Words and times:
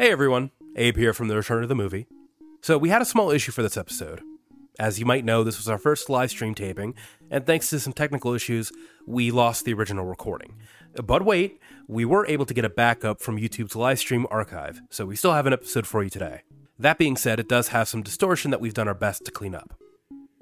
Hey 0.00 0.12
everyone, 0.12 0.52
Abe 0.76 0.96
here 0.96 1.12
from 1.12 1.26
the 1.26 1.34
Return 1.34 1.64
of 1.64 1.68
the 1.68 1.74
Movie. 1.74 2.06
So, 2.62 2.78
we 2.78 2.88
had 2.88 3.02
a 3.02 3.04
small 3.04 3.32
issue 3.32 3.50
for 3.50 3.64
this 3.64 3.76
episode. 3.76 4.22
As 4.78 5.00
you 5.00 5.04
might 5.04 5.24
know, 5.24 5.42
this 5.42 5.58
was 5.58 5.68
our 5.68 5.76
first 5.76 6.08
live 6.08 6.30
stream 6.30 6.54
taping, 6.54 6.94
and 7.32 7.44
thanks 7.44 7.68
to 7.70 7.80
some 7.80 7.92
technical 7.92 8.32
issues, 8.32 8.70
we 9.08 9.32
lost 9.32 9.64
the 9.64 9.74
original 9.74 10.04
recording. 10.04 10.54
But 11.04 11.24
wait, 11.24 11.60
we 11.88 12.04
were 12.04 12.24
able 12.28 12.46
to 12.46 12.54
get 12.54 12.64
a 12.64 12.70
backup 12.70 13.20
from 13.20 13.38
YouTube's 13.38 13.74
live 13.74 13.98
stream 13.98 14.24
archive, 14.30 14.80
so 14.88 15.04
we 15.04 15.16
still 15.16 15.32
have 15.32 15.46
an 15.46 15.52
episode 15.52 15.84
for 15.84 16.04
you 16.04 16.10
today. 16.10 16.42
That 16.78 16.98
being 16.98 17.16
said, 17.16 17.40
it 17.40 17.48
does 17.48 17.68
have 17.68 17.88
some 17.88 18.04
distortion 18.04 18.52
that 18.52 18.60
we've 18.60 18.74
done 18.74 18.86
our 18.86 18.94
best 18.94 19.24
to 19.24 19.32
clean 19.32 19.56
up. 19.56 19.74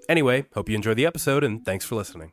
Anyway, 0.06 0.44
hope 0.52 0.68
you 0.68 0.74
enjoy 0.74 0.92
the 0.92 1.06
episode, 1.06 1.42
and 1.42 1.64
thanks 1.64 1.86
for 1.86 1.94
listening. 1.94 2.32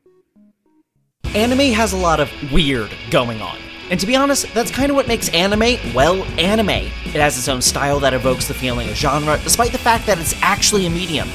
Anime 1.33 1.71
has 1.71 1.93
a 1.93 1.97
lot 1.97 2.19
of 2.19 2.29
weird 2.51 2.91
going 3.11 3.41
on. 3.41 3.57
And 3.89 3.99
to 3.99 4.07
be 4.07 4.15
honest, 4.15 4.51
that's 4.53 4.71
kind 4.71 4.89
of 4.89 4.95
what 4.95 5.07
makes 5.07 5.29
anime, 5.29 5.77
well, 5.93 6.23
anime. 6.39 6.69
It 6.69 7.15
has 7.15 7.37
its 7.37 7.47
own 7.47 7.61
style 7.61 7.99
that 7.99 8.13
evokes 8.13 8.47
the 8.47 8.53
feeling 8.53 8.89
of 8.89 8.95
genre, 8.95 9.39
despite 9.43 9.71
the 9.71 9.77
fact 9.77 10.05
that 10.07 10.19
it's 10.19 10.35
actually 10.41 10.85
a 10.85 10.89
medium. 10.89 11.29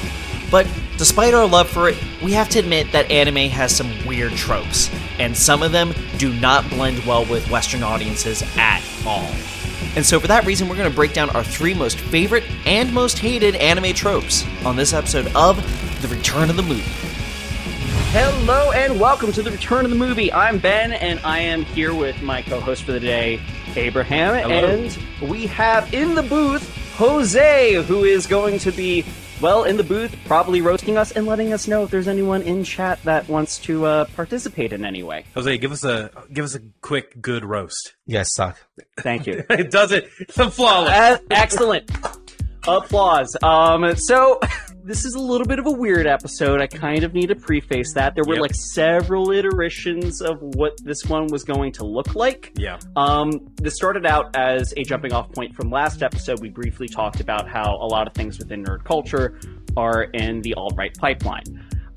But 0.51 0.67
despite 0.97 1.33
our 1.33 1.45
love 1.47 1.69
for 1.69 1.89
it, 1.89 1.97
we 2.23 2.33
have 2.33 2.49
to 2.49 2.59
admit 2.59 2.91
that 2.91 3.09
anime 3.11 3.49
has 3.49 3.75
some 3.75 3.89
weird 4.05 4.33
tropes, 4.33 4.89
and 5.19 5.35
some 5.37 5.61
of 5.61 5.71
them 5.71 5.93
do 6.17 6.33
not 6.33 6.69
blend 6.69 7.05
well 7.05 7.25
with 7.25 7.49
Western 7.49 7.83
audiences 7.83 8.43
at 8.57 8.83
all. 9.05 9.29
And 9.95 10.05
so, 10.05 10.19
for 10.19 10.27
that 10.27 10.45
reason, 10.45 10.67
we're 10.67 10.75
going 10.75 10.89
to 10.89 10.95
break 10.95 11.13
down 11.13 11.29
our 11.31 11.43
three 11.43 11.73
most 11.73 11.99
favorite 11.99 12.43
and 12.65 12.93
most 12.93 13.19
hated 13.19 13.55
anime 13.55 13.93
tropes 13.93 14.45
on 14.65 14.75
this 14.75 14.93
episode 14.93 15.31
of 15.35 15.57
The 16.01 16.07
Return 16.07 16.49
of 16.49 16.57
the 16.57 16.63
Movie. 16.63 17.08
Hello 18.11 18.71
and 18.71 18.99
welcome 18.99 19.31
to 19.33 19.43
the 19.43 19.51
Return 19.51 19.85
of 19.85 19.91
the 19.91 19.97
Movie. 19.97 20.33
I'm 20.33 20.57
Ben, 20.57 20.93
and 20.93 21.19
I 21.23 21.37
am 21.41 21.61
here 21.63 21.93
with 21.93 22.19
my 22.23 22.41
co-host 22.41 22.81
for 22.81 22.91
the 22.91 22.99
day, 22.99 23.39
Abraham, 23.75 24.33
Hello. 24.33 24.67
and 24.67 25.29
we 25.29 25.45
have 25.45 25.93
in 25.93 26.15
the 26.15 26.23
booth 26.23 26.67
Jose, 26.95 27.75
who 27.83 28.05
is 28.05 28.25
going 28.25 28.57
to 28.59 28.71
be 28.71 29.05
well 29.39 29.63
in 29.63 29.77
the 29.77 29.83
booth, 29.83 30.15
probably 30.25 30.59
roasting 30.59 30.97
us 30.97 31.11
and 31.11 31.27
letting 31.27 31.53
us 31.53 31.67
know 31.67 31.83
if 31.83 31.91
there's 31.91 32.07
anyone 32.07 32.41
in 32.41 32.63
chat 32.63 32.99
that 33.03 33.29
wants 33.29 33.59
to 33.59 33.85
uh, 33.85 34.05
participate 34.15 34.73
in 34.73 34.83
any 34.83 35.03
way. 35.03 35.23
Jose, 35.35 35.59
give 35.59 35.71
us 35.71 35.83
a 35.83 36.09
give 36.33 36.43
us 36.43 36.55
a 36.55 36.61
quick, 36.81 37.21
good 37.21 37.45
roast. 37.45 37.93
You 38.07 38.15
guys 38.15 38.33
suck. 38.33 38.57
Thank 38.97 39.27
you. 39.27 39.45
it 39.51 39.69
does 39.69 39.91
it. 39.91 40.09
It's 40.19 40.55
flawless. 40.55 40.89
Uh, 40.89 41.17
excellent. 41.29 41.91
Applause. 42.67 43.37
Um, 43.43 43.95
so 43.95 44.39
this 44.89 45.05
is 45.05 45.13
a 45.13 45.19
little 45.19 45.45
bit 45.45 45.59
of 45.59 45.67
a 45.67 45.71
weird 45.71 46.07
episode. 46.07 46.59
I 46.61 46.65
kind 46.65 47.03
of 47.03 47.13
need 47.13 47.27
to 47.27 47.35
preface 47.35 47.93
that. 47.93 48.15
There 48.15 48.23
were 48.27 48.33
Yep. 48.35 48.41
like 48.41 48.55
several 48.55 49.29
iterations 49.31 50.19
of 50.19 50.41
what 50.41 50.73
this 50.83 51.05
one 51.05 51.27
was 51.27 51.43
going 51.43 51.73
to 51.73 51.85
look 51.85 52.15
like. 52.15 52.51
Yeah. 52.57 52.79
Um, 52.95 53.29
this 53.57 53.75
started 53.75 54.07
out 54.07 54.35
as 54.35 54.73
a 54.77 54.83
jumping 54.83 55.13
off 55.13 55.31
point 55.31 55.55
from 55.55 55.69
last 55.69 56.01
episode. 56.01 56.41
We 56.41 56.49
briefly 56.49 56.87
talked 56.87 57.19
about 57.19 57.47
how 57.47 57.75
a 57.75 57.85
lot 57.85 58.07
of 58.07 58.15
things 58.15 58.39
within 58.39 58.63
nerd 58.63 58.83
culture 58.83 59.39
are 59.77 60.05
in 60.05 60.41
the 60.41 60.55
alt 60.55 60.73
right 60.75 60.95
pipeline. 60.97 61.43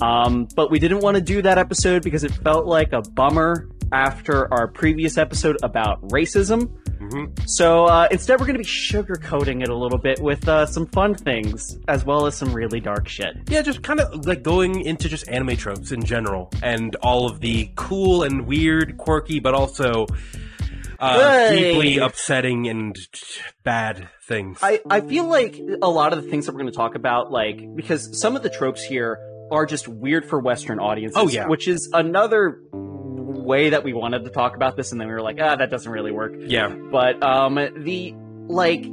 Um, 0.02 0.46
but 0.54 0.70
we 0.70 0.78
didn't 0.78 1.00
want 1.00 1.14
to 1.16 1.22
do 1.22 1.40
that 1.40 1.56
episode 1.56 2.02
because 2.02 2.24
it 2.24 2.32
felt 2.32 2.66
like 2.66 2.92
a 2.92 3.00
bummer 3.00 3.68
after 3.90 4.52
our 4.52 4.68
previous 4.68 5.16
episode 5.16 5.56
about 5.62 6.02
racism. 6.08 6.70
Mhm. 7.02 7.32
So 7.46 7.84
uh, 7.86 8.06
instead, 8.10 8.38
we're 8.38 8.46
going 8.46 8.54
to 8.54 8.62
be 8.62 8.64
sugarcoating 8.64 9.62
it 9.62 9.68
a 9.68 9.74
little 9.76 9.98
bit 9.98 10.20
with 10.20 10.48
uh, 10.48 10.66
some 10.66 10.86
fun 10.86 11.14
things 11.14 11.76
as 11.88 12.04
well 12.04 12.26
as 12.26 12.36
some 12.36 12.52
really 12.52 12.80
dark 12.80 13.08
shit. 13.08 13.36
Yeah, 13.48 13.62
just 13.62 13.82
kind 13.82 14.00
of 14.00 14.24
like 14.26 14.42
going 14.42 14.80
into 14.82 15.08
just 15.08 15.28
anime 15.28 15.56
tropes 15.56 15.90
in 15.92 16.04
general 16.04 16.50
and 16.62 16.94
all 16.96 17.28
of 17.28 17.40
the 17.40 17.70
cool 17.76 18.22
and 18.22 18.46
weird, 18.46 18.96
quirky, 18.98 19.40
but 19.40 19.54
also 19.54 20.06
uh, 21.00 21.48
Hey. 21.48 21.72
deeply 21.72 21.98
upsetting 21.98 22.68
and 22.68 22.96
bad 23.64 24.08
things. 24.28 24.58
I, 24.62 24.80
I 24.88 25.00
feel 25.00 25.24
like 25.26 25.60
a 25.82 25.88
lot 25.88 26.12
of 26.12 26.22
the 26.22 26.30
things 26.30 26.46
that 26.46 26.52
we're 26.52 26.60
going 26.60 26.70
to 26.72 26.76
talk 26.76 26.94
about, 26.94 27.32
like, 27.32 27.60
because 27.74 28.20
some 28.20 28.36
of 28.36 28.42
the 28.44 28.50
tropes 28.50 28.82
here 28.84 29.18
are 29.50 29.66
just 29.66 29.88
weird 29.88 30.24
for 30.28 30.38
Western 30.38 30.78
audiences. 30.78 31.16
Oh, 31.18 31.28
yeah. 31.28 31.48
Which 31.48 31.66
is 31.66 31.90
another 31.92 32.60
way 33.32 33.70
that 33.70 33.84
we 33.84 33.92
wanted 33.92 34.24
to 34.24 34.30
talk 34.30 34.56
about 34.56 34.76
this, 34.76 34.92
and 34.92 35.00
then 35.00 35.08
we 35.08 35.14
were 35.14 35.22
like, 35.22 35.38
ah, 35.40 35.56
that 35.56 35.70
doesn't 35.70 35.90
really 35.90 36.12
work. 36.12 36.34
yeah, 36.38 36.68
But, 36.68 37.22
um, 37.22 37.54
the, 37.54 38.14
like, 38.48 38.86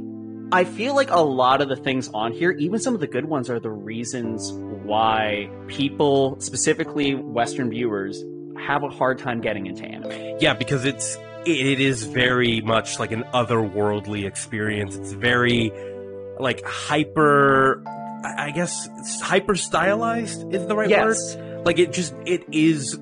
I 0.52 0.64
feel 0.64 0.94
like 0.94 1.10
a 1.10 1.20
lot 1.20 1.60
of 1.60 1.68
the 1.68 1.76
things 1.76 2.08
on 2.12 2.32
here, 2.32 2.50
even 2.52 2.80
some 2.80 2.94
of 2.94 3.00
the 3.00 3.06
good 3.06 3.24
ones, 3.24 3.48
are 3.48 3.60
the 3.60 3.70
reasons 3.70 4.52
why 4.52 5.48
people, 5.68 6.40
specifically 6.40 7.14
Western 7.14 7.70
viewers, 7.70 8.24
have 8.66 8.82
a 8.82 8.88
hard 8.88 9.18
time 9.18 9.40
getting 9.40 9.66
into 9.66 9.84
anime. 9.84 10.38
yeah, 10.40 10.54
because 10.54 10.84
it's 10.84 11.16
it, 11.46 11.80
is 11.80 12.04
very 12.04 12.60
much 12.60 12.98
like 12.98 13.12
an 13.12 13.24
otherworldly 13.32 14.26
experience. 14.26 14.96
It's 14.96 15.12
very 15.12 15.72
like 16.38 16.64
hyper. 16.64 17.82
I 17.86 18.46
I 18.46 18.50
guess 18.50 18.88
hyper 19.22 19.54
stylized 19.54 20.52
is 20.52 20.66
the 20.66 20.76
right 20.76 20.90
yes. 20.90 21.36
word. 21.36 21.64
Like 21.64 21.78
it 21.78 21.92
just 21.92 22.14
it 22.26 22.44
is 22.52 22.98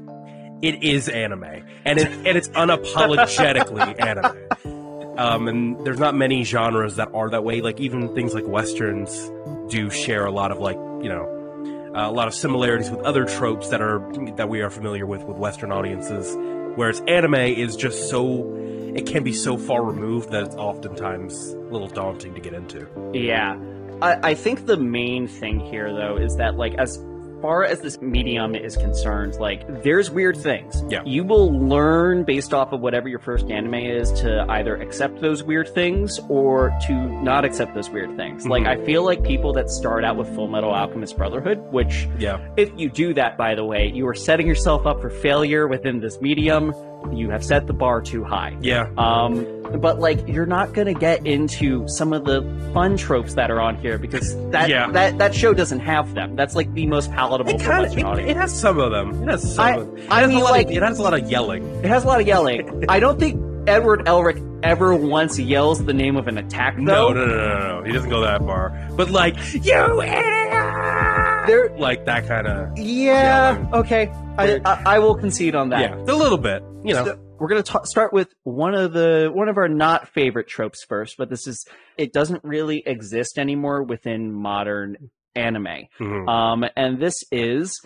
it 0.63 0.83
is 0.83 1.09
anime, 1.09 1.65
and 1.85 1.99
it 1.99 2.09
and 2.09 2.37
it's 2.39 2.49
unapologetically 2.51 4.01
anime. 4.05 5.19
Um, 5.19 5.49
and 5.49 5.85
there's 5.85 5.99
not 5.99 6.15
many 6.15 6.45
genres 6.45 6.97
that 6.97 7.09
are 7.13 7.31
that 7.31 7.45
way. 7.45 7.61
Like 7.61 7.81
even 7.81 8.15
things 8.15 8.35
like 8.35 8.47
westerns 8.47 9.31
do 9.69 9.91
share 9.91 10.25
a 10.25 10.31
lot 10.31 10.53
of 10.53 10.59
like 10.59 10.77
you 10.77 11.09
know 11.09 11.93
uh, 11.95 12.09
a 12.09 12.13
lot 12.13 12.29
of 12.29 12.35
similarities 12.35 12.91
with 12.91 13.01
other 13.01 13.25
tropes 13.25 13.69
that 13.69 13.81
are 13.81 14.01
that 14.37 14.49
we 14.49 14.61
are 14.61 14.71
familiar 14.71 15.07
with 15.07 15.25
with 15.25 15.37
Western 15.37 15.73
audiences. 15.73 16.37
Whereas 16.77 17.03
anime 17.09 17.35
is 17.35 17.75
just 17.75 18.09
so 18.09 18.55
it 18.95 19.07
can 19.07 19.23
be 19.23 19.33
so 19.33 19.57
far 19.57 19.85
removed 19.85 20.31
that 20.31 20.45
it's 20.45 20.57
oftentimes 20.57 21.53
a 21.53 21.57
little 21.57 21.89
daunting 21.89 22.35
to 22.35 22.41
get 22.41 22.55
into. 22.55 22.87
Yeah. 23.13 23.59
I, 24.01 24.31
I 24.31 24.35
think 24.35 24.67
the 24.67 24.77
main 24.77 25.29
thing 25.29 25.61
here, 25.61 25.93
though, 25.93 26.17
is 26.17 26.37
that, 26.37 26.57
like, 26.57 26.75
as 26.75 26.99
far 27.41 27.65
as 27.65 27.81
this 27.81 28.01
medium 28.01 28.55
is 28.55 28.77
concerned, 28.77 29.35
like, 29.37 29.83
there's 29.83 30.11
weird 30.11 30.37
things. 30.37 30.83
Yeah. 30.89 31.03
You 31.05 31.25
will 31.25 31.53
learn 31.69 32.25
based 32.25 32.53
off 32.55 32.73
of 32.73 32.81
whatever 32.81 33.09
your 33.09 33.19
first 33.19 33.51
anime 33.51 33.75
is 33.75 34.11
to 34.21 34.45
either 34.49 34.77
accept 34.77 35.21
those 35.21 35.43
weird 35.43 35.69
things 35.69 36.21
or 36.29 36.73
to 36.87 36.93
not 37.23 37.45
accept 37.45 37.75
those 37.75 37.91
weird 37.91 38.17
things. 38.17 38.47
Like, 38.47 38.65
Mhm. 38.65 38.69
I 38.81 38.85
feel 38.85 39.05
like 39.05 39.23
people 39.23 39.53
that 39.55 39.71
start 39.71 40.05
out 40.05 40.17
with 40.17 40.29
Full 40.35 40.49
Metal 40.49 40.71
Alchemist 40.71 41.17
Brotherhood, 41.17 41.61
which, 41.73 42.09
Yeah, 42.19 42.39
if 42.57 42.71
you 42.77 42.89
do 42.91 43.15
that, 43.15 43.37
by 43.37 43.55
the 43.55 43.65
way, 43.65 43.91
you 43.95 44.07
are 44.09 44.15
setting 44.15 44.47
yourself 44.47 44.87
up 44.87 45.01
for 45.01 45.11
failure 45.11 45.67
within 45.69 46.01
this 46.01 46.21
medium. 46.21 46.73
You 47.13 47.31
have 47.31 47.45
set 47.45 47.67
the 47.69 47.73
bar 47.73 48.01
too 48.01 48.25
high. 48.25 48.57
yeah, 48.61 48.89
Um, 48.99 49.47
but 49.81 49.99
like 49.99 50.27
you're 50.29 50.47
not 50.47 50.73
gonna 50.73 50.95
get 50.95 51.27
into 51.27 51.87
some 51.89 52.13
of 52.13 52.25
the 52.25 52.43
fun 52.73 52.97
tropes 52.97 53.35
that 53.35 53.51
are 53.51 53.61
on 53.61 53.77
here 53.77 53.99
because 53.99 54.35
that 54.51 54.69
Yeah. 54.69 54.91
that 54.93 55.19
that 55.19 55.35
show 55.35 55.53
doesn't 55.55 55.81
have 55.81 56.15
them. 56.15 56.37
That's 56.37 56.55
like 56.55 56.73
the 56.75 56.87
most 56.87 57.11
palatable 57.13 57.53
it 57.53 57.61
kind 57.61 57.83
Western 57.83 58.07
of 58.07 58.19
it, 58.19 58.29
it 58.29 58.37
has 58.37 58.53
some 58.59 58.79
of 58.79 58.91
them. 58.91 59.23
It 59.23 59.29
has 59.31 59.55
some. 59.55 59.65
I- 59.67 59.77
of, 59.77 59.99
it 59.99 60.11
I 60.11 60.21
has 60.21 60.29
mean, 60.29 60.39
a 60.39 60.43
lot 60.43 60.51
like- 60.53 60.67
of, 60.67 60.73
it 60.73 60.83
has 60.83 60.99
a 60.99 61.03
lot 61.03 61.15
of 61.15 61.31
yelling. 61.31 61.65
It 61.85 61.87
has 61.87 62.05
a 62.05 62.07
lot 62.07 62.21
of 62.21 62.27
yelling. 62.27 62.85
I 62.89 63.01
don't 63.01 63.19
think 63.21 63.41
Edward 63.69 64.07
Elric 64.07 64.45
ever 64.63 64.95
once 64.95 65.39
yells 65.39 65.85
the 65.85 65.93
name 65.95 66.17
of 66.17 66.27
an 66.27 66.39
attack 66.39 66.77
No, 66.79 67.13
though. 67.13 67.25
no, 67.25 67.27
no, 67.27 67.37
no, 67.37 67.79
no. 67.81 67.85
He 67.85 67.93
doesn't 67.93 68.11
go 68.11 68.23
that 68.23 68.41
far. 68.41 68.71
But 68.97 69.11
like, 69.11 69.37
you 69.55 70.01
idiot! 70.03 71.47
There, 71.47 71.71
Like 71.79 72.05
that 72.07 72.27
kind 72.27 72.47
of. 72.47 72.77
yeah, 72.79 73.53
Yelling. 73.53 73.75
okay. 73.75 74.11
I, 74.37 74.61
I 74.65 74.83
I 74.87 74.99
will 74.99 75.15
concede 75.15 75.55
on 75.55 75.71
that. 75.71 75.81
Yeah, 75.81 75.95
a 75.97 76.15
little 76.17 76.37
bit. 76.39 76.63
You 76.85 76.95
know. 76.95 77.05
So, 77.07 77.19
we're 77.39 77.49
gonna 77.49 77.63
ta- 77.63 77.85
start 77.85 78.13
with 78.13 78.29
one 78.45 78.75
of 78.75 78.93
the 78.93 79.31
one 79.33 79.49
of 79.49 79.57
our 79.57 79.69
not 79.69 80.09
favorite 80.09 80.49
tropes 80.49 80.85
first, 80.89 81.17
but 81.19 81.31
this 81.31 81.47
is 81.47 81.65
it 81.97 82.13
doesn't 82.13 82.43
really 82.45 82.83
exist 82.87 83.39
anymore 83.39 83.83
within 83.83 84.33
modern 84.33 84.97
anime. 85.35 85.89
Mhm. 86.01 86.29
Um, 86.29 86.65
and 86.77 86.99
this 87.01 87.15
is 87.31 87.81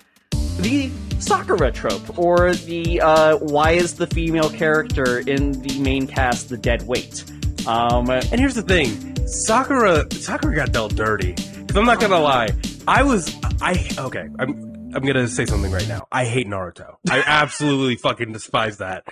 the 0.61 0.91
Sakura 1.19 1.71
trope, 1.73 2.19
or 2.19 2.53
the 2.55 3.01
uh, 3.01 3.37
why 3.39 3.73
is 3.73 3.95
the 3.95 4.07
female 4.07 4.51
character 4.51 5.19
in 5.19 5.53
the 5.63 5.79
main 5.81 6.07
cast 6.07 6.49
the 6.49 6.57
dead 6.57 6.87
weight? 6.87 7.25
Um, 7.67 8.11
And 8.11 8.41
here's 8.41 8.55
the 8.55 8.63
thing, 8.63 9.15
Sakura 9.27 10.07
Sakura 10.13 10.55
got 10.57 10.72
dealt 10.72 10.95
dirty. 10.97 11.34
Cause 11.34 11.77
I'm 11.77 11.84
not 11.87 12.01
gonna 12.01 12.19
lie, 12.21 12.48
I 12.89 13.03
was 13.03 13.34
I 13.60 13.89
okay. 13.98 14.27
I'm 14.39 14.72
I'm 14.95 15.03
gonna 15.07 15.28
say 15.28 15.47
something 15.47 15.71
right 15.72 15.87
now. 15.89 16.07
I 16.13 16.25
hate 16.25 16.47
Naruto. 16.48 16.97
I 17.09 17.22
absolutely 17.27 17.97
fucking 17.97 18.33
despise 18.33 18.78
that. 18.78 19.05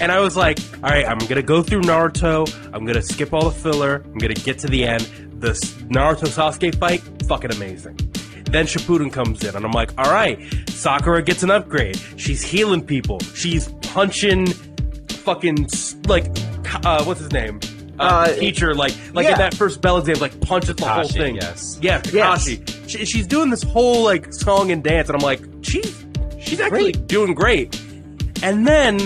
And 0.00 0.10
I 0.10 0.20
was 0.20 0.36
like, 0.36 0.58
all 0.82 0.90
right, 0.90 1.06
I'm 1.06 1.18
gonna 1.18 1.42
go 1.42 1.62
through 1.62 1.82
Naruto. 1.82 2.48
I'm 2.74 2.84
gonna 2.86 3.02
skip 3.02 3.32
all 3.34 3.50
the 3.50 3.56
filler. 3.56 4.02
I'm 4.04 4.18
gonna 4.18 4.34
get 4.34 4.58
to 4.60 4.66
the 4.66 4.84
end. 4.84 5.02
The 5.40 5.50
Naruto 5.88 6.26
Sasuke 6.28 6.74
fight, 6.76 7.00
fucking 7.26 7.52
amazing. 7.52 7.96
Then 8.44 8.66
Shippuden 8.66 9.12
comes 9.12 9.44
in, 9.44 9.54
and 9.54 9.64
I'm 9.64 9.70
like, 9.72 9.92
all 9.98 10.10
right, 10.10 10.38
Sakura 10.70 11.22
gets 11.22 11.42
an 11.42 11.50
upgrade. 11.50 11.96
She's 12.16 12.42
healing 12.42 12.84
people. 12.84 13.20
She's 13.34 13.68
punching 13.82 14.46
fucking 15.24 15.68
like 16.06 16.26
uh, 16.84 17.04
what's 17.04 17.20
his 17.20 17.32
name? 17.32 17.60
Uh, 17.98 18.02
Uh, 18.02 18.34
teacher, 18.34 18.74
like 18.74 18.92
like 19.12 19.24
yeah. 19.26 19.32
in 19.32 19.38
that 19.38 19.54
first 19.54 19.80
bell 19.82 19.98
exam, 19.98 20.18
like 20.18 20.40
punches 20.40 20.74
the 20.76 20.86
whole 20.88 21.04
thing. 21.06 21.34
yes. 21.36 21.78
Yeah, 21.82 22.00
Yes. 22.12 22.48
Kakashi. 22.48 22.88
She, 22.88 23.04
she's 23.04 23.26
doing 23.26 23.50
this 23.50 23.62
whole 23.62 24.02
like 24.02 24.32
song 24.32 24.70
and 24.72 24.82
dance, 24.82 25.08
and 25.10 25.16
I'm 25.16 25.22
like, 25.22 25.40
she's 25.62 26.04
she's 26.40 26.60
actually 26.60 26.92
doing 26.92 27.34
great. 27.34 27.78
And 28.42 28.66
then 28.66 28.98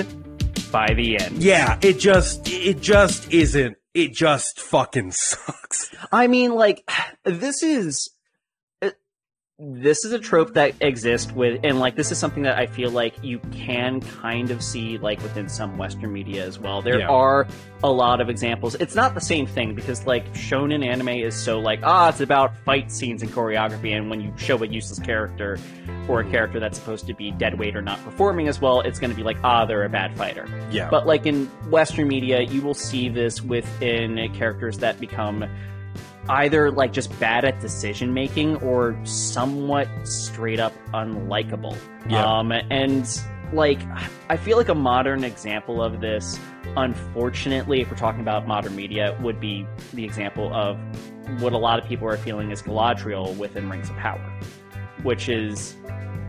by 0.75 0.93
the 0.93 1.21
end. 1.21 1.41
yeah, 1.41 1.79
it 1.82 2.00
just 2.00 2.49
it 2.49 2.81
just 2.81 3.32
isn't 3.32 3.76
it 3.94 4.12
just 4.12 4.59
fucking 4.59 5.12
sucks. 5.12 5.94
I 6.11 6.26
mean, 6.26 6.53
like, 6.53 6.91
this 7.25 7.62
is 7.62 8.11
this 9.61 10.05
is 10.05 10.11
a 10.11 10.19
trope 10.19 10.55
that 10.55 10.75
exists 10.81 11.31
with, 11.31 11.61
and 11.62 11.79
like, 11.79 11.95
this 11.95 12.11
is 12.11 12.19
something 12.19 12.43
that 12.43 12.59
I 12.59 12.67
feel 12.67 12.91
like 12.91 13.15
you 13.23 13.39
can 13.53 14.01
kind 14.01 14.51
of 14.51 14.61
see 14.61 14.99
like 14.99 15.23
within 15.23 15.49
some 15.49 15.79
Western 15.79 16.12
media 16.12 16.45
as 16.45 16.59
well. 16.59 16.83
There 16.83 16.99
Yeah. 16.99 17.06
are 17.06 17.47
a 17.85 17.91
lot 17.91 18.21
of 18.21 18.29
examples. 18.29 18.75
It's 18.75 18.97
not 18.97 19.15
the 19.15 19.21
same 19.21 19.47
thing 19.47 19.77
because 19.77 20.06
like 20.06 20.27
shonen 20.35 20.85
anime 20.85 21.09
is 21.11 21.37
so 21.37 21.61
like 21.61 21.79
ah, 21.85 22.09
it's 22.09 22.21
about 22.21 22.56
fight 22.65 22.91
scenes 22.91 23.23
and 23.23 23.31
choreography, 23.31 23.97
and 23.97 24.11
when 24.11 24.21
you 24.21 24.33
show 24.37 24.61
a 24.61 24.67
useless 24.67 24.99
character 24.99 25.56
or 26.09 26.21
a 26.21 26.31
character 26.31 26.59
that's 26.59 26.77
supposed 26.77 27.06
to 27.06 27.15
be 27.15 27.31
dead 27.31 27.56
weight 27.56 27.77
or 27.77 27.83
not 27.83 28.03
performing 28.05 28.49
as 28.49 28.61
well, 28.61 28.81
it's 28.81 28.99
going 28.99 29.11
to 29.11 29.17
be 29.17 29.23
like 29.23 29.37
ah, 29.45 29.65
they're 29.65 29.85
a 29.85 29.89
bad 29.89 30.17
fighter. 30.17 30.49
Yeah. 30.73 30.91
But 30.91 31.06
like 31.06 31.27
in 31.27 31.47
Western 31.71 32.09
media, 32.09 32.41
you 32.41 32.61
will 32.61 32.75
see 32.75 33.09
this 33.09 33.41
within 33.41 34.33
characters 34.35 34.79
that 34.79 34.99
become 34.99 35.45
either 36.29 36.71
like 36.71 36.93
just 36.93 37.19
bad 37.21 37.44
at 37.44 37.61
decision 37.61 38.15
making 38.15 38.56
or 38.56 38.99
somewhat 39.05 39.88
straight 40.05 40.61
up 40.61 40.73
unlikable. 40.93 41.76
Yeah. 42.09 42.25
Um, 42.25 42.53
and 42.53 43.06
like 43.53 43.81
I 44.29 44.37
feel 44.37 44.56
like 44.56 44.69
a 44.69 44.75
modern 44.75 45.25
example 45.25 45.82
of 45.82 46.00
this, 46.00 46.38
unfortunately, 46.76 47.81
if 47.81 47.91
we're 47.91 47.97
talking 47.97 48.21
about 48.21 48.47
modern 48.47 48.75
media, 48.75 49.17
would 49.23 49.41
be 49.41 49.67
the 49.93 50.05
example 50.05 50.53
of 50.55 50.79
what 51.41 51.53
a 51.53 51.59
lot 51.59 51.79
of 51.79 51.87
people 51.87 52.09
are 52.09 52.17
feeling 52.17 52.50
is 52.50 52.62
Galadriel 52.62 53.37
within 53.37 53.69
Rings 53.69 53.91
of 53.91 53.97
Power, 53.97 54.20
which 55.03 55.29
is 55.29 55.77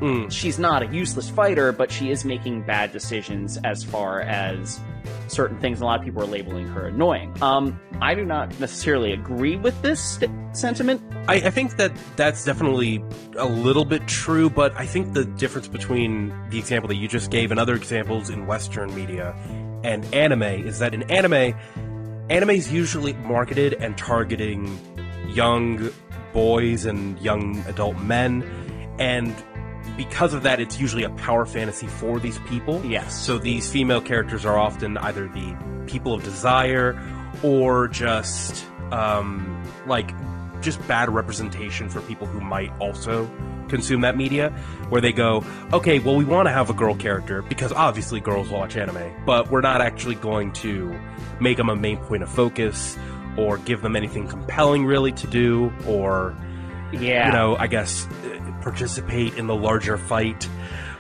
Mm. 0.02 0.32
she's 0.32 0.60
not 0.60 0.84
a 0.84 0.88
useless 0.88 1.30
fighter, 1.30 1.72
but 1.72 1.92
she 1.92 2.12
is 2.12 2.26
making 2.26 2.64
bad 2.64 2.92
decisions 2.92 3.58
as 3.64 3.84
far 3.84 4.22
as 4.22 4.80
certain 5.28 5.60
things. 5.60 5.82
A 5.82 5.86
lot 5.86 6.00
of 6.00 6.06
people 6.06 6.22
are 6.24 6.28
labeling 6.28 6.68
her 6.68 6.88
annoying. 6.88 7.34
Um, 7.42 7.80
I 8.02 8.16
do 8.16 8.26
not 8.26 8.60
necessarily 8.60 9.14
agree 9.14 9.56
with 9.56 9.80
this 9.82 10.00
st- 10.00 10.32
sentiment. 10.56 11.02
I, 11.28 11.36
I 11.36 11.50
think 11.50 11.78
that 11.78 11.92
that's 12.16 12.44
definitely 12.44 13.04
a 13.38 13.46
little 13.46 13.86
bit 13.86 14.08
true, 14.08 14.50
but 14.50 14.76
I 14.76 14.86
think 14.86 15.14
the 15.14 15.26
difference 15.26 15.68
between 15.68 16.34
the 16.50 16.60
example 16.60 16.88
that 16.90 16.96
you 16.96 17.08
just 17.08 17.32
gave 17.32 17.52
and 17.52 17.60
other 17.60 17.76
examples 17.76 18.30
in 18.30 18.48
Western 18.48 18.94
media 18.94 19.36
and 19.84 20.06
anime 20.14 20.44
is 20.44 20.80
that 20.80 20.94
in 20.94 21.04
anime, 21.04 21.56
anime 22.30 22.50
is 22.50 22.72
usually 22.72 23.14
marketed 23.14 23.74
and 23.76 23.98
targeting 23.98 24.80
young 25.28 25.90
boys 26.34 26.86
and 26.86 27.20
young 27.20 27.58
adult 27.68 27.98
men, 27.98 28.44
and 29.00 29.34
because 29.98 30.34
of 30.34 30.44
that, 30.44 30.60
it's 30.60 30.80
usually 30.80 31.04
a 31.04 31.10
power 31.12 31.46
fantasy 31.46 31.88
for 31.88 32.20
these 32.20 32.38
people. 32.40 32.84
Yes. 32.86 33.20
So 33.20 33.38
these 33.38 33.72
female 33.72 34.02
characters 34.02 34.46
are 34.46 34.58
often 34.60 34.98
either 34.98 35.28
the 35.30 35.56
people 35.88 36.14
of 36.14 36.24
desire 36.24 37.00
or 37.44 37.88
just 37.88 38.66
um, 38.92 39.64
like 39.86 40.12
just 40.62 40.86
bad 40.88 41.10
representation 41.10 41.90
for 41.90 42.02
people 42.02 42.26
who 42.28 42.40
might 42.42 42.72
also 42.80 43.30
consume 43.68 44.02
that 44.02 44.16
media 44.16 44.50
where 44.90 45.02
they 45.02 45.12
go 45.12 45.44
okay 45.74 45.98
well 46.00 46.16
we 46.16 46.24
want 46.24 46.48
to 46.48 46.52
have 46.52 46.70
a 46.70 46.74
girl 46.74 46.94
character 46.96 47.42
because 47.44 47.72
obviously 47.74 48.20
girls 48.20 48.48
watch 48.50 48.78
anime 48.78 49.12
but 49.26 49.50
we're 49.50 49.60
not 49.62 49.82
actually 49.82 50.14
going 50.16 50.52
to 50.54 50.98
make 51.40 51.58
them 51.58 51.68
a 51.70 51.76
main 51.76 51.98
point 51.98 52.22
of 52.22 52.30
focus 52.30 52.96
or 53.38 53.58
give 53.60 53.82
them 53.82 53.96
anything 53.96 54.28
compelling 54.28 54.86
really 54.86 55.12
to 55.12 55.26
do 55.28 55.74
or 55.88 56.36
Yeah. 56.94 57.26
you 57.28 57.34
know 57.34 57.56
i 57.58 57.66
guess 57.68 58.08
participate 58.66 59.36
in 59.36 59.46
the 59.46 59.54
larger 59.56 59.96
fight 59.96 60.44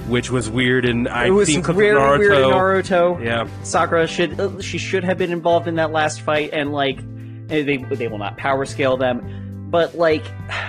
which 0.07 0.29
was 0.29 0.47
weird 0.47 0.85
and 0.85 1.07
i've 1.07 1.29
it 1.29 1.31
was 1.31 1.49
clips 1.49 1.67
very 1.69 1.89
of 1.97 2.19
weird 2.19 2.31
in 2.33 2.43
naruto 2.43 3.17
Naruto. 3.17 3.25
yeah 3.25 3.47
Sakura 3.63 4.05
should 4.07 4.39
uh, 4.39 4.61
she 4.61 4.77
should 4.77 5.03
have 5.03 5.17
been 5.17 5.31
involved 5.31 5.67
in 5.67 5.73
that 5.75 5.91
last 5.91 6.21
fight, 6.21 6.51
and 6.53 6.71
like 6.71 6.99
eh, 7.49 7.63
they 7.63 7.77
they 7.77 8.07
will 8.07 8.19
not 8.19 8.37
power 8.37 8.65
scale 8.65 8.97
them, 8.97 9.67
but 9.71 9.95
like 9.95 10.23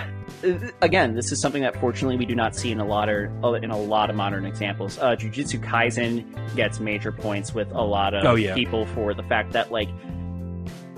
again, 0.81 1.15
this 1.15 1.33
is 1.33 1.41
something 1.41 1.63
that 1.63 1.79
fortunately 1.81 2.17
we 2.17 2.25
do 2.25 2.35
not 2.35 2.57
see 2.57 2.71
in 2.71 2.81
a 2.81 2.87
lot 2.87 3.11
of 3.11 3.63
in 3.63 3.71
a 3.71 3.77
lot 3.79 4.09
of 4.09 4.17
modern 4.17 4.47
examples. 4.47 4.99
Uh, 4.99 5.17
Jujutsu 5.17 5.61
Kaisen 5.63 6.25
gets 6.57 6.81
major 6.81 7.13
points 7.13 7.53
with 7.55 7.71
a 7.73 7.83
lot 7.83 8.15
of 8.15 8.25
Oh, 8.25 8.37
yeah. 8.37 8.55
people 8.55 8.87
for 8.87 9.13
the 9.13 9.23
fact 9.25 9.53
that 9.53 9.71
like 9.71 9.89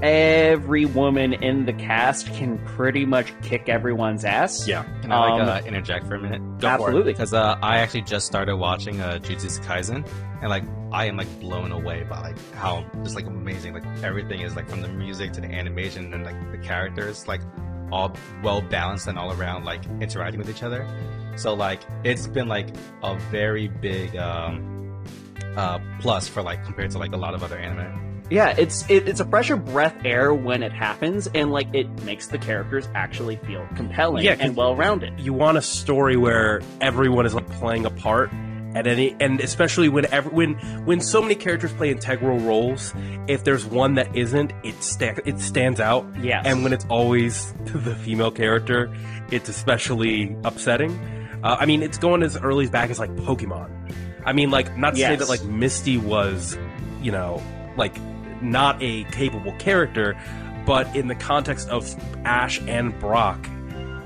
every 0.03 0.85
woman 0.85 1.33
in 1.33 1.67
the 1.67 1.73
cast 1.73 2.33
can 2.35 2.59
pretty 2.65 3.05
much 3.05 3.33
kick 3.43 3.69
everyone's 3.69 4.25
ass. 4.25 4.67
yeah 4.69 4.85
Can 5.03 5.11
I 5.13 5.31
like 5.31 5.43
Um, 5.43 5.49
uh, 5.49 5.61
interject 5.67 6.07
for 6.07 6.15
a 6.15 6.21
minute? 6.21 6.41
Go 6.59 6.69
absolutely. 6.69 7.13
Because 7.13 7.35
uh, 7.35 7.59
I 7.63 7.79
actually 7.79 8.03
just 8.03 8.27
started 8.27 8.57
watching 8.57 9.01
uh, 9.01 9.19
Jujutsu 9.23 9.61
Kaisen, 9.65 10.07
and 10.41 10.51
like 10.51 10.65
I 10.93 11.07
am 11.07 11.17
like 11.17 11.29
blown 11.41 11.73
away 11.73 12.05
by 12.09 12.21
like 12.21 12.55
how 12.55 12.85
just 13.03 13.17
like 13.17 13.27
amazing 13.27 13.75
like 13.75 13.85
everything 14.03 14.41
is 14.41 14.55
like 14.57 14.69
from 14.69 14.81
the 14.83 14.89
music 14.89 15.33
to 15.33 15.41
the 15.41 15.49
animation 15.49 16.15
and 16.15 16.25
like 16.25 16.53
the 16.53 16.59
characters 16.59 17.27
like 17.27 17.41
all 17.91 18.15
well 18.43 18.61
balanced 18.63 19.07
and 19.07 19.19
all 19.19 19.33
around 19.33 19.65
like 19.65 19.85
interacting 20.01 20.39
with 20.39 20.49
each 20.49 20.63
other. 20.63 20.87
So 21.37 21.55
like 21.55 21.81
it's 22.05 22.27
been 22.27 22.49
like 22.49 22.69
a 23.03 23.17
very 23.31 23.69
big 23.69 24.17
um, 24.17 25.03
uh, 25.57 25.79
plus 26.01 26.29
for 26.29 26.43
like 26.43 26.65
compared 26.65 26.91
to 26.93 26.99
like 26.99 27.13
a 27.13 27.17
lot 27.17 27.35
of 27.35 27.43
other 27.43 27.59
anime. 27.59 28.08
Yeah, 28.31 28.55
it's 28.59 28.89
it, 28.91 29.09
it's 29.09 29.21
a 29.21 29.25
fresher 29.25 29.57
breath 29.57 29.95
air 30.05 30.35
when 30.35 30.63
it 30.63 30.73
happens, 30.73 31.29
and 31.35 31.51
like 31.51 31.73
it 31.75 31.89
makes 32.05 32.27
the 32.29 32.39
characters 32.39 32.87
actually 32.95 33.37
feel 33.37 33.67
compelling 33.77 34.25
Yeah, 34.25 34.37
and 34.39 34.55
well 34.57 34.77
rounded. 34.77 35.19
you 35.19 35.33
want 35.33 35.57
a 35.59 35.63
story 35.63 36.17
where 36.17 36.61
everyone 36.81 37.25
is 37.27 37.35
like 37.35 37.49
playing 37.53 37.87
a 37.87 37.91
part 37.91 38.31
at 38.75 38.87
any 38.87 39.17
and 39.19 39.41
especially 39.41 39.89
when 39.89 40.05
every, 40.13 40.31
when 40.31 40.55
when 40.85 41.01
so 41.01 41.23
many 41.23 41.35
characters 41.35 41.73
play 41.73 41.91
integral 41.91 42.39
roles 42.41 42.93
if 43.27 43.43
there's 43.43 43.65
one 43.65 43.95
that 43.95 44.15
isn't 44.15 44.53
it 44.63 44.75
sta- 44.83 45.23
it 45.25 45.41
stands 45.41 45.81
out 45.81 46.05
Yes. 46.21 46.43
and 46.47 46.63
when 46.63 46.75
it's 46.75 46.85
always 46.91 47.51
the 47.65 47.95
female 47.95 48.31
character 48.31 48.95
it's 49.33 49.49
especially 49.49 50.37
upsetting 50.45 50.91
uh, 51.43 51.57
i 51.59 51.65
mean 51.65 51.83
it's 51.83 51.97
going 51.97 52.23
as 52.23 52.37
early 52.37 52.65
as 52.67 52.71
back 52.71 52.91
as 52.91 52.99
like 52.99 53.11
pokemon 53.17 53.71
i 54.27 54.35
mean 54.35 54.51
like 54.51 54.77
not 54.77 54.91
to 54.95 55.01
say 55.01 55.17
that 55.17 55.31
like 55.31 55.43
misty 55.45 55.97
was 55.97 56.59
you 57.01 57.11
know 57.11 57.43
like 57.79 57.97
not 58.43 58.77
a 58.83 59.05
capable 59.05 59.53
character 59.59 60.17
but 60.67 60.95
in 60.97 61.09
the 61.09 61.15
context 61.15 61.69
of 61.69 61.95
ash 62.25 62.61
and 62.69 62.99
brock 62.99 63.49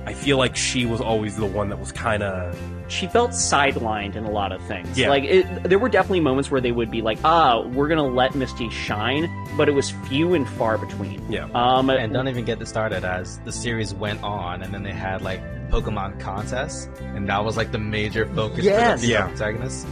I 0.04 0.14
feel 0.14 0.36
like 0.36 0.56
she 0.56 0.84
was 0.84 1.00
always 1.00 1.36
the 1.36 1.46
one 1.46 1.68
that 1.68 1.78
was 1.78 1.92
kind 1.92 2.24
of 2.24 2.58
she 2.88 3.06
felt 3.06 3.30
sidelined 3.30 4.16
in 4.16 4.24
a 4.24 4.30
lot 4.30 4.50
of 4.52 4.60
things. 4.66 4.98
Yeah. 4.98 5.08
Like 5.08 5.22
it, 5.24 5.62
there 5.62 5.78
were 5.78 5.88
definitely 5.88 6.20
moments 6.20 6.50
where 6.50 6.60
they 6.60 6.72
would 6.72 6.90
be 6.90 7.00
like, 7.00 7.18
"Ah, 7.24 7.62
we're 7.68 7.86
gonna 7.88 8.04
let 8.06 8.34
Misty 8.34 8.68
shine," 8.68 9.30
but 9.56 9.68
it 9.68 9.72
was 9.72 9.92
few 10.08 10.34
and 10.34 10.46
far 10.46 10.76
between. 10.76 11.24
yeah. 11.30 11.48
Um, 11.54 11.88
And 11.88 12.12
don't 12.12 12.26
even 12.28 12.44
get 12.44 12.58
this 12.58 12.68
started 12.68 13.02
as 13.04 13.38
the 13.46 13.52
series 13.52 13.94
went 13.94 14.22
on, 14.24 14.62
and 14.62 14.74
then 14.74 14.82
they 14.82 14.92
had 14.92 15.22
like 15.22 15.40
Pokemon 15.70 16.18
contests, 16.20 16.88
and 17.14 17.26
that 17.28 17.42
was 17.44 17.56
like 17.56 17.70
the 17.72 17.78
major 17.78 18.26
focus 18.34 18.64
Yes. 18.64 19.00
for 19.00 19.06
the 19.06 19.12
Yeah. 19.12 19.22
female 19.28 19.36
protagonist. 19.36 19.86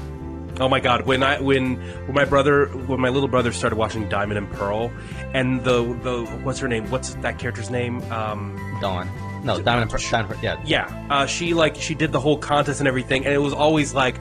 Oh 0.61 0.69
my 0.69 0.79
god, 0.79 1.07
when 1.07 1.23
I 1.23 1.40
when 1.40 1.76
when 2.07 2.14
my 2.14 2.26
brother 2.26 2.67
when 2.67 3.00
my 3.00 3.09
little 3.09 3.29
brother 3.29 3.50
started 3.50 3.76
watching 3.76 4.09
Diamond 4.11 4.37
and 4.38 4.50
Pearl, 4.52 4.93
and 5.33 5.64
the 5.64 5.83
the 6.02 6.25
what's 6.43 6.59
her 6.59 6.69
name? 6.69 6.90
What's 6.90 7.14
that 7.14 7.38
character's 7.38 7.71
name? 7.71 8.02
Um, 8.12 8.57
Dawn. 8.81 9.09
No, 9.43 9.61
Diamond 9.62 9.83
and 9.85 9.90
Pearl. 9.90 10.00
Diamond 10.11 10.33
and 10.33 10.40
Per- 10.40 10.45
yeah. 10.47 10.62
yeah, 10.67 11.07
uh, 11.11 11.25
she 11.26 11.55
like 11.55 11.76
she 11.76 11.95
did 11.95 12.12
the 12.12 12.21
whole 12.21 12.37
contest 12.37 12.81
and 12.81 12.87
everything, 12.88 13.25
and 13.25 13.33
it 13.35 13.38
was 13.38 13.55
always 13.55 13.95
like, 13.95 14.17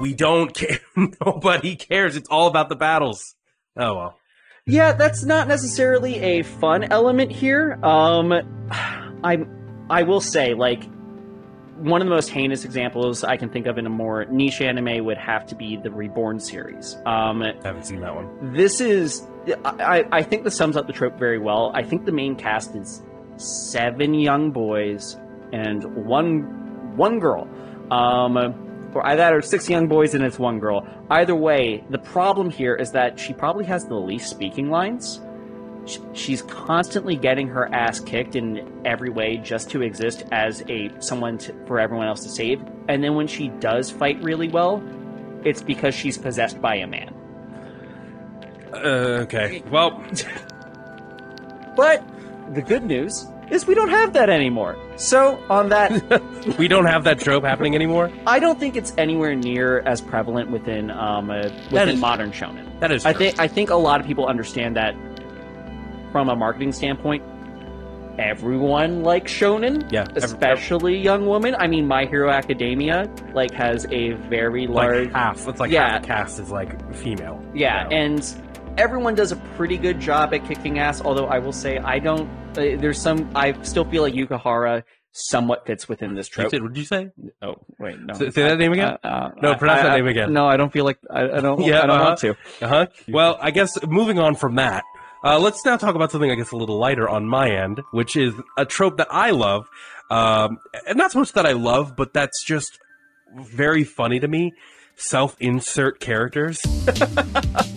we 0.00 0.14
don't 0.14 0.52
care, 0.56 0.80
nobody 1.24 1.76
cares. 1.76 2.16
It's 2.16 2.28
all 2.28 2.48
about 2.48 2.68
the 2.68 2.76
battles. 2.76 3.36
Oh 3.76 3.94
well. 3.94 4.18
yeah, 4.66 4.92
that's 4.92 5.24
not 5.24 5.46
necessarily 5.46 6.18
a 6.18 6.42
fun 6.42 6.84
element 6.90 7.30
here. 7.30 7.78
Um, 7.84 8.32
I'm 9.22 9.86
I 9.88 10.02
will 10.02 10.20
say 10.20 10.54
like. 10.54 10.82
One 11.78 12.00
of 12.00 12.06
the 12.06 12.14
most 12.14 12.30
heinous 12.30 12.64
examples 12.64 13.24
I 13.24 13.36
can 13.36 13.48
think 13.48 13.66
of 13.66 13.78
in 13.78 13.86
a 13.86 13.90
more 13.90 14.24
niche 14.26 14.60
anime 14.60 15.04
would 15.04 15.18
have 15.18 15.46
to 15.46 15.54
be 15.54 15.76
the 15.76 15.90
Reborn 15.90 16.38
series. 16.40 16.96
Um, 17.06 17.42
I 17.42 17.54
haven't 17.64 17.84
seen 17.84 18.00
that 18.00 18.14
one. 18.14 18.52
this 18.54 18.80
is 18.80 19.26
I, 19.64 20.04
I 20.10 20.22
think 20.22 20.44
this 20.44 20.56
sums 20.56 20.76
up 20.76 20.86
the 20.86 20.92
trope 20.94 21.18
very 21.18 21.38
well 21.38 21.70
i 21.74 21.82
think 21.82 22.06
the 22.06 22.12
main 22.12 22.34
cast 22.34 22.74
is 22.74 23.02
seven 23.36 24.14
young 24.14 24.52
boys 24.52 25.18
and 25.52 25.84
one 26.06 26.96
one 26.96 27.18
girl 27.20 27.46
um 27.90 28.38
or 28.94 29.04
either 29.06 29.16
that 29.18 29.34
or 29.34 29.42
six 29.42 29.68
young 29.68 29.86
boys 29.88 30.14
and 30.14 30.24
it's 30.24 30.38
one 30.38 30.58
girl 30.60 30.86
either 31.10 31.34
way 31.34 31.84
the 31.90 31.98
problem 31.98 32.48
here 32.48 32.74
is 32.74 32.92
that 32.92 33.18
she 33.20 33.34
probably 33.34 33.66
has 33.66 33.84
the 33.86 33.94
least 33.94 34.30
speaking 34.30 34.70
lines 34.70 35.20
she's 36.12 36.42
constantly 36.42 37.16
getting 37.16 37.46
her 37.48 37.72
ass 37.74 38.00
kicked 38.00 38.36
in 38.36 38.66
every 38.84 39.10
way 39.10 39.36
just 39.36 39.70
to 39.70 39.82
exist 39.82 40.24
as 40.32 40.62
a 40.68 40.90
someone 41.00 41.36
to, 41.38 41.54
for 41.66 41.78
everyone 41.78 42.06
else 42.06 42.22
to 42.22 42.28
save 42.28 42.62
and 42.88 43.02
then 43.04 43.14
when 43.14 43.26
she 43.26 43.48
does 43.60 43.90
fight 43.90 44.20
really 44.22 44.48
well 44.48 44.82
it's 45.44 45.62
because 45.62 45.94
she's 45.94 46.16
possessed 46.16 46.60
by 46.60 46.74
a 46.76 46.86
man 46.86 47.12
Uh, 48.72 49.22
okay. 49.24 49.62
Well, 49.70 50.02
But 51.76 52.04
the 52.54 52.62
good 52.62 52.84
news 52.84 53.26
is 53.50 53.66
we 53.66 53.74
don't 53.74 53.88
have 53.90 54.12
that 54.14 54.30
anymore. 54.30 54.76
So, 54.96 55.38
on 55.50 55.68
that, 55.70 55.90
we 56.58 56.68
don't 56.68 56.86
have 56.86 57.04
that 57.04 57.18
trope 57.18 57.44
happening 57.44 57.74
anymore. 57.74 58.10
I 58.26 58.38
don't 58.38 58.58
think 58.58 58.76
it's 58.76 58.92
anywhere 58.96 59.34
near 59.34 59.80
as 59.80 60.00
prevalent 60.00 60.50
within 60.50 60.90
um, 60.90 61.30
uh, 61.30 61.42
That 61.42 61.72
within 61.86 62.00
modern 62.00 62.32
shonen. 62.32 62.78
That 62.80 62.92
is. 62.92 63.04
I 63.04 63.12
think 63.12 63.38
I 63.38 63.48
think 63.48 63.70
a 63.70 63.76
lot 63.76 64.00
of 64.00 64.06
people 64.06 64.26
understand 64.26 64.76
that 64.76 64.94
from 66.14 66.28
a 66.28 66.36
marketing 66.36 66.70
standpoint, 66.70 67.24
everyone 68.20 69.02
likes 69.02 69.32
shonen. 69.32 69.90
Yeah, 69.90 70.02
every- 70.10 70.22
especially 70.22 70.96
young 70.96 71.26
women. 71.26 71.56
I 71.58 71.66
mean, 71.66 71.88
My 71.88 72.04
Hero 72.04 72.30
Academia 72.30 73.10
like 73.32 73.50
has 73.50 73.84
a 73.90 74.12
very 74.30 74.68
large 74.68 75.06
like 75.06 75.12
half. 75.12 75.48
It's 75.48 75.58
like 75.58 75.72
Yeah. 75.72 75.90
half 75.94 76.02
the 76.02 76.06
cast 76.06 76.38
is 76.38 76.50
like 76.52 76.94
female. 76.94 77.42
Yeah, 77.52 77.82
you 77.84 77.90
know? 77.90 77.96
and 77.96 78.34
everyone 78.78 79.16
does 79.16 79.32
a 79.32 79.36
pretty 79.56 79.76
good 79.76 79.98
job 79.98 80.32
at 80.32 80.46
kicking 80.46 80.78
ass. 80.78 81.02
Although 81.04 81.26
I 81.26 81.40
will 81.40 81.52
say, 81.52 81.78
I 81.78 81.98
don't. 81.98 82.28
Uh, 82.56 82.76
there's 82.78 83.00
some. 83.00 83.28
I 83.34 83.60
still 83.62 83.84
feel 83.84 84.02
like 84.02 84.14
Yukihara 84.14 84.84
somewhat 85.16 85.66
fits 85.66 85.88
within 85.88 86.14
this 86.14 86.28
trope. 86.28 86.52
what 86.52 86.60
did 86.72 86.76
you 86.76 86.84
say? 86.84 87.08
Oh 87.42 87.54
wait, 87.80 87.96
no. 88.00 88.14
Say- 88.14 88.30
say 88.30 88.42
that 88.48 88.58
name 88.58 88.72
again? 88.72 88.96
Uh, 89.02 89.06
uh, 89.06 89.30
No, 89.42 89.50
I- 89.50 89.54
pronounce 89.54 89.82
that 89.82 89.90
I- 89.90 89.96
name 89.96 90.06
again. 90.06 90.32
No, 90.32 90.46
I 90.46 90.56
don't 90.56 90.72
feel 90.72 90.84
like 90.84 90.98
I, 91.10 91.22
I 91.24 91.40
don't. 91.40 91.60
Yeah, 91.64 91.82
I 91.82 91.86
don't 91.86 91.90
uh-huh. 91.90 92.04
want 92.04 92.18
to. 92.20 92.30
Uh 92.62 92.68
huh. 92.68 92.86
Well, 93.08 93.38
I 93.40 93.50
guess 93.50 93.76
moving 93.84 94.20
on 94.20 94.34
from 94.36 94.54
that, 94.56 94.84
uh, 95.24 95.38
let's 95.38 95.64
now 95.64 95.76
talk 95.76 95.94
about 95.94 96.12
something 96.12 96.30
I 96.30 96.34
guess 96.34 96.50
a 96.52 96.56
little 96.56 96.78
lighter 96.78 97.08
on 97.08 97.26
my 97.26 97.50
end, 97.50 97.80
which 97.92 98.14
is 98.14 98.34
a 98.58 98.66
trope 98.66 98.98
that 98.98 99.08
I 99.10 99.30
love, 99.30 99.68
um, 100.10 100.58
and 100.86 100.98
not 100.98 101.12
so 101.12 101.20
much 101.20 101.32
that 101.32 101.46
I 101.46 101.52
love, 101.52 101.96
but 101.96 102.12
that's 102.12 102.44
just 102.44 102.78
very 103.34 103.84
funny 103.84 104.20
to 104.20 104.28
me. 104.28 104.52
Self-insert 104.96 105.98
characters, 105.98 106.60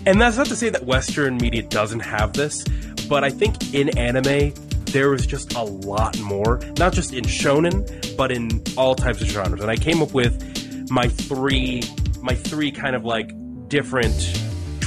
and 0.06 0.22
that's 0.22 0.38
not 0.38 0.48
to 0.48 0.56
say 0.56 0.70
that 0.70 0.86
Western 0.86 1.38
media 1.38 1.64
doesn't 1.64 2.02
have 2.02 2.34
this, 2.34 2.64
but 3.10 3.24
I 3.24 3.30
think 3.30 3.74
in 3.74 3.98
anime 3.98 4.54
there 4.92 5.14
is 5.14 5.26
just 5.26 5.54
a 5.54 5.64
lot 5.64 6.20
more, 6.20 6.60
not 6.78 6.94
just 6.94 7.14
in 7.14 7.24
shonen, 7.24 8.16
but 8.18 8.32
in 8.32 8.62
all 8.78 8.94
types 8.94 9.22
of 9.22 9.28
genres. 9.28 9.62
And 9.62 9.72
I 9.72 9.78
came 9.78 10.02
up 10.02 10.14
with 10.14 10.92
my 10.92 11.08
three, 11.08 11.82
my 12.22 12.36
three 12.36 12.72
kind 12.72 12.96
of 12.96 13.04
like 13.04 13.32
different 13.68 14.14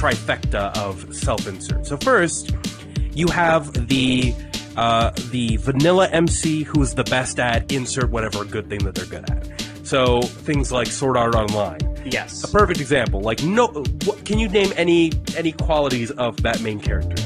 trifecta 0.01 0.75
of 0.77 1.13
self-insert. 1.13 1.85
So 1.85 1.95
first, 1.97 2.55
you 3.13 3.27
have 3.27 3.87
the 3.87 4.33
uh, 4.75 5.11
the 5.29 5.57
vanilla 5.57 6.07
MC 6.09 6.63
who's 6.63 6.95
the 6.95 7.03
best 7.03 7.39
at 7.39 7.71
insert 7.71 8.09
whatever 8.09 8.43
good 8.45 8.67
thing 8.67 8.83
that 8.85 8.95
they're 8.95 9.05
good 9.05 9.29
at. 9.29 9.61
So 9.85 10.21
things 10.21 10.71
like 10.71 10.87
Sword 10.87 11.17
Art 11.17 11.35
Online. 11.35 11.79
Yes. 12.03 12.43
A 12.43 12.47
perfect 12.47 12.79
example. 12.79 13.21
Like 13.21 13.43
no, 13.43 13.67
what, 14.05 14.25
can 14.25 14.39
you 14.39 14.49
name 14.49 14.73
any 14.75 15.11
any 15.37 15.51
qualities 15.51 16.09
of 16.11 16.41
that 16.41 16.61
main 16.61 16.79
character? 16.79 17.21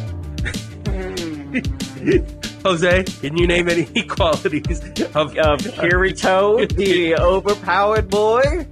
Jose, 2.63 3.03
can 3.21 3.37
you 3.37 3.47
name 3.47 3.69
any 3.69 3.85
qualities 4.07 4.81
of? 5.15 5.37
Of 5.37 5.59
Kirito, 5.61 6.67
the 6.75 7.15
overpowered 7.19 8.09
boy. 8.09 8.67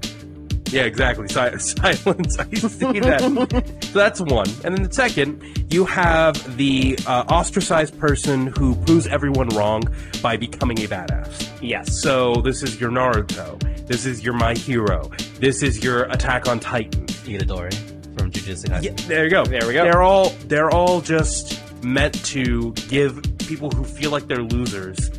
Yeah, 0.73 0.83
exactly. 0.83 1.27
Si- 1.27 1.57
silence. 1.59 2.39
I 2.39 2.45
see 2.53 2.99
that. 2.99 3.79
so 3.83 3.99
that's 3.99 4.19
one. 4.21 4.47
And 4.63 4.75
then 4.75 4.83
the 4.83 4.93
second, 4.93 5.41
you 5.71 5.85
have 5.85 6.57
the 6.57 6.97
uh, 7.05 7.23
ostracized 7.29 7.97
person 7.99 8.47
who 8.47 8.75
proves 8.75 9.07
everyone 9.07 9.49
wrong 9.49 9.83
by 10.21 10.37
becoming 10.37 10.79
a 10.79 10.87
badass. 10.87 11.49
Yes. 11.61 12.01
So 12.01 12.35
this 12.41 12.63
is 12.63 12.79
your 12.81 12.89
Naruto. 12.89 13.59
This 13.87 14.05
is 14.05 14.23
your 14.23 14.33
My 14.33 14.53
Hero. 14.55 15.09
This 15.39 15.61
is 15.61 15.83
your 15.83 16.03
Attack 16.05 16.47
on 16.47 16.59
Titan. 16.59 17.05
Itadori 17.05 17.73
from 18.17 18.31
Jujutsu 18.31 18.65
Kaisen. 18.69 18.83
Yeah, 18.83 18.91
there 19.07 19.23
you 19.25 19.29
go. 19.29 19.45
There 19.45 19.65
we 19.67 19.73
go. 19.73 19.83
They're 19.83 20.01
all 20.01 20.29
they're 20.47 20.69
all 20.71 21.01
just 21.01 21.59
meant 21.83 22.23
to 22.25 22.73
give 22.89 23.21
people 23.39 23.69
who 23.71 23.83
feel 23.83 24.11
like 24.11 24.27
they're 24.27 24.43
losers 24.43 25.09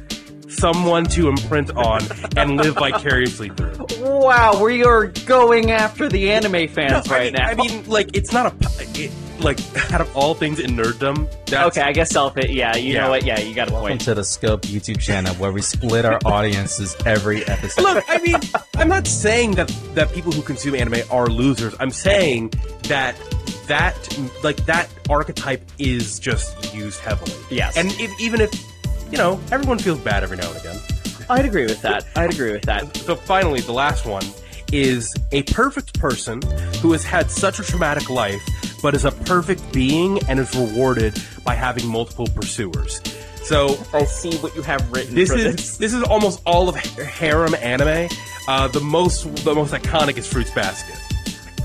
someone 0.58 1.04
to 1.06 1.28
imprint 1.28 1.70
on 1.76 2.00
and 2.36 2.56
live 2.56 2.74
vicariously 2.74 3.48
through. 3.50 3.86
Wow, 4.00 4.62
we 4.62 4.84
are 4.84 5.06
going 5.26 5.70
after 5.70 6.08
the 6.08 6.32
anime 6.32 6.68
fans 6.68 7.06
No, 7.08 7.14
I 7.14 7.18
right 7.18 7.32
mean, 7.32 7.32
now. 7.34 7.48
I 7.48 7.54
mean, 7.54 7.88
like 7.88 8.16
it's 8.16 8.32
not 8.32 8.52
a 8.52 8.56
it, 9.00 9.10
like 9.40 9.58
out 9.92 10.00
of 10.00 10.16
all 10.16 10.34
things 10.34 10.60
in 10.60 10.70
nerddom. 10.76 11.28
That's, 11.46 11.76
okay, 11.76 11.82
I 11.86 11.92
guess 11.92 12.10
self 12.10 12.36
it. 12.38 12.50
Yeah, 12.50 12.76
you 12.76 12.94
Yeah. 12.94 13.02
know 13.02 13.10
what? 13.10 13.24
Yeah, 13.24 13.40
you 13.40 13.54
got 13.54 13.68
a 13.68 13.72
Welcome 13.72 13.88
point. 13.90 14.00
to 14.02 14.14
the 14.14 14.24
Scope 14.24 14.62
YouTube 14.62 15.00
channel 15.00 15.34
where 15.36 15.50
we 15.52 15.60
split 15.62 16.04
our 16.04 16.18
audiences 16.24 16.96
every 17.04 17.44
episode. 17.46 17.82
Look, 17.82 18.04
I 18.08 18.18
mean, 18.18 18.36
I'm 18.76 18.88
not 18.88 19.06
saying 19.06 19.52
that 19.52 19.68
that 19.94 20.12
people 20.12 20.32
who 20.32 20.42
consume 20.42 20.74
anime 20.76 21.02
are 21.10 21.26
losers. 21.26 21.74
I'm 21.80 21.90
saying 21.90 22.50
that 22.84 23.16
that 23.66 23.96
like 24.44 24.64
that 24.66 24.88
archetype 25.10 25.64
is 25.78 26.18
just 26.18 26.74
used 26.74 27.00
heavily. 27.00 27.32
Yes. 27.50 27.76
and 27.76 27.90
if, 27.98 28.10
even 28.20 28.40
if 28.40 28.50
you 29.14 29.18
know 29.18 29.40
everyone 29.52 29.78
feels 29.78 30.00
bad 30.00 30.24
every 30.24 30.36
now 30.36 30.50
and 30.50 30.58
again. 30.58 30.76
I'd 31.30 31.44
agree 31.44 31.66
with 31.66 31.80
that. 31.82 32.04
I'd 32.16 32.34
agree 32.34 32.50
with 32.50 32.62
that. 32.62 32.96
So 32.96 33.14
finally, 33.14 33.60
the 33.60 33.72
last 33.72 34.04
one 34.06 34.24
is 34.72 35.14
a 35.30 35.44
perfect 35.44 35.96
person 36.00 36.42
who 36.80 36.90
has 36.90 37.04
had 37.04 37.30
such 37.30 37.60
a 37.60 37.62
traumatic 37.62 38.10
life, 38.10 38.42
but 38.82 38.92
is 38.92 39.04
a 39.04 39.12
perfect 39.12 39.72
being 39.72 40.18
and 40.28 40.40
is 40.40 40.52
rewarded 40.56 41.16
by 41.44 41.54
having 41.54 41.86
multiple 41.86 42.26
pursuers. 42.34 43.00
So 43.44 43.78
I 43.92 44.04
see 44.04 44.36
what 44.38 44.56
you 44.56 44.62
have 44.62 44.90
written. 44.90 45.14
this 45.14 45.30
is 45.30 45.78
this 45.78 45.94
is 45.94 46.02
almost 46.02 46.42
all 46.44 46.68
of 46.68 46.74
harem 46.74 47.54
anime. 47.54 48.08
Uh, 48.48 48.66
the 48.66 48.80
most 48.80 49.32
the 49.44 49.54
most 49.54 49.72
iconic 49.72 50.18
is 50.18 50.26
Fruits 50.26 50.50
Basket. 50.50 50.98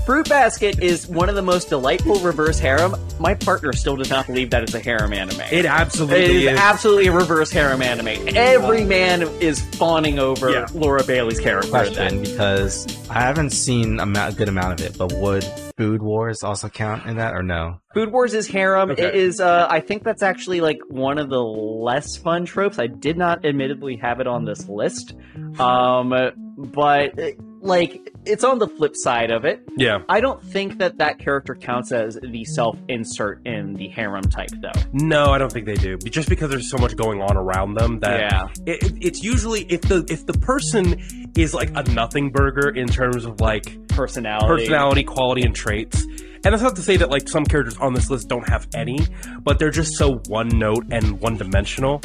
Fruit 0.06 0.28
Basket 0.28 0.80
is 0.82 1.06
one 1.06 1.28
of 1.28 1.36
the 1.36 1.42
most 1.42 1.68
delightful 1.68 2.16
reverse 2.20 2.58
harem. 2.58 2.96
My 3.20 3.34
partner 3.34 3.72
still 3.72 3.94
does 3.96 4.10
not 4.10 4.26
believe 4.26 4.50
that 4.50 4.62
it's 4.64 4.74
a 4.74 4.80
harem 4.80 5.12
anime. 5.12 5.40
It 5.42 5.52
It 5.52 5.66
absolutely 5.66 6.48
is 6.48 6.58
absolutely 6.58 7.06
a 7.06 7.12
reverse 7.12 7.52
harem 7.52 7.80
anime. 7.80 8.08
Every 8.34 8.82
man 8.84 9.22
is 9.40 9.60
fawning 9.76 10.18
over 10.18 10.50
Yeah. 10.50 10.66
Laura 10.74 11.04
Bailey's 11.04 11.38
character. 11.38 11.70
question 11.70 12.22
because 12.22 12.86
I 13.08 13.20
haven't 13.20 13.50
seen 13.50 14.00
a 14.00 14.06
ma- 14.06 14.30
good 14.32 14.48
amount 14.48 14.80
of 14.80 14.86
it, 14.86 14.98
but 14.98 15.12
would 15.12 15.44
Food 15.76 16.02
Wars 16.02 16.42
also 16.42 16.68
count 16.68 17.06
in 17.06 17.16
that 17.18 17.34
or 17.34 17.42
no? 17.44 17.76
Food 17.94 18.10
Wars 18.10 18.34
is 18.34 18.48
harem. 18.48 18.90
Okay. 18.90 19.04
It 19.04 19.14
is. 19.14 19.40
Uh, 19.40 19.68
I 19.70 19.78
think 19.80 20.02
that's 20.02 20.22
actually 20.22 20.60
like 20.60 20.78
one 20.88 21.18
of 21.18 21.28
the 21.28 21.38
less 21.40 22.16
fun 22.16 22.46
tropes. 22.46 22.80
I 22.80 22.88
did 22.88 23.16
not 23.16 23.44
admittedly 23.44 23.96
have 23.96 24.18
it 24.18 24.26
on 24.26 24.44
this 24.44 24.68
list, 24.68 25.14
um, 25.60 26.12
but 26.56 27.18
uh, 27.18 27.26
like 27.60 28.10
it's 28.26 28.44
on 28.44 28.58
the 28.58 28.66
flip 28.68 28.92
side 28.94 29.30
of 29.30 29.44
it. 29.44 29.62
Yeah. 29.76 29.98
I 30.08 30.20
don't 30.20 30.42
think 30.42 30.78
that 30.78 30.98
that 30.98 31.18
character 31.18 31.54
counts 31.54 31.92
as 31.92 32.18
the 32.22 32.44
self-insert 32.44 33.46
in 33.46 33.74
the 33.74 33.88
harem 33.88 34.24
type, 34.24 34.50
though. 34.60 34.72
No, 34.92 35.26
I 35.26 35.38
don't 35.38 35.52
think 35.52 35.66
they 35.66 35.74
do. 35.74 35.96
Just 35.98 36.28
because 36.28 36.50
there's 36.50 36.70
so 36.70 36.78
much 36.78 36.96
going 36.96 37.20
on 37.22 37.36
around 37.36 37.74
them 37.74 38.00
that 38.00 38.20
Yeah. 38.20 38.48
it, 38.66 38.82
it- 38.82 39.04
it's 39.04 39.22
usually 39.22 39.62
if 39.70 39.82
the 39.82 40.04
if 40.08 40.26
the 40.26 40.34
person 40.34 41.00
is 41.36 41.54
like 41.54 41.70
a 41.74 41.82
nothing 41.92 42.30
burger 42.30 42.68
in 42.70 42.88
terms 42.88 43.24
of 43.24 43.40
like 43.40 43.86
Personality. 43.88 44.46
personality, 44.64 45.04
quality, 45.04 45.42
and 45.42 45.54
traits. 45.54 46.04
And 46.42 46.54
that's 46.54 46.62
not 46.62 46.74
to 46.76 46.82
say 46.82 46.96
that 46.96 47.10
like 47.10 47.28
some 47.28 47.44
characters 47.44 47.76
on 47.78 47.92
this 47.92 48.08
list 48.10 48.28
don't 48.28 48.48
have 48.48 48.66
any, 48.74 49.00
but 49.42 49.58
they're 49.58 49.70
just 49.70 49.92
so 49.96 50.20
one 50.28 50.48
note 50.48 50.86
and 50.90 51.20
one 51.20 51.36
dimensional 51.36 52.00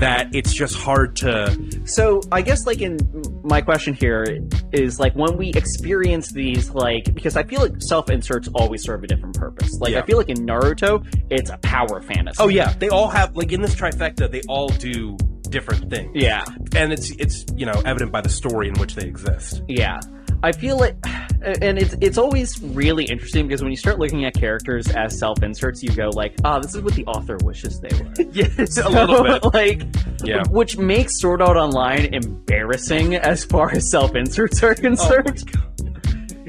that 0.00 0.34
it's 0.34 0.52
just 0.52 0.76
hard 0.76 1.16
to. 1.16 1.56
So 1.84 2.20
I 2.32 2.42
guess 2.42 2.66
like 2.66 2.80
in 2.80 2.98
my 3.44 3.60
question 3.60 3.94
here 3.94 4.26
is 4.72 4.98
like 4.98 5.14
when 5.14 5.36
we 5.36 5.50
experience 5.50 6.32
these 6.32 6.70
like 6.70 7.14
because 7.14 7.36
I 7.36 7.44
feel 7.44 7.60
like 7.60 7.74
self 7.80 8.10
inserts 8.10 8.48
always 8.54 8.82
serve 8.82 9.04
a 9.04 9.06
different 9.06 9.36
purpose. 9.36 9.78
Like 9.80 9.92
Yeah. 9.92 10.00
I 10.00 10.06
feel 10.06 10.18
like 10.18 10.28
in 10.28 10.38
Naruto 10.38 11.06
it's 11.30 11.50
a 11.50 11.58
power 11.58 12.00
fantasy. 12.02 12.42
Oh 12.42 12.48
yeah, 12.48 12.72
they 12.78 12.88
all 12.88 13.08
have 13.08 13.36
like 13.36 13.52
in 13.52 13.60
this 13.62 13.74
trifecta, 13.74 14.30
they 14.30 14.42
all 14.48 14.68
do 14.68 15.16
different 15.48 15.90
things. 15.90 16.10
yeah, 16.14 16.44
and 16.74 16.92
it's 16.92 17.10
it's 17.12 17.44
you 17.56 17.66
know 17.66 17.80
evident 17.84 18.12
by 18.12 18.20
the 18.20 18.28
story 18.28 18.68
in 18.68 18.74
which 18.74 18.94
they 18.94 19.06
exist. 19.06 19.62
yeah. 19.68 19.98
I 20.42 20.52
feel 20.52 20.78
like, 20.78 20.96
and 21.42 21.78
it's 21.78 21.94
it's 22.00 22.18
always 22.18 22.60
really 22.62 23.04
interesting 23.04 23.46
because 23.46 23.62
when 23.62 23.70
you 23.70 23.76
start 23.76 23.98
looking 23.98 24.24
at 24.24 24.34
characters 24.34 24.88
as 24.90 25.18
self 25.18 25.42
inserts, 25.42 25.82
you 25.82 25.90
go 25.94 26.08
like, 26.10 26.34
ah, 26.44 26.58
this 26.58 26.74
is 26.74 26.82
what 26.82 26.94
the 26.94 27.04
author 27.06 27.36
wishes 27.42 27.80
they 27.80 27.88
were. 28.02 28.10
Yes, 28.32 28.78
a 28.78 28.88
little 28.88 29.22
bit. 29.24 29.44
like, 29.54 29.82
Yeah. 30.24 30.42
which 30.50 30.78
makes 30.78 31.18
Sword 31.20 31.42
Art 31.42 31.56
Online 31.56 32.12
embarrassing 32.14 33.14
as 33.16 33.44
far 33.44 33.70
as 33.72 33.90
self 33.90 34.14
inserts 34.14 34.62
are 34.62 34.74
concerned. 34.74 35.42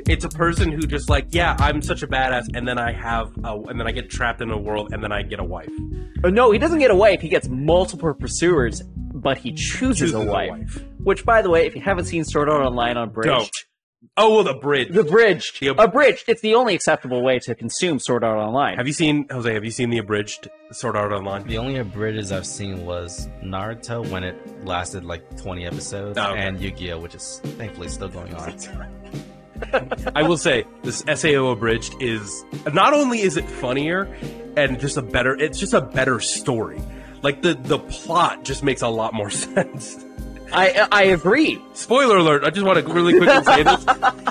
It's 0.08 0.26
a 0.26 0.30
person 0.30 0.72
who 0.72 0.80
just 0.88 1.10
like, 1.10 1.28
yeah, 1.30 1.56
I'm 1.60 1.82
such 1.82 2.02
a 2.02 2.08
badass, 2.08 2.46
and 2.56 2.68
then 2.68 2.80
I 2.80 2.92
have, 2.92 3.32
a, 3.44 3.56
and 3.70 3.80
then 3.80 3.88
I 3.88 3.92
get 3.92 4.10
trapped 4.10 4.42
in 4.42 4.50
a 4.50 4.58
world, 4.58 4.94
and 4.94 5.04
then 5.04 5.12
I 5.12 5.22
get 5.22 5.40
a 5.40 5.44
wife. 5.44 5.70
Uh, 6.24 6.30
No, 6.30 6.52
he 6.52 6.58
doesn't 6.60 6.80
get 6.80 6.90
a 6.92 6.96
wife. 6.96 7.22
He 7.22 7.30
gets 7.30 7.48
multiple 7.48 8.14
pursuers, 8.14 8.82
but 9.14 9.38
he 9.38 9.52
chooses, 9.52 10.12
Chooses 10.12 10.16
a, 10.16 10.20
a 10.20 10.26
wife. 10.26 10.50
wife. 10.50 10.84
Which, 11.04 11.24
by 11.24 11.42
the 11.44 11.50
way, 11.52 11.68
if 11.68 11.76
you 11.76 11.82
haven't 11.82 12.06
seen 12.06 12.24
Sword 12.26 12.50
Art 12.50 12.66
Online 12.66 12.98
on 12.98 13.10
Bridge. 13.12 13.50
Oh, 14.18 14.34
well, 14.36 14.44
the 14.44 14.56
bridge. 14.56 14.90
the 14.92 15.04
Bridge, 15.04 15.60
The 15.60 15.70
ab- 15.70 15.80
abridged, 15.80 16.26
it's 16.28 16.42
the 16.42 16.56
only 16.56 16.74
acceptable 16.74 17.22
way 17.24 17.38
to 17.40 17.54
consume 17.54 18.00
Sword 18.00 18.24
Art 18.24 18.38
Online. 18.40 18.78
Have 18.78 18.88
you 18.88 18.94
seen 18.94 19.28
Jose? 19.30 19.54
Have 19.54 19.64
you 19.64 19.70
seen 19.72 19.90
the 19.92 20.00
abridged 20.00 20.50
Sword 20.72 20.96
Art 20.96 21.12
Online? 21.12 21.46
The 21.48 21.60
only 21.60 21.78
abridges 21.78 22.32
I've 22.32 22.48
seen 22.48 22.86
was 22.86 23.28
Naruto 23.44 24.08
when 24.10 24.24
it 24.24 24.66
lasted 24.66 25.06
like 25.06 25.38
20 25.40 25.66
episodes, 25.68 26.18
Oh, 26.18 26.32
okay. 26.32 26.42
and 26.42 26.60
Yu-Gi-Oh, 26.60 27.00
which 27.00 27.14
is 27.14 27.40
thankfully 27.58 27.90
still 27.90 28.10
going 28.10 28.34
on. 28.34 28.56
I 30.16 30.24
will 30.24 30.38
say 30.38 30.66
this 30.82 31.04
SAO 31.14 31.52
abridged 31.52 31.94
is 32.02 32.44
not 32.74 32.94
only 32.94 33.22
is 33.22 33.38
it 33.38 33.48
funnier 33.48 34.04
and 34.58 34.80
just 34.80 34.98
a 34.98 35.04
better, 35.04 35.36
it's 35.36 35.60
just 35.60 35.74
a 35.74 35.82
better 35.82 36.20
story. 36.20 36.82
Like 37.22 37.44
the 37.44 37.54
the 37.54 37.78
plot 37.78 38.44
just 38.44 38.64
makes 38.64 38.82
a 38.82 38.88
lot 38.88 39.14
more 39.14 39.30
sense. 39.30 40.04
I 40.54 40.88
I 40.92 41.04
agree. 41.04 41.62
Spoiler 41.74 42.18
alert! 42.18 42.44
I 42.44 42.50
just 42.50 42.66
want 42.66 42.86
to 42.86 42.94
really 42.94 43.18
quickly 43.18 43.44
say 43.44 43.64
this. 43.64 43.86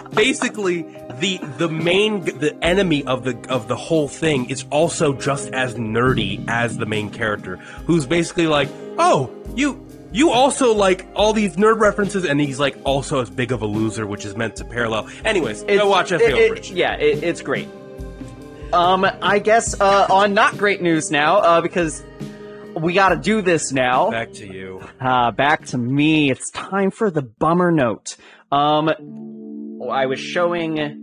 Basically, 0.14 0.82
the 1.18 1.38
the 1.58 1.68
main 1.68 2.24
the 2.24 2.56
enemy 2.62 3.04
of 3.04 3.24
the 3.24 3.38
of 3.48 3.68
the 3.68 3.76
whole 3.76 4.08
thing 4.08 4.50
is 4.50 4.64
also 4.70 5.12
just 5.12 5.50
as 5.52 5.74
nerdy 5.74 6.44
as 6.48 6.76
the 6.76 6.86
main 6.86 7.10
character, 7.10 7.56
who's 7.86 8.06
basically 8.06 8.46
like, 8.46 8.68
oh, 8.98 9.30
you 9.54 9.86
you 10.12 10.30
also 10.30 10.74
like 10.74 11.06
all 11.14 11.32
these 11.32 11.56
nerd 11.56 11.78
references, 11.78 12.24
and 12.24 12.40
he's 12.40 12.58
like 12.58 12.76
also 12.84 13.20
as 13.20 13.30
big 13.30 13.52
of 13.52 13.62
a 13.62 13.66
loser, 13.66 14.06
which 14.06 14.24
is 14.24 14.36
meant 14.36 14.56
to 14.56 14.64
parallel. 14.64 15.08
Anyways, 15.24 15.62
it's, 15.62 15.82
go 15.82 15.88
watch 15.88 16.12
it, 16.12 16.20
SAO 16.20 16.26
it- 16.36 16.48
Bridge. 16.50 16.70
Yeah, 16.70 16.94
it, 16.94 17.22
it's 17.22 17.40
great. 17.40 17.68
Um, 18.72 19.04
I 19.20 19.40
guess 19.40 19.80
uh, 19.80 20.06
on 20.10 20.32
not 20.32 20.56
great 20.56 20.80
news 20.80 21.10
now, 21.10 21.38
uh, 21.38 21.60
because 21.60 22.04
we 22.76 22.92
got 22.92 23.10
to 23.10 23.16
do 23.16 23.42
this 23.42 23.72
now. 23.72 24.10
Back 24.10 24.32
to 24.34 24.46
you. 24.46 24.80
Uh, 25.00 25.30
back 25.30 25.66
to 25.66 25.78
me. 25.78 26.30
It's 26.30 26.50
time 26.50 26.90
for 26.90 27.10
the 27.10 27.22
bummer 27.22 27.70
note. 27.70 28.16
Um, 28.52 28.88
I 29.90 30.06
was 30.06 30.20
showing 30.20 30.96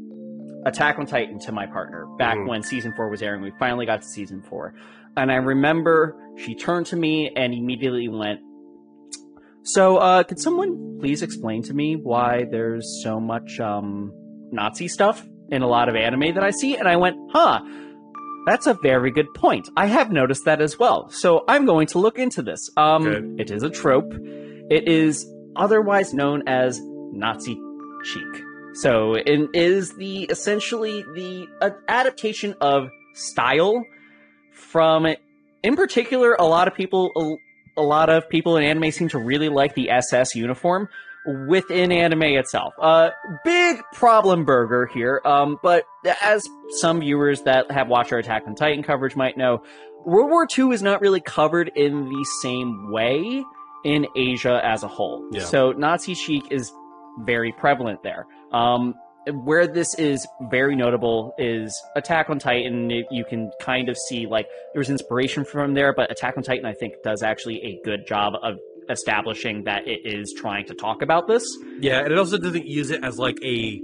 Attack 0.65 0.99
on 0.99 1.05
Titan 1.05 1.39
to 1.41 1.51
my 1.51 1.65
partner 1.65 2.05
back 2.17 2.37
Mhm. 2.37 2.47
when 2.47 2.63
season 2.63 2.93
four 2.95 3.09
was 3.09 3.21
airing. 3.21 3.41
We 3.41 3.51
finally 3.59 3.85
got 3.85 4.01
to 4.01 4.07
season 4.07 4.41
four. 4.41 4.73
And 5.15 5.31
I 5.31 5.35
remember 5.35 6.15
she 6.37 6.55
turned 6.55 6.85
to 6.87 6.95
me 6.95 7.29
and 7.35 7.53
immediately 7.53 8.07
went, 8.09 8.39
So, 9.63 9.97
uh, 9.97 10.23
could 10.23 10.39
someone 10.39 10.97
please 10.99 11.21
explain 11.21 11.61
to 11.63 11.73
me 11.73 11.95
why 11.95 12.45
there's 12.49 13.01
so 13.03 13.19
much, 13.19 13.59
um, 13.59 14.11
Nazi 14.51 14.87
stuff 14.87 15.25
in 15.49 15.61
a 15.61 15.67
lot 15.67 15.89
of 15.89 15.95
anime 15.95 16.33
that 16.35 16.43
I 16.43 16.51
see? 16.51 16.75
And 16.77 16.87
I 16.87 16.95
went, 16.97 17.17
Huh, 17.33 17.59
that's 18.47 18.65
a 18.65 18.75
very 18.75 19.11
good 19.11 19.33
point. 19.33 19.67
I 19.75 19.87
have 19.87 20.09
noticed 20.09 20.45
that 20.45 20.61
as 20.61 20.79
well. 20.79 21.09
So 21.09 21.43
I'm 21.49 21.65
going 21.65 21.85
to 21.87 21.99
look 21.99 22.17
into 22.17 22.41
this. 22.41 22.69
Um, 22.77 23.03
Good. 23.03 23.41
it 23.41 23.51
is 23.51 23.61
a 23.61 23.69
trope. 23.69 24.13
It 24.13 24.87
is 24.87 25.29
otherwise 25.57 26.13
known 26.13 26.47
as 26.47 26.79
Nazi 26.81 27.59
chic. 28.05 28.23
So 28.75 29.15
it 29.15 29.49
is 29.53 29.95
the 29.97 30.23
essentially 30.23 31.03
the 31.13 31.47
uh, 31.61 31.71
adaptation 31.89 32.55
of 32.61 32.89
style 33.15 33.83
from, 34.53 35.05
in 35.63 35.75
particular, 35.75 36.33
a 36.39 36.45
lot 36.45 36.69
of 36.69 36.73
people, 36.73 37.11
a, 37.77 37.81
a 37.81 37.83
lot 37.83 38.09
of 38.09 38.29
people 38.29 38.55
in 38.55 38.63
anime 38.63 38.91
seem 38.91 39.09
to 39.09 39.19
really 39.19 39.49
like 39.49 39.75
the 39.75 39.89
SS 39.89 40.35
uniform 40.35 40.87
within 41.47 41.91
anime 41.91 42.23
itself. 42.23 42.73
Uh, 42.81 43.09
big 43.43 43.81
problem 43.93 44.45
burger 44.45 44.85
here. 44.85 45.21
Um, 45.25 45.57
but 45.61 45.85
as 46.21 46.47
some 46.79 47.01
viewers 47.01 47.41
that 47.43 47.69
have 47.71 47.87
watched 47.87 48.13
our 48.13 48.19
Attack 48.19 48.43
on 48.47 48.55
Titan 48.55 48.83
coverage 48.83 49.15
might 49.15 49.37
know, 49.37 49.63
World 50.05 50.29
War 50.29 50.47
II 50.57 50.73
is 50.73 50.81
not 50.81 51.01
really 51.01 51.19
covered 51.19 51.71
in 51.75 52.05
the 52.05 52.25
same 52.41 52.91
way 52.91 53.43
in 53.83 54.07
Asia 54.15 54.61
as 54.63 54.83
a 54.83 54.87
whole. 54.87 55.27
Yeah. 55.31 55.43
So 55.43 55.71
Nazi 55.71 56.13
chic 56.13 56.43
is 56.51 56.71
very 57.19 57.51
prevalent 57.51 58.03
there. 58.03 58.25
Um, 58.51 58.95
where 59.43 59.67
this 59.67 59.93
is 59.95 60.25
very 60.49 60.75
notable 60.75 61.33
is 61.37 61.77
Attack 61.95 62.29
on 62.29 62.39
Titan. 62.39 62.89
You 63.11 63.25
can 63.25 63.51
kind 63.61 63.89
of 63.89 63.97
see 63.97 64.25
like 64.25 64.47
there's 64.73 64.89
inspiration 64.89 65.43
from 65.43 65.73
there, 65.73 65.93
but 65.93 66.09
Attack 66.11 66.37
on 66.37 66.43
Titan 66.43 66.65
I 66.65 66.73
think 66.73 66.93
does 67.03 67.23
actually 67.23 67.61
a 67.63 67.79
good 67.83 68.07
job 68.07 68.33
of 68.41 68.55
establishing 68.89 69.63
that 69.65 69.87
it 69.87 70.01
is 70.05 70.33
trying 70.37 70.65
to 70.65 70.73
talk 70.73 71.01
about 71.01 71.27
this. 71.27 71.43
Yeah, 71.79 71.99
and 71.99 72.11
it 72.11 72.17
also 72.17 72.37
doesn't 72.37 72.67
use 72.67 72.91
it 72.91 73.03
as 73.03 73.17
like 73.17 73.37
a 73.43 73.81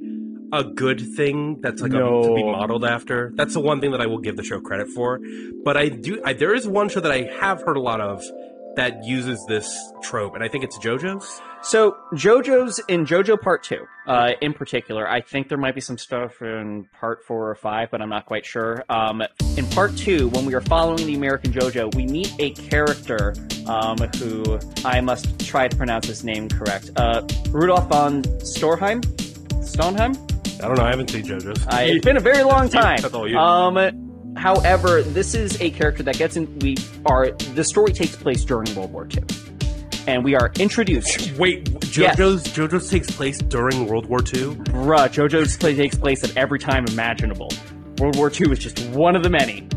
a 0.54 0.64
good 0.64 1.02
thing 1.16 1.60
that's 1.62 1.82
like 1.82 1.94
a, 1.94 1.98
to 1.98 2.34
be 2.36 2.44
modeled 2.44 2.86
after. 2.86 3.32
That's 3.36 3.56
the 3.56 3.60
one 3.60 3.82
thing 3.82 3.92
that 3.92 4.02
I 4.02 4.06
will 4.06 4.20
give 4.20 4.38
the 4.38 4.44
show 4.44 4.60
credit 4.62 4.88
for. 4.90 5.20
But 5.64 5.78
I 5.78 5.90
do. 5.90 6.22
I, 6.24 6.34
there 6.34 6.54
is 6.54 6.68
one 6.68 6.90
show 6.90 7.00
that 7.00 7.12
I 7.12 7.24
have 7.40 7.62
heard 7.64 7.76
a 7.76 7.82
lot 7.82 8.00
of 8.00 8.24
that 8.76 9.04
uses 9.04 9.44
this 9.48 9.68
trope, 10.02 10.36
and 10.36 10.44
I 10.44 10.48
think 10.48 10.64
it's 10.64 10.78
JoJo's. 10.80 11.42
So 11.64 11.98
JoJo's 12.14 12.80
in 12.88 13.06
JoJo 13.06 13.42
Part 13.42 13.64
Two, 13.64 13.86
uh, 14.08 14.32
in 14.42 14.54
particular, 14.54 15.10
I 15.10 15.22
think 15.22 15.48
there 15.50 15.58
might 15.58 15.76
be 15.76 15.82
some 15.82 15.98
stuff 15.98 16.42
in 16.42 16.88
Part 17.00 17.24
Four 17.26 17.50
or 17.50 17.56
Five, 17.56 17.90
but 17.90 18.02
I'm 18.02 18.10
not 18.10 18.26
quite 18.26 18.46
sure. 18.46 18.84
Um, 18.90 19.24
in 19.58 19.66
Part 19.68 19.96
Two, 19.96 20.30
when 20.30 20.46
we 20.46 20.54
are 20.54 20.62
following 20.62 21.06
the 21.06 21.16
American 21.16 21.52
JoJo, 21.52 21.96
we 21.96 22.06
meet 22.06 22.34
a 22.40 22.52
character 22.52 23.34
um, 23.68 23.98
who 24.18 24.60
I 24.86 25.02
must 25.02 25.40
try 25.46 25.68
to 25.68 25.76
pronounce 25.76 26.08
his 26.08 26.24
name 26.24 26.50
correct. 26.50 26.92
Uh, 26.96 27.26
Rudolph 27.50 27.88
von 27.90 28.24
Storheim, 28.24 29.02
Stonheim. 29.64 30.16
I 30.64 30.68
don't 30.68 30.78
know. 30.78 30.84
I 30.86 30.90
haven't 30.92 31.10
seen 31.10 31.26
JoJo's. 31.26 31.68
I, 31.68 31.84
it's 31.84 32.06
been 32.06 32.18
a 32.18 32.22
very 32.22 32.44
long 32.44 32.70
time. 32.70 33.00
That's 33.02 33.14
all 33.14 33.28
you. 33.28 33.38
Um, 33.38 34.36
however, 34.38 35.02
this 35.02 35.34
is 35.34 35.60
a 35.62 35.70
character 35.72 36.04
that 36.04 36.18
gets 36.18 36.36
in. 36.38 36.60
We 36.60 36.78
are 37.06 37.32
the 37.32 37.64
story 37.64 37.92
takes 37.92 38.16
place 38.16 38.46
during 38.46 38.74
World 38.76 38.94
War 38.94 39.08
II, 39.12 39.24
and 40.08 40.24
we 40.24 40.36
are 40.36 40.52
introduced. 40.60 41.32
Wait, 41.38 41.68
Yes. 41.96 42.16
JoJo's 42.18 42.44
JoJo's 42.48 42.90
takes 42.90 43.12
place 43.12 43.38
during 43.40 43.88
World 43.88 44.06
War 44.08 44.20
II. 44.20 44.56
Bruh, 44.72 45.10
JoJo's 45.10 45.58
play 45.58 45.76
takes 45.76 45.96
place 45.98 46.24
at 46.24 46.36
every 46.38 46.60
time 46.60 46.86
imaginable. 46.88 47.50
World 48.00 48.16
War 48.16 48.32
II 48.32 48.52
is 48.52 48.60
just 48.60 48.80
one 48.90 49.16
of 49.16 49.22
the 49.24 49.30
many. 49.30 49.68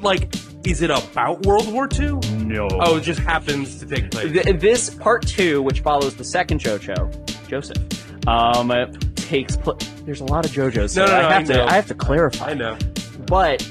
Like, 0.00 0.32
is 0.64 0.82
it 0.82 0.90
about 0.90 1.44
World 1.46 1.72
War 1.72 1.88
II? 1.98 2.12
No. 2.44 2.68
Oh, 2.70 2.96
it 2.96 3.02
just 3.02 3.20
happens 3.20 3.78
to 3.80 3.86
take 3.86 4.10
place. 4.10 4.32
Th- 4.32 4.60
this 4.60 4.90
part 4.90 5.26
two, 5.26 5.62
which 5.62 5.80
follows 5.80 6.16
the 6.16 6.24
second 6.24 6.60
JoJo, 6.60 7.48
Joseph, 7.48 8.28
um, 8.28 8.70
takes 9.16 9.56
place. 9.56 9.88
There's 10.04 10.20
a 10.20 10.24
lot 10.24 10.44
of 10.44 10.52
JoJos. 10.52 10.74
No, 10.74 10.86
so 10.86 11.06
no, 11.06 11.12
no, 11.12 11.16
I 11.28 11.32
have 11.32 11.42
I 11.42 11.44
to. 11.44 11.52
know. 11.54 11.64
I 11.66 11.72
have 11.72 11.86
to 11.88 11.94
clarify. 11.94 12.50
I 12.50 12.54
know. 12.54 12.76
but 13.26 13.66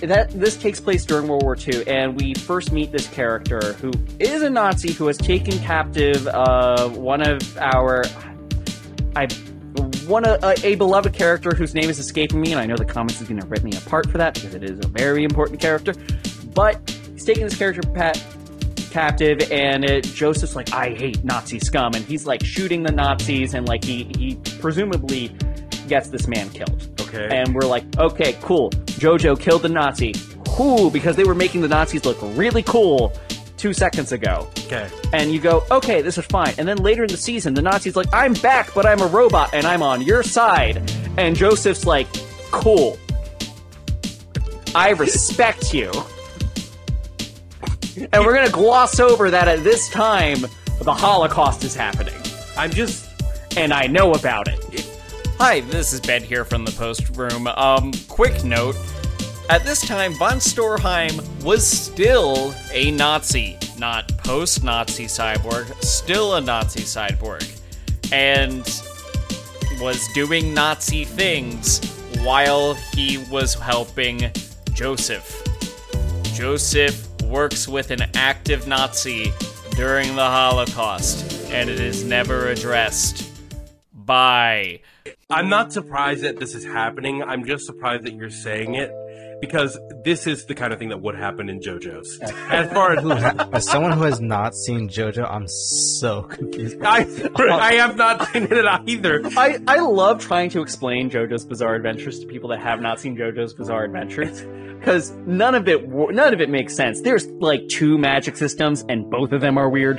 that 0.00 0.30
this 0.30 0.56
takes 0.56 0.80
place 0.80 1.04
during 1.04 1.28
World 1.28 1.42
War 1.42 1.56
II, 1.56 1.86
and 1.86 2.18
we 2.18 2.34
first 2.34 2.72
meet 2.72 2.90
this 2.92 3.06
character 3.08 3.74
who 3.74 3.92
is 4.18 4.42
a 4.42 4.50
Nazi 4.50 4.92
who 4.92 5.06
has 5.06 5.18
taken 5.18 5.58
captive 5.60 6.26
uh, 6.26 6.88
one 6.88 7.20
of 7.26 7.56
our, 7.58 8.04
I, 9.14 9.26
one 10.10 10.24
a, 10.26 10.38
a 10.64 10.74
beloved 10.74 11.14
character 11.14 11.54
whose 11.54 11.74
name 11.74 11.88
is 11.88 11.98
escaping 11.98 12.40
me, 12.40 12.52
and 12.52 12.60
I 12.60 12.66
know 12.66 12.76
the 12.76 12.84
comments 12.84 13.20
is 13.20 13.28
going 13.28 13.40
to 13.40 13.46
rip 13.46 13.62
me 13.62 13.72
apart 13.76 14.10
for 14.10 14.18
that 14.18 14.34
because 14.34 14.54
it 14.54 14.64
is 14.64 14.80
a 14.80 14.88
very 14.88 15.24
important 15.24 15.60
character. 15.60 15.94
But 16.52 16.80
he's 17.12 17.24
taking 17.24 17.44
this 17.44 17.56
character 17.56 17.82
pat, 17.92 18.22
captive, 18.90 19.50
and 19.52 19.88
uh, 19.88 20.00
Joseph's 20.00 20.56
like, 20.56 20.72
"I 20.72 20.90
hate 20.90 21.24
Nazi 21.24 21.60
scum," 21.60 21.94
and 21.94 22.04
he's 22.04 22.26
like 22.26 22.44
shooting 22.44 22.82
the 22.82 22.92
Nazis, 22.92 23.54
and 23.54 23.68
like 23.68 23.84
he 23.84 24.10
he 24.18 24.34
presumably 24.58 25.28
gets 25.88 26.08
this 26.08 26.26
man 26.26 26.50
killed. 26.50 26.88
Okay. 27.00 27.28
And 27.30 27.54
we're 27.54 27.68
like, 27.68 27.84
okay, 27.98 28.36
cool. 28.40 28.70
Jojo 29.00 29.38
killed 29.38 29.62
the 29.62 29.68
Nazi. 29.68 30.14
Whoo, 30.58 30.90
because 30.90 31.16
they 31.16 31.24
were 31.24 31.34
making 31.34 31.62
the 31.62 31.68
Nazis 31.68 32.04
look 32.04 32.18
really 32.36 32.62
cool 32.62 33.12
two 33.60 33.74
seconds 33.74 34.10
ago. 34.12 34.48
okay. 34.60 34.88
And 35.12 35.30
you 35.32 35.38
go, 35.38 35.64
okay, 35.70 36.00
this 36.00 36.16
is 36.16 36.24
fine. 36.24 36.54
And 36.56 36.66
then 36.66 36.78
later 36.78 37.04
in 37.04 37.10
the 37.10 37.16
season, 37.18 37.52
the 37.52 37.60
Nazi's 37.60 37.94
like, 37.94 38.08
I'm 38.12 38.32
back, 38.34 38.72
but 38.74 38.86
I'm 38.86 39.00
a 39.00 39.06
robot 39.06 39.52
and 39.52 39.66
I'm 39.66 39.82
on 39.82 40.00
your 40.00 40.22
side. 40.22 40.90
And 41.18 41.36
Joseph's 41.36 41.84
like, 41.84 42.08
cool. 42.50 42.98
I 44.74 44.90
respect 44.90 45.74
you. 45.74 45.92
And 48.12 48.24
we're 48.24 48.34
gonna 48.34 48.50
gloss 48.50 48.98
over 48.98 49.30
that 49.30 49.46
at 49.46 49.62
this 49.62 49.90
time, 49.90 50.38
the 50.80 50.94
Holocaust 50.94 51.62
is 51.62 51.74
happening. 51.74 52.14
I'm 52.56 52.70
just. 52.70 53.08
And 53.56 53.74
I 53.74 53.88
know 53.88 54.12
about 54.12 54.48
it. 54.48 54.86
Hi, 55.38 55.60
this 55.60 55.92
is 55.92 56.00
Ben 56.00 56.22
here 56.22 56.44
from 56.44 56.64
the 56.64 56.70
post 56.70 57.16
room. 57.16 57.46
Um, 57.48 57.92
quick 58.08 58.44
note. 58.44 58.76
At 59.50 59.64
this 59.64 59.84
time, 59.84 60.14
von 60.14 60.34
Storheim 60.34 61.42
was 61.42 61.66
still 61.66 62.54
a 62.72 62.92
Nazi, 62.92 63.58
not 63.80 64.06
post 64.18 64.62
Nazi 64.62 65.06
cyborg, 65.06 65.74
still 65.82 66.36
a 66.36 66.40
Nazi 66.40 66.82
cyborg, 66.82 67.60
and 68.12 68.60
was 69.82 70.06
doing 70.14 70.54
Nazi 70.54 71.04
things 71.04 71.84
while 72.20 72.74
he 72.94 73.18
was 73.28 73.54
helping 73.54 74.30
Joseph. 74.72 75.42
Joseph 76.32 77.08
works 77.24 77.66
with 77.66 77.90
an 77.90 78.02
active 78.14 78.68
Nazi 78.68 79.32
during 79.72 80.14
the 80.14 80.22
Holocaust, 80.22 81.50
and 81.50 81.68
it 81.68 81.80
is 81.80 82.04
never 82.04 82.50
addressed. 82.50 83.28
Bye. 83.92 84.82
I'm 85.28 85.48
not 85.48 85.72
surprised 85.72 86.22
that 86.22 86.38
this 86.38 86.54
is 86.54 86.64
happening. 86.64 87.24
I'm 87.24 87.44
just 87.44 87.66
surprised 87.66 88.04
that 88.04 88.14
you're 88.14 88.30
saying 88.30 88.76
it 88.76 88.92
because 89.40 89.78
this 90.04 90.26
is 90.26 90.46
the 90.46 90.54
kind 90.54 90.72
of 90.72 90.78
thing 90.78 90.90
that 90.90 91.00
would 91.00 91.14
happen 91.14 91.48
in 91.48 91.60
JoJo's. 91.60 92.18
As 92.20 92.72
far 92.72 92.92
as 92.92 93.04
As 93.52 93.66
someone 93.66 93.92
who 93.92 94.02
has 94.02 94.20
not 94.20 94.54
seen 94.54 94.88
JoJo, 94.88 95.30
I'm 95.30 95.48
so 95.48 96.22
confused. 96.22 96.78
I, 96.82 97.06
I 97.36 97.74
have 97.74 97.96
not 97.96 98.28
seen 98.28 98.44
it 98.44 98.64
either. 98.88 99.22
I, 99.36 99.58
I 99.66 99.80
love 99.80 100.20
trying 100.20 100.50
to 100.50 100.62
explain 100.62 101.10
JoJo's 101.10 101.44
Bizarre 101.44 101.74
Adventures 101.74 102.20
to 102.20 102.26
people 102.26 102.50
that 102.50 102.60
have 102.60 102.80
not 102.80 103.00
seen 103.00 103.16
JoJo's 103.16 103.54
Bizarre 103.54 103.84
Adventures 103.84 104.42
because 104.80 105.10
none 105.26 105.54
of 105.54 105.68
it 105.68 105.88
none 105.88 106.32
of 106.32 106.40
it 106.40 106.48
makes 106.48 106.74
sense. 106.74 107.02
There's 107.02 107.26
like 107.26 107.68
two 107.68 107.98
magic 107.98 108.36
systems 108.36 108.84
and 108.88 109.10
both 109.10 109.32
of 109.32 109.40
them 109.40 109.58
are 109.58 109.68
weird. 109.68 109.98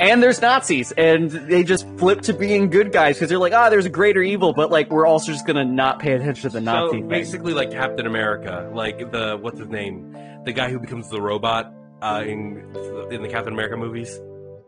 And 0.00 0.22
there's 0.22 0.40
Nazis 0.40 0.92
and 0.92 1.30
they 1.30 1.62
just 1.64 1.86
flip 1.98 2.20
to 2.22 2.32
being 2.32 2.70
good 2.70 2.92
guys 2.92 3.16
because 3.16 3.28
they're 3.28 3.38
like, 3.38 3.52
ah, 3.52 3.68
there's 3.70 3.86
a 3.86 3.90
greater 3.90 4.22
evil, 4.22 4.52
but 4.52 4.70
like 4.70 4.90
we're 4.90 5.06
also 5.06 5.32
just 5.32 5.46
gonna 5.46 5.64
not 5.64 5.98
pay 5.98 6.12
attention 6.12 6.42
to 6.42 6.48
the 6.50 6.60
Nazi 6.60 6.86
So 6.86 6.90
thing. 6.92 7.08
basically, 7.08 7.52
like 7.54 7.70
Captain 7.70 8.06
America, 8.06 8.70
like 8.74 9.10
the 9.12 9.36
what's 9.40 9.58
his 9.58 9.68
name, 9.68 10.12
the 10.44 10.52
guy 10.52 10.70
who 10.70 10.78
becomes 10.78 11.08
the 11.10 11.20
robot 11.20 11.72
uh, 12.02 12.22
in 12.26 12.58
in 13.10 13.22
the 13.22 13.28
Captain 13.28 13.52
America 13.52 13.76
movies. 13.76 14.20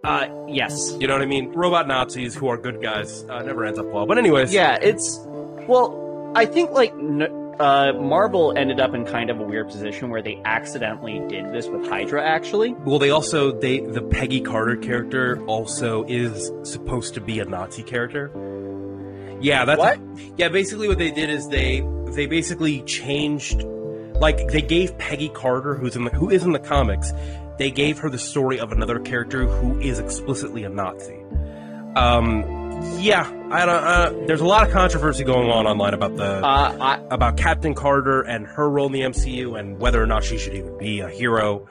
Uh, 0.02 0.26
yes. 0.48 0.96
You 0.98 1.06
know 1.06 1.12
what 1.12 1.22
I 1.22 1.26
mean? 1.26 1.52
Robot 1.52 1.86
Nazis 1.86 2.34
who 2.34 2.48
are 2.48 2.56
good 2.56 2.80
guys 2.82 3.22
uh, 3.28 3.42
never 3.42 3.64
ends 3.66 3.78
up 3.78 3.86
well. 3.86 4.06
But 4.06 4.16
anyways, 4.18 4.52
Yeah, 4.52 4.78
it's 4.80 5.18
well, 5.68 6.32
I 6.34 6.46
think 6.46 6.70
like 6.70 6.90
n- 6.92 7.28
uh, 7.60 7.92
Marvel 8.00 8.52
ended 8.56 8.80
up 8.80 8.94
in 8.94 9.04
kind 9.04 9.28
of 9.30 9.38
a 9.38 9.42
weird 9.42 9.68
position 9.68 10.10
where 10.10 10.22
they 10.22 10.40
accidentally 10.44 11.20
did 11.28 11.52
this 11.52 11.68
with 11.68 11.86
Hydra. 11.86 12.24
Actually, 12.24 12.72
Well, 12.72 12.98
they 12.98 13.10
also 13.10 13.52
they 13.52 13.80
the 13.80 14.02
Peggy 14.02 14.40
Carter 14.40 14.76
character 14.76 15.40
also 15.46 16.04
is 16.08 16.50
supposed 16.62 17.14
to 17.14 17.20
be 17.20 17.38
a 17.38 17.44
Nazi 17.44 17.82
character. 17.82 18.30
Yeah, 19.40 19.64
that's 19.64 19.78
What? 19.78 20.00
yeah. 20.36 20.48
Basically, 20.48 20.88
what 20.88 20.98
they 20.98 21.10
did 21.10 21.30
is 21.30 21.48
they 21.48 21.82
they 22.06 22.26
basically 22.26 22.82
changed, 22.82 23.62
like 24.20 24.48
they 24.48 24.62
gave 24.62 24.96
Peggy 24.98 25.28
Carter, 25.28 25.74
who's 25.74 25.96
in 25.96 26.04
the 26.04 26.10
who 26.10 26.30
is 26.30 26.42
in 26.42 26.52
the 26.52 26.58
comics, 26.58 27.12
they 27.58 27.70
gave 27.70 27.98
her 27.98 28.10
the 28.10 28.18
story 28.18 28.58
of 28.58 28.72
another 28.72 28.98
character 28.98 29.46
who 29.46 29.78
is 29.80 29.98
explicitly 29.98 30.64
a 30.64 30.68
Nazi. 30.68 31.18
Um, 31.96 32.59
yeah, 32.98 33.28
I 33.50 33.66
don't. 33.66 33.84
Uh, 33.84 34.26
there's 34.26 34.40
a 34.40 34.46
lot 34.46 34.66
of 34.66 34.72
controversy 34.72 35.24
going 35.24 35.50
on 35.50 35.66
online 35.66 35.94
about 35.94 36.16
the 36.16 36.44
uh, 36.44 36.76
I, 36.80 37.00
about 37.10 37.36
Captain 37.36 37.74
Carter 37.74 38.22
and 38.22 38.46
her 38.46 38.68
role 38.68 38.86
in 38.86 38.92
the 38.92 39.00
MCU 39.00 39.58
and 39.58 39.78
whether 39.78 40.02
or 40.02 40.06
not 40.06 40.24
she 40.24 40.38
should 40.38 40.54
even 40.54 40.76
be 40.78 41.00
a 41.00 41.08
hero. 41.08 41.66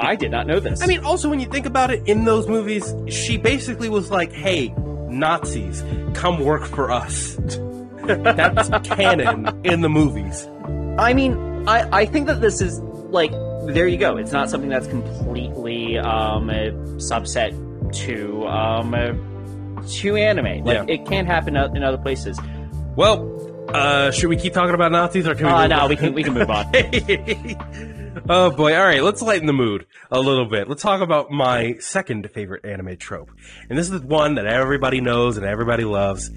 I 0.00 0.16
did 0.16 0.30
not 0.30 0.46
know 0.46 0.60
this. 0.60 0.82
I 0.82 0.86
mean, 0.86 1.04
also 1.04 1.28
when 1.28 1.40
you 1.40 1.46
think 1.46 1.66
about 1.66 1.90
it, 1.90 2.06
in 2.08 2.24
those 2.24 2.48
movies, 2.48 2.94
she 3.08 3.36
basically 3.36 3.88
was 3.88 4.10
like, 4.10 4.32
"Hey, 4.32 4.74
Nazis, 5.08 5.84
come 6.14 6.40
work 6.40 6.64
for 6.64 6.90
us." 6.90 7.36
That's 8.06 8.70
canon 8.88 9.60
in 9.64 9.82
the 9.82 9.88
movies. 9.88 10.48
I 10.98 11.12
mean, 11.12 11.68
I, 11.68 12.00
I 12.00 12.06
think 12.06 12.26
that 12.26 12.40
this 12.40 12.60
is 12.60 12.80
like 13.10 13.32
there 13.66 13.86
you 13.86 13.98
go. 13.98 14.16
It's 14.16 14.32
not 14.32 14.48
something 14.48 14.70
that's 14.70 14.86
completely 14.86 15.98
um, 15.98 16.48
a 16.48 16.72
subset 16.96 17.52
to 18.06 18.46
um, 18.46 18.94
uh, 18.94 19.12
to 19.86 20.16
anime. 20.16 20.64
Like 20.64 20.88
Yeah. 20.88 20.94
it 20.94 21.06
can't 21.06 21.26
happen 21.26 21.56
in 21.56 21.82
other 21.82 21.98
places. 21.98 22.38
Well, 22.96 23.34
uh, 23.74 24.10
should 24.10 24.28
we 24.28 24.36
keep 24.36 24.54
talking 24.54 24.74
about 24.74 24.92
Nazis, 24.92 25.26
or 25.28 25.34
can 25.34 25.46
we? 25.46 25.52
Uh, 25.52 25.60
move 25.60 25.70
no, 25.70 25.78
on? 25.80 25.88
we 25.88 25.96
can 25.96 26.14
we 26.14 26.22
can 26.22 26.34
move 26.34 26.50
on. 26.50 26.70
oh 28.28 28.50
boy! 28.50 28.74
All 28.76 28.84
right, 28.84 29.02
let's 29.02 29.22
lighten 29.22 29.46
the 29.46 29.52
mood 29.52 29.86
a 30.10 30.20
little 30.20 30.46
bit. 30.46 30.68
Let's 30.68 30.82
talk 30.82 31.00
about 31.00 31.30
my 31.30 31.74
second 31.78 32.28
favorite 32.30 32.64
anime 32.64 32.96
trope, 32.96 33.30
and 33.68 33.78
this 33.78 33.90
is 33.90 34.00
one 34.00 34.36
that 34.36 34.46
everybody 34.46 35.00
knows 35.00 35.36
and 35.36 35.44
everybody 35.46 35.84
loves: 35.84 36.30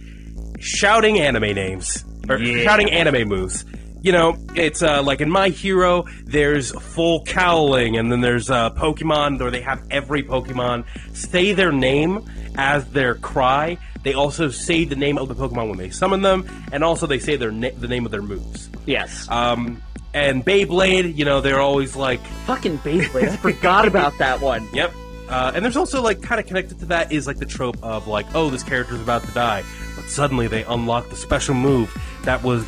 shouting 0.59 1.19
anime 1.19 1.53
names 1.55 2.03
or 2.29 2.37
shouting 2.43 2.91
anime 2.91 3.27
moves. 3.27 3.65
You 4.01 4.11
know, 4.11 4.35
it's 4.55 4.81
uh, 4.81 5.03
like 5.03 5.21
in 5.21 5.29
My 5.29 5.49
Hero, 5.49 6.05
there's 6.23 6.71
full 6.71 7.23
cowling, 7.23 7.97
and 7.97 8.11
then 8.11 8.21
there's 8.21 8.49
uh, 8.49 8.71
Pokemon, 8.71 9.39
where 9.39 9.51
they 9.51 9.61
have 9.61 9.83
every 9.91 10.23
Pokemon 10.23 10.85
say 11.15 11.53
their 11.53 11.71
name 11.71 12.27
as 12.57 12.85
their 12.87 13.15
cry. 13.15 13.77
They 14.03 14.13
also 14.13 14.49
say 14.49 14.85
the 14.85 14.95
name 14.95 15.19
of 15.19 15.27
the 15.27 15.35
Pokemon 15.35 15.69
when 15.69 15.77
they 15.77 15.91
summon 15.91 16.23
them, 16.23 16.47
and 16.71 16.83
also 16.83 17.05
they 17.05 17.19
say 17.19 17.35
their 17.35 17.51
na- 17.51 17.69
the 17.77 17.87
name 17.87 18.05
of 18.05 18.11
their 18.11 18.23
moves. 18.23 18.69
Yes. 18.87 19.29
Um, 19.29 19.81
and 20.13 20.43
Beyblade, 20.43 21.15
you 21.15 21.23
know, 21.23 21.39
they're 21.39 21.59
always 21.59 21.95
like, 21.95 22.21
Fucking 22.45 22.79
Beyblade. 22.79 23.29
I 23.29 23.37
forgot 23.37 23.87
about 23.87 24.17
that 24.17 24.41
one. 24.41 24.67
yep. 24.73 24.91
Uh, 25.29 25.51
and 25.55 25.63
there's 25.63 25.77
also 25.77 26.01
like 26.01 26.21
kind 26.21 26.41
of 26.41 26.47
connected 26.47 26.79
to 26.79 26.85
that 26.87 27.11
is 27.11 27.25
like 27.25 27.37
the 27.37 27.45
trope 27.45 27.81
of 27.83 28.07
like, 28.07 28.25
oh, 28.35 28.49
this 28.49 28.63
character's 28.63 28.99
about 28.99 29.23
to 29.23 29.31
die, 29.31 29.63
but 29.95 30.05
suddenly 30.05 30.47
they 30.47 30.63
unlock 30.65 31.09
the 31.09 31.15
special 31.15 31.55
move 31.55 31.95
that 32.23 32.43
was 32.43 32.65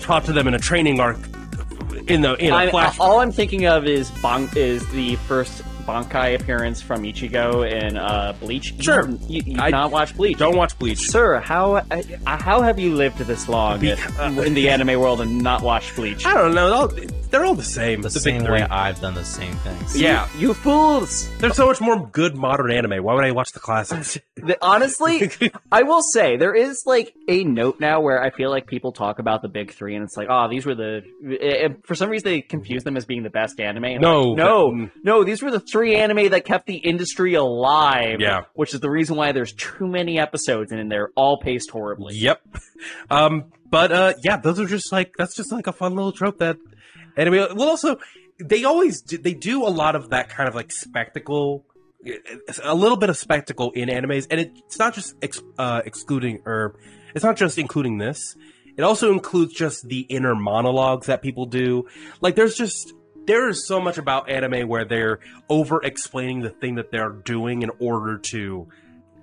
taught 0.00 0.24
to 0.26 0.32
them 0.32 0.46
in 0.48 0.54
a 0.54 0.58
training 0.58 1.00
arc 1.00 1.18
in 2.08 2.20
the 2.20 2.34
in 2.36 2.52
a 2.52 2.56
I, 2.56 2.70
flash. 2.70 2.98
all 3.00 3.20
I'm 3.20 3.32
thinking 3.32 3.66
of 3.66 3.86
is 3.86 4.10
bon- 4.22 4.48
is 4.54 4.86
the 4.90 5.16
first 5.16 5.62
Bankai 5.86 6.34
appearance 6.40 6.82
from 6.82 7.04
Ichigo 7.04 7.68
in 7.70 7.96
uh, 7.96 8.34
Bleach. 8.40 8.72
You 8.72 8.82
Sure. 8.82 8.96
haven't- 9.02 9.22
you, 9.30 9.42
you 9.46 9.60
I 9.60 9.70
not 9.70 9.92
watch 9.92 10.16
Bleach. 10.16 10.36
Don't 10.36 10.56
watch 10.56 10.76
Bleach. 10.80 10.98
Sir, 11.08 11.38
how 11.38 11.76
uh, 11.76 12.02
how 12.26 12.60
have 12.62 12.78
you 12.80 12.94
lived 12.94 13.18
this 13.18 13.48
long 13.48 13.78
Beca- 13.80 14.44
in 14.46 14.54
the 14.54 14.68
anime 14.68 14.98
world 15.00 15.20
and 15.20 15.38
not 15.42 15.62
watched 15.62 15.94
Bleach? 15.94 16.26
I 16.26 16.34
don't 16.34 16.54
know. 16.56 16.68
They're 16.88 17.04
all, 17.04 17.08
they're 17.30 17.44
all 17.44 17.54
the 17.54 17.62
same. 17.62 18.02
The 18.02 18.08
big 18.08 18.18
same 18.22 18.44
way 18.44 18.62
I've 18.62 19.00
done 19.00 19.14
the 19.14 19.24
same 19.24 19.54
things. 19.58 20.00
Yeah. 20.00 20.28
You 20.38 20.54
fools! 20.54 21.28
There's 21.38 21.54
so 21.54 21.66
much 21.66 21.80
more 21.80 22.04
good 22.08 22.36
modern 22.36 22.72
anime. 22.72 23.02
Why 23.04 23.14
would 23.14 23.24
I 23.24 23.30
watch 23.32 23.52
the 23.52 23.60
classics? 23.60 24.18
The- 24.36 24.58
honestly, 24.60 25.30
I 25.72 25.82
will 25.84 26.02
say 26.02 26.36
there 26.36 26.54
is 26.54 26.82
like 26.84 27.14
a 27.28 27.42
note 27.44 27.80
now 27.80 28.00
where 28.00 28.22
I 28.22 28.30
feel 28.30 28.50
like 28.50 28.66
people 28.66 28.92
talk 28.92 29.18
about 29.18 29.40
the 29.42 29.48
big 29.48 29.72
three, 29.72 29.94
and 29.94 30.04
it's 30.04 30.16
like, 30.16 30.28
oh, 30.30 30.48
these 30.50 30.66
were 30.66 30.74
the. 30.74 31.02
eh, 31.40 31.68
For 31.84 31.94
some 31.94 32.10
reason, 32.10 32.24
they 32.30 32.40
confuse 32.42 32.84
them 32.84 32.96
as 32.98 33.06
being 33.06 33.22
the 33.22 33.30
best 33.30 33.58
anime. 33.60 33.84
and 33.84 34.00
No, 34.02 34.20
like, 34.20 34.36
no, 34.36 34.90
no. 35.02 35.24
These 35.24 35.42
were 35.42 35.50
the 35.50 35.60
three 35.60 35.96
anime 35.96 36.28
that 36.30 36.44
kept 36.44 36.66
the 36.66 36.76
industry 36.76 37.34
alive. 37.34 38.20
Yeah. 38.20 38.42
which 38.54 38.74
is 38.74 38.80
the 38.80 38.90
reason 38.90 39.16
why 39.16 39.32
there's 39.32 39.52
too 39.54 39.86
many 39.86 40.18
episodes 40.18 40.70
and 40.70 40.92
they're 40.92 41.10
all 41.16 41.38
paced 41.40 41.70
horribly. 41.70 42.14
Yep. 42.16 42.40
Um, 43.10 43.44
but 43.70 43.90
uh, 43.90 44.12
yeah, 44.22 44.36
those 44.36 44.60
are 44.60 44.66
just 44.66 44.92
like 44.92 45.12
that's 45.16 45.34
just 45.34 45.50
like 45.50 45.66
a 45.66 45.72
fun 45.72 45.94
little 45.94 46.12
trope 46.12 46.38
that 46.40 46.58
anime. 47.16 47.56
Well, 47.56 47.70
also 47.70 47.96
they 48.38 48.64
always 48.64 49.00
do, 49.00 49.16
they 49.16 49.32
do 49.32 49.62
a 49.66 49.70
lot 49.72 49.96
of 49.96 50.10
that 50.10 50.28
kind 50.28 50.46
of 50.46 50.54
like 50.54 50.70
spectacle, 50.70 51.64
a 52.62 52.74
little 52.74 52.96
bit 52.96 53.10
of 53.10 53.16
spectacle 53.16 53.70
in 53.72 53.88
animes, 53.88 54.26
and 54.30 54.40
it's 54.40 54.78
not 54.78 54.94
just 54.94 55.14
ex, 55.22 55.42
uh, 55.58 55.82
excluding 55.84 56.42
or 56.46 56.76
it's 57.14 57.24
not 57.24 57.36
just 57.36 57.58
including 57.58 57.98
this. 57.98 58.36
It 58.76 58.82
also 58.82 59.12
includes 59.12 59.54
just 59.54 59.88
the 59.88 60.00
inner 60.00 60.34
monologues 60.34 61.06
that 61.06 61.22
people 61.22 61.46
do. 61.46 61.86
Like 62.20 62.36
there's 62.36 62.54
just 62.54 62.92
there 63.26 63.48
is 63.48 63.66
so 63.66 63.80
much 63.80 63.98
about 63.98 64.30
anime 64.30 64.68
where 64.68 64.84
they're 64.84 65.18
over 65.48 65.80
explaining 65.82 66.42
the 66.42 66.50
thing 66.50 66.76
that 66.76 66.90
they're 66.90 67.10
doing 67.10 67.62
in 67.62 67.70
order 67.80 68.18
to 68.18 68.68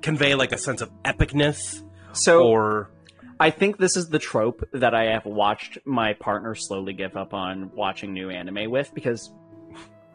convey 0.02 0.36
like 0.36 0.52
a 0.52 0.58
sense 0.58 0.82
of 0.82 0.92
epicness 1.04 1.82
So 2.12 2.44
or 2.44 2.90
I 3.40 3.50
think 3.50 3.78
this 3.78 3.98
is 3.98 4.10
the 4.10 4.20
trope 4.20 4.68
that 4.74 4.94
I 4.94 5.14
have 5.14 5.26
watched 5.26 5.80
my 5.86 6.14
partner 6.14 6.56
slowly 6.56 6.94
give 6.94 7.16
up 7.16 7.34
on 7.34 7.72
watching 7.74 8.14
new 8.14 8.30
anime 8.30 8.70
with 8.70 8.94
because 8.94 9.32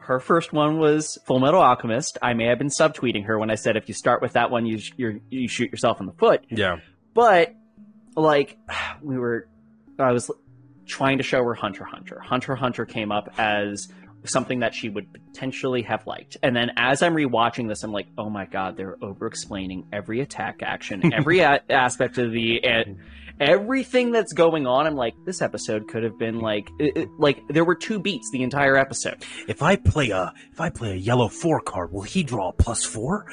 her 0.09 0.21
first 0.21 0.55
one 0.55 0.79
was 0.79 1.19
Full 1.27 1.39
Metal 1.39 1.61
Alchemist. 1.61 2.17
I 2.23 2.33
may 2.33 2.47
have 2.47 2.57
been 2.59 2.71
subtweeting 2.71 3.27
her 3.27 3.39
when 3.39 3.51
I 3.51 3.57
said 3.57 3.77
if 3.77 3.89
you 3.89 3.95
start 3.95 4.23
with 4.23 4.33
that 4.33 4.51
one, 4.51 4.65
you 4.65 4.79
you're, 4.97 5.19
you 5.29 5.49
shoot 5.49 5.71
yourself 5.71 6.01
in 6.01 6.07
the 6.07 6.15
foot. 6.15 6.47
yeah. 6.49 6.77
But 7.13 7.55
like 8.17 8.57
we 9.03 9.19
were, 9.19 9.49
I 9.99 10.13
was 10.13 10.31
trying 10.87 11.19
to 11.19 11.25
show 11.25 11.45
her 11.45 11.53
Hunter 11.53 11.85
Hunter. 11.85 12.21
Hunter 12.21 12.57
Hunter 12.57 12.87
came 12.87 13.13
up 13.13 13.35
as 13.37 13.89
something 14.25 14.61
that 14.61 14.75
she 14.75 14.89
would 14.89 15.13
potentially 15.13 15.83
have 15.83 16.07
liked. 16.07 16.39
And 16.43 16.57
then 16.57 16.71
as 16.79 17.03
I'm 17.03 17.15
rewatching 17.15 17.69
this, 17.69 17.83
I'm 17.83 17.93
like, 17.93 18.07
oh 18.17 18.31
my 18.31 18.47
god, 18.47 18.79
they're 18.79 18.97
over 19.03 19.27
explaining 19.27 19.89
every 19.93 20.21
attack 20.21 20.63
action, 20.63 21.13
every 21.13 21.41
a- 21.51 21.61
aspect 21.69 22.17
of 22.17 22.33
the. 22.33 22.61
Uh, 22.65 22.85
Everything 23.41 24.11
that's 24.13 24.33
going 24.33 24.67
on, 24.67 24.87
I'm 24.87 24.97
like, 24.97 25.15
this 25.25 25.41
episode 25.43 25.87
could 25.89 26.03
have 26.03 26.19
been 26.19 26.41
like, 26.41 26.71
it, 26.79 26.97
it- 26.97 27.09
like 27.19 27.47
there 27.49 27.65
were 27.65 27.75
two 27.77 27.99
beats 28.01 28.31
the 28.33 28.43
entire 28.43 28.77
episode. 28.77 29.25
If 29.47 29.63
I 29.63 29.77
play 29.77 30.11
a 30.11 30.33
if 30.53 30.61
I 30.61 30.71
play 30.71 30.91
a 30.93 30.97
yellow 30.97 31.29
four 31.29 31.61
card, 31.61 31.93
will 31.93 32.03
he 32.03 32.23
draw 32.23 32.49
a 32.51 32.53
plus 32.53 32.85
four? 32.85 33.27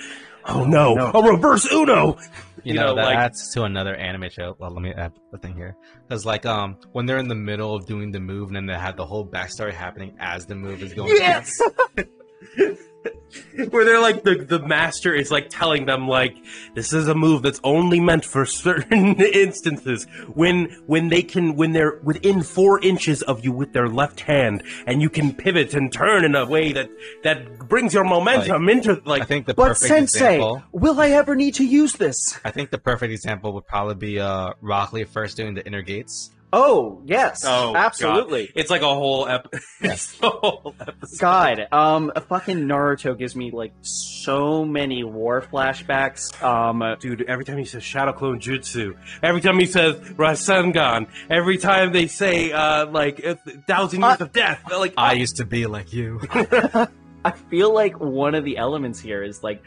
Oh 0.46 0.64
no, 0.64 0.96
a 0.96 1.32
reverse 1.32 1.72
Uno. 1.72 2.18
You, 2.64 2.74
You 2.74 2.74
know, 2.76 2.88
know, 2.88 2.96
that 2.98 3.06
like- 3.06 3.18
adds 3.18 3.52
to 3.56 3.64
another 3.64 3.96
anime 3.96 4.30
show. 4.30 4.56
Well, 4.60 4.72
let 4.72 4.82
me 4.84 4.92
add 4.92 5.14
the 5.32 5.38
thing 5.40 5.56
here, 5.56 5.76
because 6.08 6.24
like 6.26 6.46
um, 6.46 6.78
when 6.92 7.06
they're 7.08 7.18
in 7.18 7.28
the 7.28 7.34
middle 7.36 7.74
of 7.76 7.86
doing 7.88 8.12
the 8.12 8.20
move, 8.20 8.50
and 8.50 8.56
then 8.56 8.66
they 8.68 8.74
have 8.74 8.98
the 8.98 9.06
whole 9.06 9.26
backstory 9.28 9.74
happening 9.74 10.16
as 10.20 10.46
the 10.46 10.56
move 10.56 10.84
is 10.84 10.94
going. 10.94 11.16
Where 13.70 13.86
they're 13.86 14.00
like 14.02 14.24
the 14.24 14.36
the 14.36 14.60
master 14.60 15.14
is 15.14 15.32
like 15.32 15.50
telling 15.50 15.86
them 15.86 16.08
like 16.08 16.36
this 16.74 16.94
is 16.94 17.08
a 17.08 17.16
move 17.16 17.42
that's 17.42 17.60
only 17.64 18.00
meant 18.00 18.26
for 18.26 18.46
certain 18.46 19.16
instances 19.22 20.06
when 20.34 20.66
when 20.88 21.10
they 21.10 21.22
can 21.22 21.56
when 21.56 21.74
they're 21.74 22.00
within 22.04 22.42
four 22.44 22.80
inches 22.82 23.22
of 23.24 23.44
you 23.44 23.52
with 23.52 23.74
their 23.74 23.88
left 23.88 24.22
hand 24.22 24.64
and 24.88 25.02
you 25.02 25.10
can 25.10 25.34
pivot 25.34 25.74
and 25.74 25.92
turn 25.92 26.24
in 26.24 26.36
a 26.36 26.46
way 26.46 26.72
that 26.74 26.90
that 27.24 27.60
brings 27.68 27.94
your 27.94 28.04
momentum 28.04 28.70
into 28.70 29.02
like 29.06 29.24
I 29.24 29.26
think 29.26 29.46
the 29.48 29.54
But 29.54 29.68
perfect 29.70 29.88
Sensei, 29.88 30.36
example. 30.36 30.64
will 30.72 31.00
I 31.00 31.10
ever 31.10 31.36
need 31.36 31.56
to 31.56 31.66
use 31.66 31.94
this? 31.94 32.38
I 32.46 32.52
think 32.52 32.70
the 32.72 32.78
perfect 32.78 33.12
example 33.12 33.54
would 33.54 33.68
probably 33.68 33.96
be 33.96 34.20
uh 34.20 34.54
Rock 34.62 34.94
Lee 34.94 35.04
first 35.04 35.38
doing 35.38 35.54
the 35.54 35.66
inner 35.66 35.82
gates. 35.82 36.32
Oh 36.58 37.02
yes, 37.06 37.44
Oh, 37.46 37.74
God. 37.74 37.76
absolutely. 37.76 38.50
It's 38.56 38.70
like 38.70 38.82
a 38.82 38.88
whole 38.94 39.28
ep- 39.28 39.54
it's 39.82 40.18
a 40.24 40.30
whole 40.30 40.74
episode. 40.80 41.20
God, 41.20 41.68
um, 41.74 42.14
fucking 42.30 42.60
Naruto 42.60 43.18
gives 43.18 43.36
me 43.36 43.52
like 43.52 43.74
so 43.82 44.64
many 44.64 45.04
war 45.04 45.42
flashbacks. 45.42 46.42
Um, 46.42 46.82
Dude, 47.02 47.24
every 47.24 47.44
time 47.44 47.58
he 47.58 47.66
says 47.66 47.84
Shadow 47.84 48.14
Clone 48.14 48.40
Jutsu, 48.40 48.96
every 49.22 49.42
time 49.42 49.60
he 49.60 49.66
says 49.66 49.98
Rasengan, 50.14 51.08
every 51.30 51.58
time 51.58 51.92
they 51.92 52.08
say, 52.08 52.54
uh, 52.54 52.86
like, 52.86 53.20
a 53.20 53.36
thousand 53.68 54.02
years 54.02 54.22
of 54.22 54.32
death, 54.32 54.64
like, 54.72 54.94
I 54.96 55.12
used 55.14 55.36
to 55.38 55.46
be 55.46 55.66
like 55.66 55.92
you. 55.92 56.22
I 56.32 57.32
feel 57.50 57.74
like 57.74 58.00
one 58.00 58.34
of 58.34 58.46
the 58.46 58.56
elements 58.58 59.02
here 59.02 59.24
is 59.24 59.44
like 59.44 59.62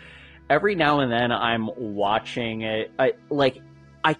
every 0.49 0.75
now 0.75 1.01
and 1.01 1.13
then 1.13 1.33
I'm 1.33 1.69
watching 1.77 2.63
it. 2.63 2.93
I 2.99 3.13
like 3.29 3.61
I 4.03 4.17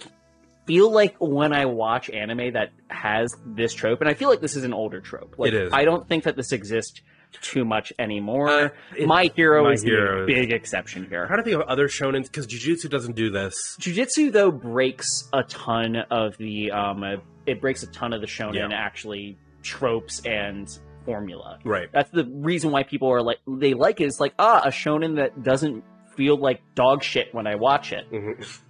feel 0.69 0.93
like 0.93 1.17
when 1.19 1.53
I 1.53 1.65
watch 1.65 2.09
anime 2.11 2.53
that 2.53 2.71
has 2.89 3.35
this 3.45 3.75
trope, 3.75 4.01
and 4.01 4.09
I 4.09 4.15
feel 4.15 4.29
like 4.29 4.41
this 4.41 4.55
is 4.55 4.63
an 4.65 4.73
older 4.73 5.01
trope. 5.01 5.35
Like, 5.39 5.49
It 5.49 5.55
is. 5.55 5.73
I 5.73 5.85
don't 5.85 6.07
think 6.09 6.25
that 6.25 6.37
this 6.37 6.53
exists 6.53 7.01
too 7.43 7.65
much 7.65 7.93
anymore. 7.99 8.49
Uh, 8.49 8.69
it- 8.97 9.07
My 9.07 9.31
Hero 9.37 9.65
My 9.65 9.73
is 9.73 9.83
Hero 9.83 10.25
the 10.27 10.33
big 10.33 10.53
exception 10.53 11.07
here. 11.09 11.23
I'm 11.23 11.27
trying 11.29 11.41
to 11.41 11.45
think 11.51 11.61
of 11.63 11.69
other 11.69 11.89
shonens 11.89 12.25
because 12.25 12.47
Jujutsu 12.47 12.89
doesn't 12.89 13.17
do 13.17 13.31
this. 13.31 13.77
Jujutsu 13.81 14.31
though 14.33 14.51
breaks 14.51 15.29
a 15.33 15.43
ton 15.43 15.97
of 16.11 16.37
the 16.39 16.71
um, 16.71 17.05
it 17.47 17.61
breaks 17.61 17.83
a 17.83 17.87
ton 17.89 18.13
of 18.15 18.21
the 18.23 18.27
shonen 18.27 18.55
Yeah. 18.55 18.69
actually 18.73 19.37
tropes 19.63 20.23
and 20.25 20.69
formula. 21.05 21.59
Right. 21.65 21.89
That's 21.93 22.11
the 22.11 22.25
reason 22.25 22.71
why 22.71 22.83
people 22.85 23.09
are 23.13 23.21
like 23.23 23.39
they 23.47 23.75
like 23.75 24.01
it. 24.01 24.05
it 24.05 24.07
is 24.07 24.21
like 24.21 24.33
ah 24.39 24.63
a 24.65 24.69
shonen 24.69 25.17
that 25.17 25.43
doesn't 25.43 25.85
feel 26.17 26.37
like 26.39 26.63
dog 26.75 27.03
shit 27.03 27.35
when 27.35 27.47
I 27.47 27.57
watch 27.57 27.93
it. 27.93 28.11
Mhm. 28.11 28.61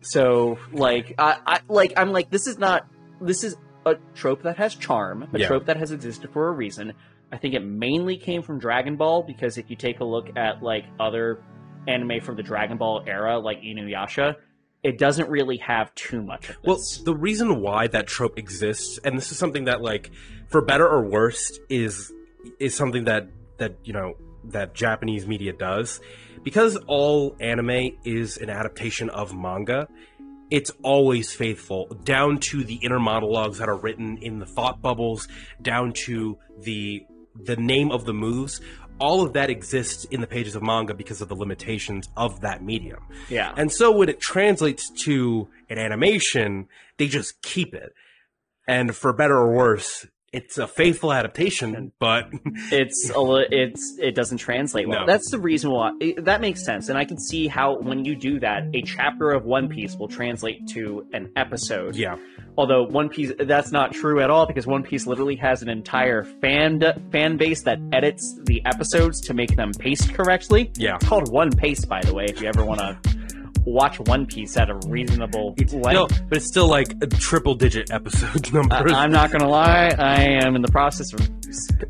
So 0.00 0.58
like 0.72 1.14
I, 1.18 1.38
I 1.46 1.60
like 1.68 1.92
I'm 1.96 2.12
like 2.12 2.30
this 2.30 2.46
is 2.46 2.58
not 2.58 2.86
this 3.20 3.44
is 3.44 3.56
a 3.86 3.96
trope 4.14 4.42
that 4.42 4.56
has 4.56 4.74
charm, 4.74 5.28
a 5.32 5.38
Yeah. 5.38 5.46
trope 5.46 5.66
that 5.66 5.76
has 5.76 5.90
existed 5.90 6.30
for 6.32 6.48
a 6.48 6.52
reason. 6.52 6.92
I 7.32 7.36
think 7.36 7.54
it 7.54 7.60
mainly 7.60 8.16
came 8.16 8.42
from 8.42 8.58
Dragon 8.58 8.96
Ball 8.96 9.22
because 9.22 9.56
if 9.56 9.70
you 9.70 9.76
take 9.76 10.00
a 10.00 10.04
look 10.04 10.36
at 10.36 10.62
like 10.62 10.84
other 10.98 11.42
anime 11.86 12.20
from 12.20 12.36
the 12.36 12.42
Dragon 12.42 12.76
Ball 12.76 13.04
era, 13.06 13.38
like 13.38 13.60
Inuyasha, 13.62 14.36
it 14.82 14.98
doesn't 14.98 15.28
really 15.28 15.58
have 15.58 15.94
too 15.94 16.22
much 16.22 16.48
of 16.48 16.56
Well, 16.64 16.78
the 17.04 17.14
reason 17.14 17.60
why 17.60 17.86
that 17.88 18.06
trope 18.06 18.38
exists, 18.38 18.98
and 19.04 19.16
this 19.16 19.30
is 19.30 19.38
something 19.38 19.64
that, 19.64 19.82
like, 19.82 20.10
for 20.48 20.62
better 20.62 20.88
or 20.88 21.02
worse, 21.02 21.58
is 21.68 22.12
is 22.58 22.74
something 22.74 23.04
that 23.04 23.28
that 23.58 23.76
you 23.84 23.92
know 23.92 24.14
that 24.44 24.74
Japanese 24.74 25.26
media 25.26 25.52
does, 25.52 26.00
because 26.42 26.76
all 26.86 27.36
anime 27.40 27.96
is 28.04 28.36
an 28.36 28.50
adaptation 28.50 29.10
of 29.10 29.34
manga. 29.34 29.88
It's 30.50 30.72
always 30.82 31.32
faithful, 31.32 31.86
down 32.04 32.38
to 32.50 32.64
the 32.64 32.74
inner 32.76 32.98
monologues 32.98 33.58
that 33.58 33.68
are 33.68 33.76
written 33.76 34.18
in 34.18 34.40
the 34.40 34.46
thought 34.46 34.82
bubbles, 34.82 35.28
down 35.62 35.92
to 36.06 36.38
the 36.60 37.04
the 37.36 37.56
name 37.56 37.92
of 37.92 38.04
the 38.04 38.12
moves. 38.12 38.60
All 38.98 39.24
of 39.24 39.32
that 39.32 39.48
exists 39.48 40.04
in 40.04 40.20
the 40.20 40.26
pages 40.26 40.56
of 40.56 40.62
manga 40.62 40.92
because 40.92 41.20
of 41.22 41.28
the 41.28 41.34
limitations 41.34 42.08
of 42.16 42.40
that 42.40 42.62
medium. 42.62 42.98
yeah, 43.30 43.54
And 43.56 43.72
so 43.72 43.90
when 43.92 44.08
it 44.10 44.20
translates 44.20 44.90
to 45.04 45.48
an 45.70 45.78
animation, 45.78 46.68
they 46.98 47.08
just 47.08 47.40
keep 47.40 47.74
it. 47.74 47.94
And 48.68 48.94
for 48.94 49.12
better 49.14 49.38
or 49.38 49.54
worse, 49.54 50.06
it's 50.32 50.58
a 50.58 50.66
faithful 50.66 51.12
adaptation, 51.12 51.92
but 51.98 52.28
it's 52.70 53.10
a 53.14 53.20
li- 53.20 53.46
it's 53.50 53.96
it 54.00 54.14
doesn't 54.14 54.38
translate 54.38 54.88
well. 54.88 55.00
No. 55.00 55.06
That's 55.06 55.30
the 55.30 55.38
reason 55.40 55.70
why 55.72 55.92
it, 56.00 56.24
that 56.24 56.40
makes 56.40 56.64
sense, 56.64 56.88
and 56.88 56.96
I 56.96 57.04
can 57.04 57.18
see 57.18 57.48
how 57.48 57.78
when 57.80 58.04
you 58.04 58.14
do 58.14 58.38
that, 58.40 58.64
a 58.74 58.82
chapter 58.82 59.30
of 59.32 59.44
One 59.44 59.68
Piece 59.68 59.96
will 59.96 60.08
translate 60.08 60.68
to 60.68 61.06
an 61.12 61.32
episode. 61.36 61.96
yeah, 61.96 62.16
Although 62.56 62.84
One 62.84 63.08
Piece, 63.08 63.32
that's 63.38 63.72
not 63.72 63.92
true 63.92 64.20
at 64.20 64.30
all 64.30 64.46
because 64.46 64.66
One 64.66 64.82
Piece 64.82 65.06
literally 65.06 65.36
has 65.36 65.62
an 65.62 65.68
entire 65.68 66.24
fan 66.24 66.80
fan 67.10 67.36
base 67.36 67.62
that 67.62 67.78
edits 67.92 68.38
the 68.44 68.62
episodes 68.66 69.20
to 69.22 69.34
make 69.34 69.56
them 69.56 69.72
paced 69.72 70.14
correctly. 70.14 70.70
yeah. 70.76 70.96
It's 70.96 71.06
called 71.06 71.32
One 71.32 71.50
Pace, 71.50 71.84
by 71.84 72.02
the 72.02 72.14
way. 72.14 72.26
If 72.26 72.40
you 72.40 72.48
ever 72.48 72.64
want 72.64 72.80
to 72.80 72.98
watch 73.64 73.98
One 74.00 74.26
Piece 74.26 74.56
at 74.56 74.70
a 74.70 74.74
reasonable 74.86 75.54
No, 75.72 75.78
length. 75.78 76.22
but 76.28 76.36
it's 76.38 76.46
still 76.46 76.68
like 76.68 76.94
a 77.02 77.06
triple 77.06 77.54
digit 77.54 77.90
episode 77.90 78.52
numbers. 78.52 78.92
I- 78.92 79.04
I'm 79.04 79.10
not 79.12 79.30
gonna 79.30 79.48
lie. 79.48 79.94
I 79.98 80.22
am 80.44 80.56
in 80.56 80.62
the 80.62 80.70
process 80.72 81.12
of 81.12 81.20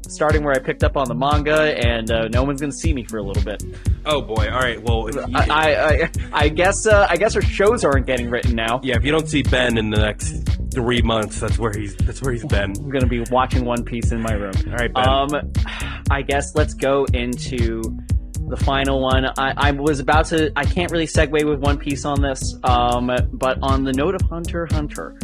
starting 0.08 0.42
where 0.44 0.54
I 0.54 0.58
picked 0.58 0.82
up 0.84 0.96
on 0.96 1.06
the 1.08 1.14
manga, 1.14 1.76
and 1.86 2.10
uh, 2.10 2.28
no 2.28 2.42
one's 2.44 2.60
gonna 2.60 2.72
see 2.72 2.92
me 2.92 3.04
for 3.04 3.18
a 3.18 3.22
little 3.22 3.42
bit. 3.42 3.62
oh 4.06 4.20
boy! 4.22 4.48
All 4.50 4.58
right. 4.60 4.82
Well, 4.82 5.08
you, 5.12 5.20
I, 5.34 5.46
I, 5.50 5.88
I, 6.04 6.10
I 6.32 6.48
guess, 6.48 6.86
uh, 6.86 7.06
I 7.08 7.16
guess 7.16 7.36
our 7.36 7.42
shows 7.42 7.84
aren't 7.84 8.06
getting 8.06 8.30
written 8.30 8.54
now. 8.54 8.80
yeah. 8.82 8.96
If 8.96 9.04
you 9.04 9.12
don't 9.12 9.28
see 9.28 9.42
Ben 9.42 9.76
in 9.78 9.90
the 9.90 9.98
next 9.98 10.48
three 10.72 11.02
months, 11.02 11.40
that's 11.40 11.58
where 11.58 11.72
he's 11.72 11.94
that's 11.96 12.22
where 12.22 12.32
he's 12.32 12.44
been. 12.44 12.70
I'm 12.76 12.90
gonna 12.90 13.06
be 13.06 13.20
watching 13.30 13.64
One 13.64 13.84
Piece 13.84 14.12
in 14.12 14.20
my 14.20 14.32
room. 14.32 14.54
All 14.68 14.74
right, 14.76 14.92
Ben. 14.92 15.08
Um, 15.08 15.52
I 16.10 16.22
guess 16.22 16.54
let's 16.54 16.74
go 16.74 17.04
into 17.12 17.82
the 18.50 18.56
final 18.56 19.00
one. 19.00 19.24
I, 19.24 19.54
I 19.56 19.70
was 19.70 20.00
about 20.00 20.26
to. 20.26 20.52
I 20.56 20.64
can't 20.64 20.90
really 20.90 21.06
segue 21.06 21.44
with 21.44 21.60
One 21.60 21.78
Piece 21.78 22.04
on 22.04 22.20
this. 22.20 22.54
Um, 22.64 23.10
but 23.32 23.58
on 23.62 23.84
the 23.84 23.92
note 23.92 24.14
of 24.14 24.22
Hunter 24.22 24.66
Hunter, 24.70 25.18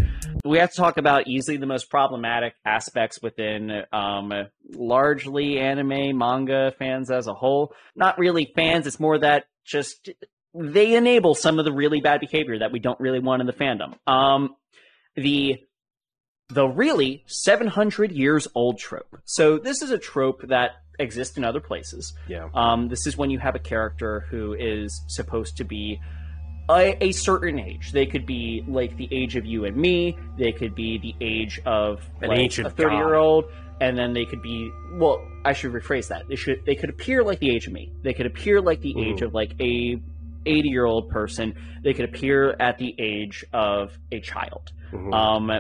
we 0.44 0.58
have 0.58 0.70
to 0.70 0.76
talk 0.76 0.96
about 0.96 1.26
easily 1.26 1.56
the 1.56 1.66
most 1.66 1.90
problematic 1.90 2.54
aspects 2.64 3.20
within 3.20 3.82
um, 3.92 4.32
largely 4.72 5.58
anime 5.58 6.16
manga 6.16 6.72
fans 6.78 7.10
as 7.10 7.26
a 7.26 7.34
whole. 7.34 7.74
Not 7.94 8.18
really 8.18 8.52
fans. 8.54 8.86
It's 8.86 9.00
more 9.00 9.18
that 9.18 9.46
just 9.64 10.08
they 10.54 10.94
enable 10.94 11.34
some 11.34 11.58
of 11.58 11.64
the 11.64 11.72
really 11.72 12.00
bad 12.00 12.20
behavior 12.20 12.60
that 12.60 12.72
we 12.72 12.78
don't 12.78 13.00
really 13.00 13.20
want 13.20 13.40
in 13.40 13.46
the 13.46 13.52
fandom. 13.52 13.94
Um, 14.06 14.56
the 15.16 15.60
the 16.48 16.66
really 16.66 17.24
700 17.26 18.12
years 18.12 18.46
old 18.54 18.78
trope. 18.78 19.20
So 19.24 19.58
this 19.58 19.82
is 19.82 19.90
a 19.90 19.98
trope 19.98 20.42
that 20.48 20.70
exists 20.98 21.36
in 21.36 21.44
other 21.44 21.60
places. 21.60 22.14
yeah. 22.28 22.48
Um, 22.54 22.88
this 22.88 23.06
is 23.06 23.16
when 23.16 23.30
you 23.30 23.38
have 23.38 23.54
a 23.54 23.58
character 23.58 24.20
who 24.30 24.54
is 24.54 25.02
supposed 25.08 25.56
to 25.58 25.64
be 25.64 26.00
a, 26.68 26.96
a 27.04 27.12
certain 27.12 27.58
age. 27.60 27.92
They 27.92 28.06
could 28.06 28.26
be 28.26 28.64
like 28.66 28.96
the 28.96 29.08
age 29.12 29.36
of 29.36 29.46
you 29.46 29.64
and 29.64 29.76
me. 29.76 30.16
They 30.38 30.52
could 30.52 30.74
be 30.74 30.98
the 30.98 31.14
age 31.24 31.60
of 31.64 32.08
An 32.20 32.28
like, 32.30 32.38
ancient 32.38 32.66
a 32.66 32.70
30 32.70 32.96
year 32.96 33.14
old. 33.14 33.44
And 33.80 33.96
then 33.96 34.14
they 34.14 34.24
could 34.24 34.40
be 34.40 34.70
well. 34.94 35.22
I 35.44 35.52
should 35.52 35.70
rephrase 35.72 36.08
that. 36.08 36.26
They 36.28 36.36
should. 36.36 36.64
They 36.64 36.74
could 36.74 36.88
appear 36.88 37.22
like 37.22 37.40
the 37.40 37.54
age 37.54 37.66
of 37.66 37.74
me. 37.74 37.92
They 38.02 38.14
could 38.14 38.24
appear 38.24 38.60
like 38.62 38.80
the 38.80 38.94
age 38.98 39.20
of 39.20 39.34
like 39.34 39.52
a 39.60 40.00
80 40.46 40.68
year 40.68 40.86
old 40.86 41.10
person. 41.10 41.54
They 41.84 41.92
could 41.92 42.06
appear 42.06 42.56
at 42.58 42.78
the 42.78 42.94
age 42.98 43.44
of 43.52 43.96
a 44.10 44.20
child. 44.20 44.72
Mhm. 44.92 45.14
Um, 45.14 45.50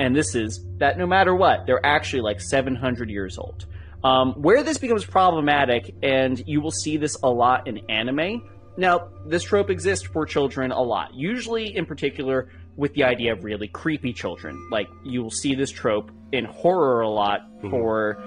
and 0.00 0.16
this 0.16 0.34
is 0.34 0.66
that 0.78 0.98
no 0.98 1.06
matter 1.06 1.36
what, 1.36 1.66
they're 1.66 1.84
actually 1.86 2.22
like 2.22 2.40
700 2.40 3.08
years 3.08 3.38
old. 3.38 3.66
Um, 4.04 4.32
where 4.34 4.62
this 4.64 4.78
becomes 4.78 5.04
problematic, 5.04 5.94
and 6.02 6.42
you 6.46 6.60
will 6.60 6.72
see 6.72 6.96
this 6.96 7.16
a 7.22 7.28
lot 7.30 7.68
in 7.68 7.78
anime. 7.88 8.42
Now, 8.76 9.08
this 9.26 9.44
trope 9.44 9.70
exists 9.70 10.06
for 10.06 10.26
children 10.26 10.72
a 10.72 10.80
lot, 10.80 11.14
usually 11.14 11.76
in 11.76 11.86
particular 11.86 12.48
with 12.76 12.94
the 12.94 13.04
idea 13.04 13.32
of 13.32 13.44
really 13.44 13.68
creepy 13.68 14.12
children. 14.12 14.68
Like, 14.70 14.88
you 15.04 15.22
will 15.22 15.30
see 15.30 15.54
this 15.54 15.70
trope 15.70 16.10
in 16.32 16.46
horror 16.46 17.02
a 17.02 17.08
lot 17.08 17.42
Mhm. 17.62 17.70
for 17.70 18.18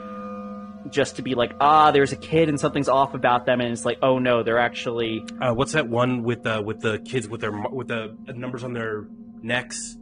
just 0.92 1.16
to 1.16 1.24
be 1.24 1.34
like, 1.34 1.52
ah, 1.60 1.90
there's 1.92 2.12
a 2.14 2.16
kid 2.16 2.48
and 2.48 2.60
something's 2.60 2.88
off 2.88 3.16
about 3.16 3.46
them, 3.48 3.60
and 3.60 3.72
it's 3.72 3.86
like, 3.86 3.98
oh 4.04 4.20
no, 4.20 4.44
they're 4.44 4.60
actually 4.60 5.24
Uh, 5.42 5.52
what's 5.54 5.72
that 5.74 5.90
one 5.90 6.22
with 6.24 6.44
the 6.44 6.62
with 6.62 6.80
the 6.80 7.00
kids 7.00 7.28
with 7.28 7.42
their 7.42 7.52
with 7.52 7.88
the 7.88 8.16
numbers 8.34 8.64
on 8.64 8.74
their 8.74 9.08
necks? 9.42 9.98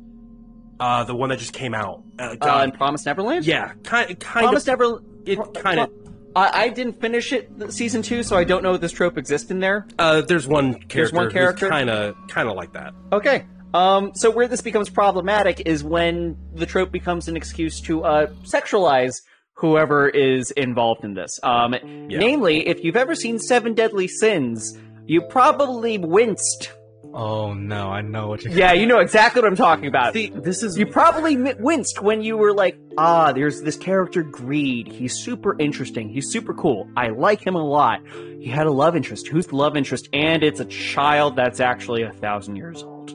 Uh, 0.80 1.06
the 1.06 1.16
one 1.16 1.30
that 1.30 1.40
just 1.40 1.54
came 1.54 1.74
out. 1.74 2.04
Uh, 2.20 2.36
uh, 2.42 2.62
in 2.66 2.72
Promised 2.72 3.06
Neverland. 3.06 3.46
yeah, 3.46 3.72
kind 3.84 4.08
kind 4.20 4.44
Promised 4.44 4.68
of. 4.68 4.78
Never. 4.80 5.00
It 5.26 5.40
kind 5.54 5.80
of. 5.80 5.90
I, 6.36 6.64
I 6.64 6.70
didn't 6.70 7.00
finish 7.00 7.32
it 7.32 7.50
season 7.72 8.02
two, 8.02 8.24
so 8.24 8.36
I 8.36 8.44
don't 8.44 8.64
know 8.64 8.74
if 8.74 8.82
this 8.82 8.92
trope 8.92 9.18
exists 9.18 9.52
in 9.52 9.60
there. 9.60 9.88
Uh, 10.00 10.22
there's 10.22 10.48
one 10.48 10.74
character. 10.74 10.98
There's 10.98 11.14
one 11.14 11.32
character? 11.32 11.70
kind 11.70 11.90
of 11.90 12.16
kind 12.28 12.50
of 12.50 12.56
like 12.56 12.74
that. 12.74 12.94
Okay. 13.12 13.46
Um, 13.74 14.12
so 14.14 14.30
where 14.30 14.48
this 14.48 14.62
becomes 14.62 14.90
problematic 14.90 15.62
is 15.66 15.84
when 15.84 16.38
the 16.54 16.66
trope 16.66 16.92
becomes 16.92 17.28
an 17.28 17.36
excuse 17.36 17.82
to 17.82 18.04
uh, 18.04 18.28
sexualize 18.44 19.14
whoever 19.54 20.08
is 20.08 20.52
involved 20.52 21.04
in 21.04 21.14
this. 21.16 21.40
Um, 21.42 21.74
Yeah. 21.74 22.20
Namely, 22.20 22.68
if 22.68 22.84
you've 22.84 22.96
ever 22.98 23.16
seen 23.16 23.40
Seven 23.40 23.74
Deadly 23.74 24.08
Sins, 24.08 24.78
you 25.06 25.22
probably 25.22 25.98
winced. 25.98 26.72
Oh 27.16 27.54
no, 27.54 27.90
I 27.90 28.02
know 28.02 28.28
what 28.30 28.44
you're. 28.44 28.54
Yeah, 28.54 28.74
you 28.74 28.88
know 28.88 28.98
exactly 29.00 29.42
what 29.42 29.48
I'm 29.48 29.56
talking 29.56 29.86
about. 29.86 30.14
See, 30.14 30.32
this 30.34 30.64
is 30.64 30.78
You 30.80 30.88
probably 30.88 31.38
winced 31.60 32.02
when 32.02 32.24
you 32.24 32.38
were 32.38 32.54
like, 32.54 32.76
ah, 32.98 33.32
there's 33.32 33.62
this 33.62 33.78
character 33.78 34.24
Greed. 34.24 34.88
He's 34.88 35.14
super 35.14 35.56
interesting. 35.60 36.10
He's 36.10 36.32
super 36.32 36.56
cool. 36.56 36.90
I 36.98 37.10
like 37.10 37.46
him 37.46 37.54
a 37.54 37.64
lot. 37.64 38.02
He 38.40 38.48
had 38.48 38.66
a 38.66 38.72
love 38.72 38.96
interest. 38.96 39.28
Who's 39.28 39.46
the 39.46 39.56
love 39.56 39.78
interest? 39.78 40.10
And 40.12 40.42
it's 40.42 40.60
a 40.60 40.66
child 40.66 41.36
that's 41.36 41.60
actually 41.60 42.02
a 42.02 42.12
thousand 42.12 42.56
years 42.56 42.82
old. 42.82 43.12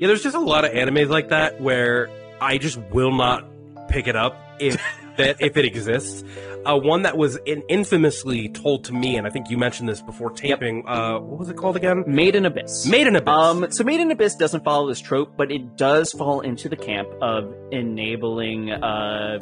yeah. 0.00 0.06
There's 0.06 0.22
just 0.22 0.34
a 0.36 0.40
lot 0.40 0.64
of 0.64 0.72
animes 0.72 1.10
like 1.10 1.28
that 1.28 1.60
where 1.60 2.08
I 2.40 2.56
just 2.56 2.78
will 2.92 3.12
not 3.14 3.46
pick 3.88 4.06
it 4.06 4.16
up 4.16 4.36
if 4.58 4.80
that 5.16 5.36
if 5.40 5.56
it 5.56 5.64
exists. 5.64 6.24
Uh, 6.64 6.78
one 6.78 7.02
that 7.02 7.16
was 7.16 7.36
in, 7.44 7.60
infamously 7.68 8.48
told 8.48 8.84
to 8.84 8.92
me, 8.92 9.16
and 9.16 9.26
I 9.26 9.30
think 9.30 9.50
you 9.50 9.58
mentioned 9.58 9.88
this 9.88 10.00
before 10.00 10.30
taping. 10.30 10.84
Uh, 10.86 11.18
what 11.18 11.40
was 11.40 11.48
it 11.48 11.56
called 11.56 11.74
again? 11.76 12.04
Made 12.06 12.36
in 12.36 12.46
Abyss. 12.46 12.86
Made 12.86 13.08
in 13.08 13.16
Abyss. 13.16 13.28
Um, 13.34 13.66
so 13.72 13.82
Made 13.82 13.98
in 13.98 14.10
Abyss 14.12 14.36
doesn't 14.36 14.62
follow 14.62 14.86
this 14.88 15.00
trope, 15.00 15.36
but 15.36 15.50
it 15.50 15.76
does 15.76 16.12
fall 16.12 16.40
into 16.40 16.68
the 16.68 16.76
camp 16.76 17.08
of 17.20 17.52
enabling 17.72 18.70
uh, 18.70 19.38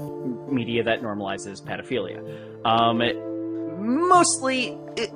media 0.50 0.83
that 0.85 1.02
normalizes 1.02 1.62
pedophilia. 1.62 2.20
Um, 2.64 3.02
it- 3.02 3.16
mostly, 3.78 4.78
it, 4.96 5.11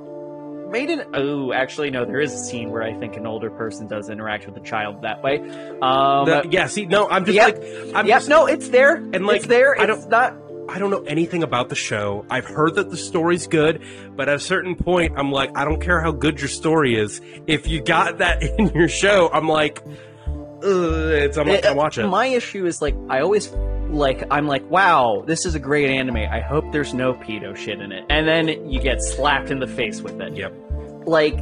Made 0.71 0.91
in 0.91 1.05
oh, 1.15 1.53
actually 1.53 1.91
no, 1.91 2.05
there 2.05 2.21
is 2.21 2.33
a 2.35 2.39
scene 2.39 2.71
where 2.71 2.83
I 2.83 2.95
think 2.99 3.17
an 3.17 3.27
older 3.27 3.49
person 3.49 3.87
does 3.87 4.11
interact 4.11 4.45
with 4.47 4.57
a 4.57 4.61
child 4.61 5.03
that 5.03 5.23
way. 5.23 5.39
Um, 5.81 6.27
The- 6.27 6.49
yeah. 6.51 6.67
See, 6.67 6.85
no, 6.87 7.09
I'm 7.09 7.25
just 7.25 7.37
Yep. 7.37 7.47
like 7.59 7.95
I'm 7.95 8.07
yep, 8.09 8.17
just, 8.19 8.29
no, 8.29 8.47
it's 8.47 8.69
there, 8.71 8.97
And, 8.97 9.25
like, 9.25 9.37
it's 9.37 9.47
there. 9.47 9.79
I 9.79 9.85
It's 9.85 10.01
don't- 10.07 10.11
not. 10.11 10.35
I 10.69 10.79
don't 10.79 10.91
know 10.91 11.03
anything 11.03 11.43
about 11.43 11.69
the 11.69 11.75
show. 11.75 12.25
I've 12.31 12.47
heard 12.47 12.77
that 12.77 12.91
the 12.91 12.97
story's 12.97 13.47
good, 13.47 13.83
but 14.17 14.29
at 14.29 14.37
a 14.37 14.41
certain 14.41 14.75
point, 14.75 15.15
I'm 15.17 15.31
like, 15.31 15.57
I 15.57 15.65
don't 15.65 15.81
care 15.81 16.01
how 16.01 16.13
good 16.13 16.41
your 16.41 16.49
story 16.49 16.97
is. 16.97 17.21
If 17.47 17.69
you 17.69 17.83
got 17.83 18.19
that 18.19 18.43
in 18.59 18.69
your 18.71 18.89
show, 18.89 19.31
I'm 19.33 19.49
like, 19.49 19.83
it's 20.63 21.37
I'm 21.37 21.47
not 21.47 21.63
gonna 21.63 21.75
uh, 21.75 21.77
watch 21.77 21.99
it. 21.99 22.07
My 22.07 22.27
issue 22.27 22.67
is 22.67 22.81
like 22.81 22.95
I 23.09 23.21
always 23.21 23.53
like 23.91 24.25
I'm 24.31 24.47
like, 24.47 24.69
wow, 24.71 25.23
this 25.27 25.45
is 25.45 25.55
a 25.55 25.59
great 25.59 25.91
anime. 25.91 26.17
I 26.17 26.41
hope 26.41 26.65
there's 26.73 26.95
no 26.95 27.15
pedo 27.15 27.57
shit 27.57 27.81
in 27.81 27.93
it, 27.93 28.05
and 28.09 28.27
then 28.27 28.71
you 28.71 28.81
get 28.81 29.03
slapped 29.03 29.51
in 29.51 29.61
the 29.61 29.67
face 29.67 30.01
with 30.01 30.21
it. 30.21 30.35
Yep. 30.35 30.55
Like, 31.07 31.39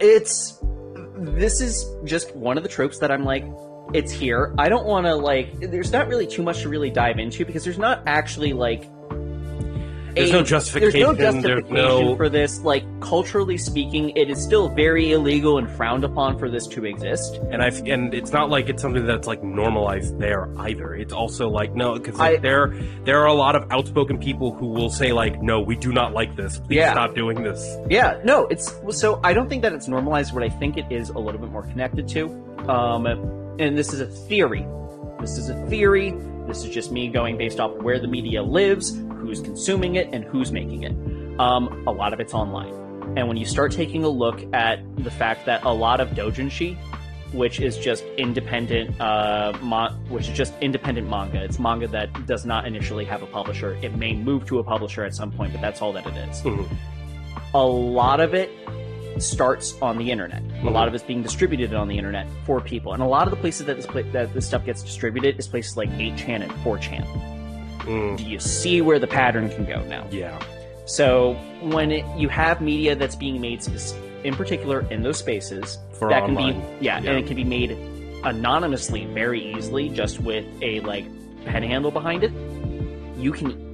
it's 0.00 0.62
this 1.16 1.60
is 1.60 1.86
just 2.04 2.34
one 2.36 2.56
of 2.56 2.62
the 2.62 2.68
tropes 2.68 2.98
that 2.98 3.10
I'm 3.10 3.24
like, 3.24 3.44
it's 3.94 4.12
here. 4.12 4.54
I 4.58 4.68
don't 4.68 4.86
want 4.86 5.06
to 5.06 5.14
like. 5.14 5.58
There's 5.60 5.92
not 5.92 6.08
really 6.08 6.26
too 6.26 6.42
much 6.42 6.62
to 6.62 6.68
really 6.68 6.90
dive 6.90 7.18
into 7.18 7.44
because 7.44 7.64
there's 7.64 7.78
not 7.78 8.02
actually 8.06 8.52
like. 8.52 8.88
There's 10.14 10.32
no 10.32 10.42
justification, 10.42 10.92
There's 11.00 11.04
no 11.08 11.12
there's 11.12 11.34
justification 11.34 11.74
no- 11.74 12.16
for 12.16 12.30
this. 12.30 12.60
Like 12.62 12.84
culturally 13.02 13.58
speaking, 13.58 14.16
it 14.16 14.30
is 14.30 14.42
still 14.42 14.70
very 14.70 15.12
illegal 15.12 15.58
and 15.58 15.70
frowned 15.70 16.04
upon 16.04 16.38
for 16.38 16.48
this 16.48 16.66
to 16.68 16.86
exist. 16.86 17.34
And 17.50 17.62
I 17.62 17.66
and 17.68 18.14
it's 18.14 18.32
not 18.32 18.48
like 18.48 18.70
it's 18.70 18.80
something 18.80 19.04
that's 19.04 19.26
like 19.26 19.42
normalized 19.44 20.18
there 20.18 20.48
either. 20.60 20.94
It's 20.94 21.12
also 21.12 21.50
like 21.50 21.74
no, 21.74 21.98
because 21.98 22.18
I- 22.18 22.36
there 22.38 22.68
there 23.04 23.20
are 23.20 23.26
a 23.26 23.34
lot 23.34 23.56
of 23.56 23.70
outspoken 23.70 24.16
people 24.18 24.54
who 24.54 24.68
will 24.68 24.88
say 24.88 25.12
like, 25.12 25.42
no, 25.42 25.60
we 25.60 25.76
do 25.76 25.92
not 25.92 26.14
like 26.14 26.34
this. 26.34 26.60
Please 26.60 26.76
Yeah. 26.76 26.92
stop 26.92 27.14
doing 27.14 27.42
this. 27.42 27.76
Yeah, 27.90 28.18
no, 28.24 28.46
it's 28.46 28.74
so 28.92 29.20
I 29.22 29.34
don't 29.34 29.50
think 29.50 29.60
that 29.62 29.74
it's 29.74 29.86
normalized. 29.86 30.32
What 30.32 30.42
I 30.42 30.48
think 30.48 30.78
it 30.78 30.86
is 30.90 31.10
a 31.10 31.18
little 31.18 31.38
bit 31.42 31.50
more 31.50 31.64
connected 31.64 32.08
to, 32.08 32.24
um, 32.70 33.04
and 33.58 33.76
this 33.76 33.92
is 33.92 34.00
a 34.00 34.06
theory. 34.06 34.66
This 35.20 35.38
is 35.38 35.48
a 35.48 35.66
theory. 35.66 36.14
This 36.46 36.64
is 36.64 36.72
just 36.72 36.92
me 36.92 37.08
going 37.08 37.36
based 37.36 37.58
off 37.58 37.72
where 37.82 37.98
the 37.98 38.06
media 38.08 38.42
lives, 38.42 38.96
who's 39.18 39.40
consuming 39.40 39.96
it, 39.96 40.08
and 40.12 40.24
who's 40.24 40.52
making 40.52 40.84
it. 40.84 40.92
Um, 41.40 41.84
a 41.86 41.90
lot 41.90 42.12
of 42.12 42.20
it's 42.20 42.32
online, 42.32 42.72
and 43.16 43.28
when 43.28 43.36
you 43.36 43.44
start 43.44 43.72
taking 43.72 44.04
a 44.04 44.08
look 44.08 44.42
at 44.54 44.78
the 44.96 45.10
fact 45.10 45.46
that 45.46 45.64
a 45.64 45.72
lot 45.72 46.00
of 46.00 46.10
doujinshi, 46.10 46.76
which 47.32 47.60
is 47.60 47.76
just 47.76 48.04
independent, 48.16 48.98
uh, 49.00 49.52
which 50.08 50.28
is 50.28 50.36
just 50.36 50.54
independent 50.60 51.10
manga. 51.10 51.42
It's 51.42 51.58
manga 51.58 51.88
that 51.88 52.26
does 52.26 52.46
not 52.46 52.66
initially 52.66 53.04
have 53.04 53.22
a 53.22 53.26
publisher. 53.26 53.76
It 53.82 53.96
may 53.96 54.14
move 54.14 54.46
to 54.46 54.60
a 54.60 54.64
publisher 54.64 55.04
at 55.04 55.14
some 55.14 55.32
point, 55.32 55.52
but 55.52 55.60
that's 55.60 55.82
all 55.82 55.92
that 55.92 56.06
it 56.06 56.14
is 56.16 56.42
Mhm. 56.42 56.66
a 57.52 57.66
lot 57.66 58.20
of 58.20 58.32
it 58.32 58.50
starts 59.22 59.74
on 59.82 59.98
the 59.98 60.10
internet. 60.10 60.42
A 60.62 60.70
lot 60.70 60.88
of 60.88 60.94
it's 60.94 61.04
being 61.04 61.22
distributed 61.22 61.72
on 61.74 61.88
the 61.88 61.96
internet 61.96 62.26
for 62.44 62.60
people, 62.60 62.92
and 62.92 63.02
a 63.02 63.06
lot 63.06 63.26
of 63.26 63.30
the 63.30 63.36
places 63.36 63.66
that 63.66 63.76
this 63.76 63.86
pla- 63.86 64.02
that 64.12 64.32
this 64.34 64.46
stuff 64.46 64.64
gets 64.64 64.82
distributed 64.82 65.38
is 65.38 65.48
places 65.48 65.76
like 65.76 65.88
8chan 65.90 66.42
and 66.42 66.50
4chan. 66.64 67.04
Mm, 67.84 68.16
Do 68.16 68.24
you 68.24 68.38
see 68.40 68.80
where 68.80 68.98
the 68.98 69.06
pattern 69.06 69.48
can 69.50 69.64
go 69.64 69.82
now? 69.86 70.06
yeah. 70.10 70.38
So 70.86 71.34
when 71.62 71.90
it, 71.90 72.04
you 72.16 72.28
have 72.28 72.60
media 72.60 72.94
that's 72.94 73.16
being 73.16 73.40
made, 73.40 73.60
in 74.22 74.34
particular 74.34 74.86
in 74.90 75.02
those 75.02 75.18
spaces, 75.18 75.78
For 75.98 76.08
that 76.10 76.22
online. 76.24 76.52
can 76.60 76.78
be 76.78 76.84
yeah, 76.84 77.00
Yeah. 77.00 77.10
and 77.10 77.18
it 77.18 77.26
can 77.26 77.34
be 77.36 77.44
made 77.44 77.72
anonymously 78.24 79.04
very 79.06 79.52
easily, 79.54 79.88
just 79.88 80.20
with 80.20 80.44
a 80.62 80.80
like 80.80 81.04
pen 81.44 81.62
handle 81.62 81.90
behind 81.90 82.22
it. 82.24 82.32
You 83.18 83.32
can 83.32 83.64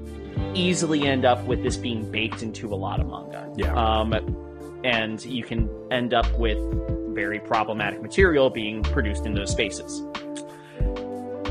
easily 0.55 1.07
end 1.07 1.25
up 1.25 1.43
with 1.45 1.63
this 1.63 1.77
being 1.77 2.11
baked 2.11 2.43
into 2.43 2.73
a 2.73 2.77
lot 2.77 3.01
of 3.01 3.07
manga. 3.09 3.51
Yeah. 3.57 3.75
Um, 3.75 4.13
and 4.85 5.25
you 5.25 5.45
can 5.45 5.69
end 5.91 6.15
up 6.15 6.27
with 6.39 6.59
very 7.15 7.39
problematic 7.39 8.01
material 8.01 8.51
being 8.51 8.83
produced 8.83 9.27
in 9.27 9.35
those 9.35 9.51
spaces. 9.51 10.03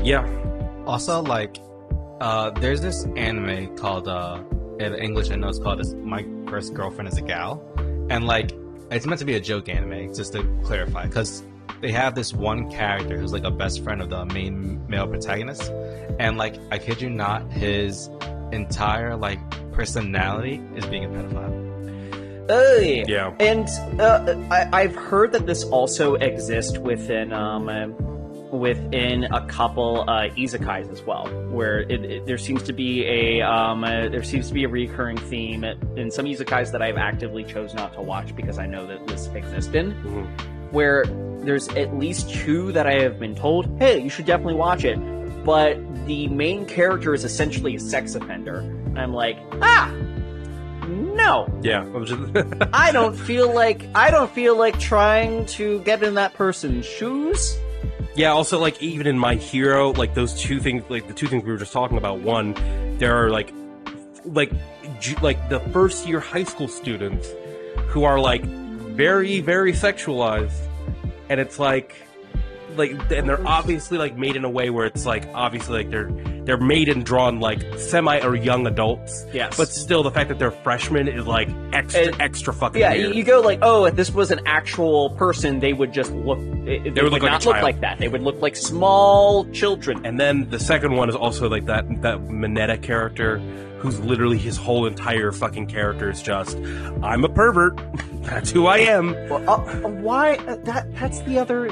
Yeah. 0.02 0.26
Also, 0.86 1.22
like, 1.22 1.58
uh, 2.20 2.50
there's 2.50 2.80
this 2.80 3.04
anime 3.16 3.76
called, 3.76 4.08
uh, 4.08 4.42
in 4.80 4.94
English 4.94 5.30
I 5.30 5.36
know 5.36 5.48
it's 5.48 5.58
called 5.58 5.80
My 5.98 6.26
First 6.48 6.74
Girlfriend 6.74 7.08
is 7.08 7.18
a 7.18 7.22
Gal. 7.22 7.62
And, 8.10 8.26
like, 8.26 8.52
it's 8.90 9.06
meant 9.06 9.20
to 9.20 9.24
be 9.24 9.36
a 9.36 9.40
joke 9.40 9.68
anime, 9.68 10.12
just 10.12 10.32
to 10.32 10.42
clarify, 10.64 11.06
because 11.06 11.44
they 11.80 11.92
have 11.92 12.14
this 12.14 12.32
one 12.34 12.70
character 12.70 13.16
who's, 13.16 13.32
like, 13.32 13.44
a 13.44 13.50
best 13.50 13.84
friend 13.84 14.02
of 14.02 14.10
the 14.10 14.24
main 14.26 14.84
male 14.88 15.06
protagonist. 15.06 15.70
And, 16.18 16.36
like, 16.36 16.56
I 16.72 16.78
kid 16.78 17.00
you 17.00 17.08
not, 17.08 17.50
his 17.52 18.10
entire, 18.50 19.16
like, 19.16 19.38
personality 19.72 20.60
is 20.74 20.84
being 20.86 21.04
a 21.04 21.08
pedophile. 21.08 21.61
Hey. 22.48 23.04
Yeah. 23.06 23.34
And 23.40 23.68
uh, 24.00 24.34
I, 24.50 24.68
I've 24.82 24.94
heard 24.94 25.32
that 25.32 25.46
this 25.46 25.64
also 25.64 26.14
exists 26.14 26.78
within 26.78 27.32
um, 27.32 27.94
within 28.50 29.24
a 29.24 29.46
couple 29.46 30.02
uh, 30.02 30.28
isekais 30.36 30.90
as 30.92 31.02
well, 31.02 31.26
where 31.50 31.80
it, 31.80 32.04
it, 32.04 32.26
there 32.26 32.36
seems 32.36 32.62
to 32.64 32.72
be 32.72 33.04
a 33.06 33.40
um, 33.40 33.82
uh, 33.84 34.08
there 34.08 34.22
seems 34.22 34.48
to 34.48 34.54
be 34.54 34.64
a 34.64 34.68
recurring 34.68 35.16
theme 35.16 35.64
in 35.64 36.10
some 36.10 36.26
isekais 36.26 36.70
that 36.72 36.82
I've 36.82 36.98
actively 36.98 37.44
chose 37.44 37.72
not 37.74 37.94
to 37.94 38.02
watch 38.02 38.34
because 38.36 38.58
I 38.58 38.66
know 38.66 38.86
that 38.86 39.06
this 39.06 39.26
exists 39.28 39.72
in, 39.74 39.92
Mhm. 39.94 40.26
where 40.72 41.04
there's 41.40 41.68
at 41.70 41.96
least 41.96 42.30
two 42.30 42.70
that 42.72 42.86
I 42.86 43.00
have 43.00 43.18
been 43.18 43.34
told, 43.34 43.66
hey, 43.78 43.98
you 44.00 44.10
should 44.10 44.26
definitely 44.26 44.54
watch 44.54 44.84
it, 44.84 44.96
but 45.44 45.76
the 46.06 46.28
main 46.28 46.66
character 46.66 47.14
is 47.14 47.24
essentially 47.24 47.74
a 47.76 47.80
sex 47.80 48.14
offender. 48.14 48.58
And 48.58 48.98
I'm 48.98 49.12
like, 49.14 49.38
ah, 49.60 49.90
no. 51.14 51.60
Yeah. 51.62 51.86
I 52.72 52.92
don't 52.92 53.14
feel 53.16 53.52
like 53.52 53.86
I 53.94 54.10
don't 54.10 54.30
feel 54.30 54.56
like 54.56 54.78
trying 54.78 55.46
to 55.46 55.80
get 55.80 56.02
in 56.02 56.14
that 56.14 56.34
person's 56.34 56.86
shoes. 56.86 57.58
Yeah, 58.14 58.32
also 58.32 58.58
like 58.58 58.82
even 58.82 59.06
in 59.06 59.18
My 59.18 59.36
Hero, 59.36 59.92
like 59.92 60.14
those 60.14 60.38
two 60.38 60.60
things, 60.60 60.84
like 60.90 61.08
the 61.08 61.14
two 61.14 61.28
things 61.28 61.44
we 61.44 61.50
were 61.50 61.58
just 61.58 61.72
talking 61.72 61.96
about. 61.96 62.20
One, 62.20 62.54
there 62.98 63.24
are 63.24 63.30
like, 63.30 63.52
like, 64.24 64.52
like 65.22 65.48
the 65.48 65.60
first 65.72 66.06
year 66.06 66.20
high 66.20 66.44
school 66.44 66.68
students 66.68 67.32
who 67.88 68.04
are 68.04 68.20
like 68.20 68.44
very, 68.44 69.40
very 69.40 69.72
sexualized, 69.72 70.60
and 71.30 71.40
it's 71.40 71.58
like, 71.58 71.96
like, 72.76 72.90
and 73.10 73.28
they're 73.28 73.46
obviously 73.46 73.96
like 73.96 74.16
made 74.18 74.36
in 74.36 74.44
a 74.44 74.50
way 74.50 74.68
where 74.68 74.84
it's 74.84 75.06
like 75.06 75.26
obviously 75.34 75.78
like 75.78 75.90
they're 75.90 76.10
they're 76.44 76.58
made 76.58 76.88
and 76.88 77.04
drawn 77.04 77.40
like 77.40 77.62
semi 77.78 78.18
or 78.20 78.34
young 78.34 78.66
adults. 78.66 79.24
Yes. 79.32 79.56
But 79.56 79.68
still, 79.68 80.02
the 80.02 80.10
fact 80.10 80.28
that 80.28 80.38
they're 80.38 80.50
freshmen 80.50 81.08
is 81.08 81.26
like 81.26 81.48
extra, 81.72 82.02
And- 82.02 82.20
extra 82.20 82.52
fucking 82.52 82.80
Yeah, 82.80 82.92
weird. 82.92 83.14
you, 83.14 83.24
go 83.24 83.40
like, 83.40 83.60
oh, 83.62 83.84
if 83.84 83.94
this 83.96 84.10
was 84.12 84.30
an 84.30 84.40
actual 84.46 85.10
person, 85.10 85.60
they 85.60 85.72
would 85.72 85.92
just 85.92 86.12
look. 86.12 86.38
They, 86.64 86.78
they 86.78 86.90
would 86.90 87.02
would 87.04 87.12
look 87.12 87.22
like 87.22 87.32
not 87.32 87.46
look 87.46 87.62
like 87.62 87.80
that. 87.80 87.98
They 87.98 88.08
would 88.08 88.22
look 88.22 88.40
like 88.40 88.56
small 88.56 89.44
children. 89.52 90.04
And 90.04 90.18
then 90.18 90.48
the 90.50 90.58
second 90.60 90.96
one 90.96 91.08
is 91.08 91.14
also 91.14 91.48
like 91.48 91.66
that 91.66 91.86
that 92.02 92.18
Mineta 92.22 92.80
character, 92.82 93.38
who's 93.78 93.98
literally 94.00 94.38
his 94.38 94.56
whole 94.56 94.86
entire 94.86 95.32
fucking 95.32 95.66
character 95.66 96.10
is 96.10 96.22
just, 96.22 96.56
I'm 97.02 97.24
a 97.24 97.28
pervert. 97.28 97.80
That's 98.22 98.50
who 98.52 98.66
I 98.66 98.78
am. 98.78 99.12
Well, 99.28 99.50
uh, 99.50 99.58
why 99.88 100.36
uh, 100.36 100.56
that? 100.64 100.94
That's 100.94 101.20
the 101.22 101.38
other. 101.40 101.68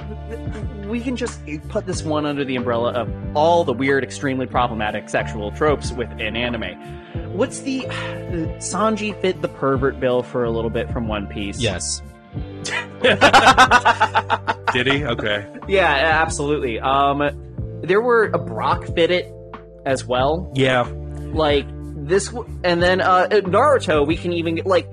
We 0.91 1.01
can 1.01 1.17
just 1.17 1.41
put 1.69 1.87
this 1.87 2.03
one 2.03 2.27
under 2.27 2.45
the 2.45 2.57
umbrella 2.57 2.93
of 2.93 3.37
all 3.37 3.63
the 3.65 3.73
weird, 3.73 4.03
extremely 4.03 4.47
problematic 4.47 5.09
sexual 5.09 5.53
tropes 5.53 5.93
within 5.93 6.35
anime. 6.37 6.77
What's 7.33 7.61
the 7.61 7.83
Sanji 8.59 9.19
fit 9.23 9.41
the 9.41 9.49
pervert 9.49 10.01
bill 10.01 10.23
for 10.25 10.43
a 10.45 10.51
little 10.51 10.71
bit 10.71 10.91
from 10.91 11.07
One 11.07 11.29
Piece? 11.29 11.61
Yes. 11.61 12.03
Did 14.73 14.87
he? 14.87 15.05
Okay. 15.05 15.47
Yeah, 15.69 16.21
absolutely. 16.23 16.81
Um, 16.81 17.81
there 17.83 18.01
were 18.01 18.27
a 18.27 18.39
Brock 18.39 18.85
fit 18.95 19.11
it 19.11 19.33
as 19.87 20.05
well. 20.05 20.51
Yeah. 20.55 20.83
Like 21.33 21.67
this, 22.07 22.33
and 22.65 22.83
then 22.83 23.01
uh, 23.01 23.29
Naruto. 23.31 24.07
We 24.07 24.17
can 24.17 24.33
even 24.33 24.57
get 24.57 24.67
like, 24.67 24.89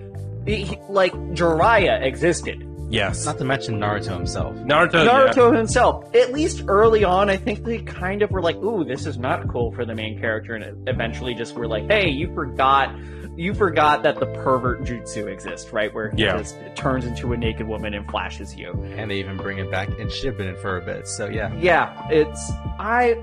he- 0.45 0.79
like 0.89 1.13
Jiraiya 1.33 2.03
existed. 2.03 2.63
Yes. 2.89 3.26
Not 3.26 3.38
to 3.39 3.43
mention 3.45 3.80
Naruto 3.80 4.15
himself. 4.15 4.56
Naruto. 4.58 5.06
Naruto 5.08 5.56
himself, 5.56 6.15
at 6.15 6.32
least 6.32 6.63
early 6.67 7.04
on, 7.04 7.30
I 7.30 7.36
think 7.38 7.63
they 7.65 7.80
kind 7.80 8.21
of 8.21 8.32
were 8.32 8.41
like, 8.41 8.56
"Ooh, 8.58 8.84
this 8.86 9.06
is 9.06 9.17
not 9.17 9.47
cool 9.50 9.71
for 9.73 9.86
the 9.86 9.93
main 9.93 10.19
character," 10.19 10.56
and 10.56 10.88
eventually 10.88 11.34
just 11.34 11.56
were 11.56 11.67
like, 11.67 11.89
"Hey, 11.89 12.08
you 12.10 12.34
forgot." 12.34 12.95
You 13.39 13.54
forgot 13.54 14.02
that 14.02 14.19
the 14.19 14.26
pervert 14.26 14.82
jutsu 14.82 15.28
exists, 15.28 15.71
right? 15.71 15.93
Where 15.93 16.10
he 16.10 16.23
Yeah. 16.23 16.38
just 16.38 16.58
turns 16.73 17.06
into 17.06 17.34
a 17.34 17.38
naked 17.38 17.67
woman 17.67 17.93
and 17.93 18.10
flashes 18.10 18.56
you. 18.56 18.71
And 18.97 19.12
they 19.12 19.17
even 19.19 19.38
bring 19.38 19.60
it 19.60 19.69
back 19.69 19.89
and 19.89 20.00
in 20.00 20.08
Shippuden 20.08 20.58
for 20.58 20.78
a 20.78 20.82
bit. 20.82 21.08
So, 21.08 21.28
yeah. 21.28 21.52
yeah, 21.60 21.91
it's 22.10 22.52
I 22.80 23.15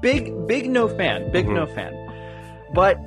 big 0.00 0.48
big 0.48 0.68
no 0.68 0.88
fan, 0.88 1.30
big 1.30 1.46
Mhm. 1.46 1.54
no 1.54 1.66
fan. 1.66 1.94
But 2.74 2.98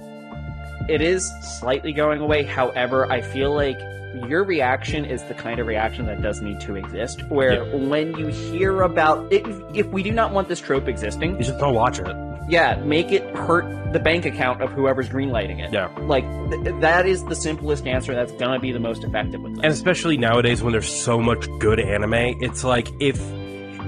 it 0.87 1.01
is 1.01 1.31
slightly 1.59 1.91
going 1.91 2.21
away. 2.21 2.43
However, 2.43 3.11
I 3.11 3.21
feel 3.21 3.53
like 3.53 3.79
your 4.27 4.43
reaction 4.43 5.05
is 5.05 5.21
the 5.25 5.33
kind 5.33 5.59
of 5.59 5.67
reaction 5.67 6.05
that 6.07 6.21
does 6.21 6.41
need 6.41 6.59
to 6.61 6.75
exist. 6.75 7.23
Where 7.29 7.65
when 7.77 8.15
you 8.17 8.27
hear 8.27 8.81
about 8.81 9.31
if, 9.31 9.45
if 9.75 9.85
we 9.87 10.01
do 10.03 10.11
not 10.11 10.31
want 10.31 10.47
this 10.47 10.59
trope 10.59 10.87
existing, 10.87 11.37
You 11.37 11.43
just 11.45 11.59
don't 11.59 11.75
watch 11.75 11.99
it. 11.99 12.07
yeah, 12.49 12.75
make 12.83 13.11
it 13.11 13.23
hurt 13.35 13.93
the 13.93 13.99
bank 13.99 14.25
account 14.25 14.61
of 14.61 14.71
whoever's 14.71 15.07
greenlighting 15.09 15.59
it. 15.65 15.71
Yeah. 15.71 15.87
Like 15.99 16.23
th- 16.49 16.75
that 16.81 17.05
is 17.05 17.23
the 17.25 17.35
simplest 17.35 17.85
answer. 17.85 18.15
That's 18.15 18.31
gonna 18.33 18.59
be 18.59 18.71
the 18.71 18.79
most 18.79 19.03
effective 19.03 19.41
with 19.41 19.53
And 19.63 19.65
especially 19.73 20.17
nowadays 20.17 20.63
when 20.63 20.71
there's 20.71 20.91
so 20.91 21.19
much 21.21 21.47
good 21.59 21.79
anime, 21.79 22.13
it's 22.41 22.63
like 22.63 22.87
if 22.99 23.19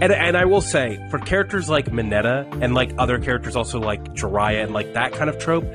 and 0.01 0.11
and 0.13 0.37
I 0.37 0.45
will 0.45 0.61
say 0.61 0.99
for 1.09 1.19
characters 1.19 1.69
like 1.69 1.85
Mineta 1.87 2.45
and 2.61 2.73
like 2.73 2.91
other 2.97 3.19
characters 3.19 3.55
also 3.55 3.79
like 3.79 4.03
Jiraiya 4.13 4.63
and 4.63 4.73
like 4.73 4.93
that 4.93 5.11
kind 5.13 5.29
of 5.29 5.37
trope, 5.37 5.65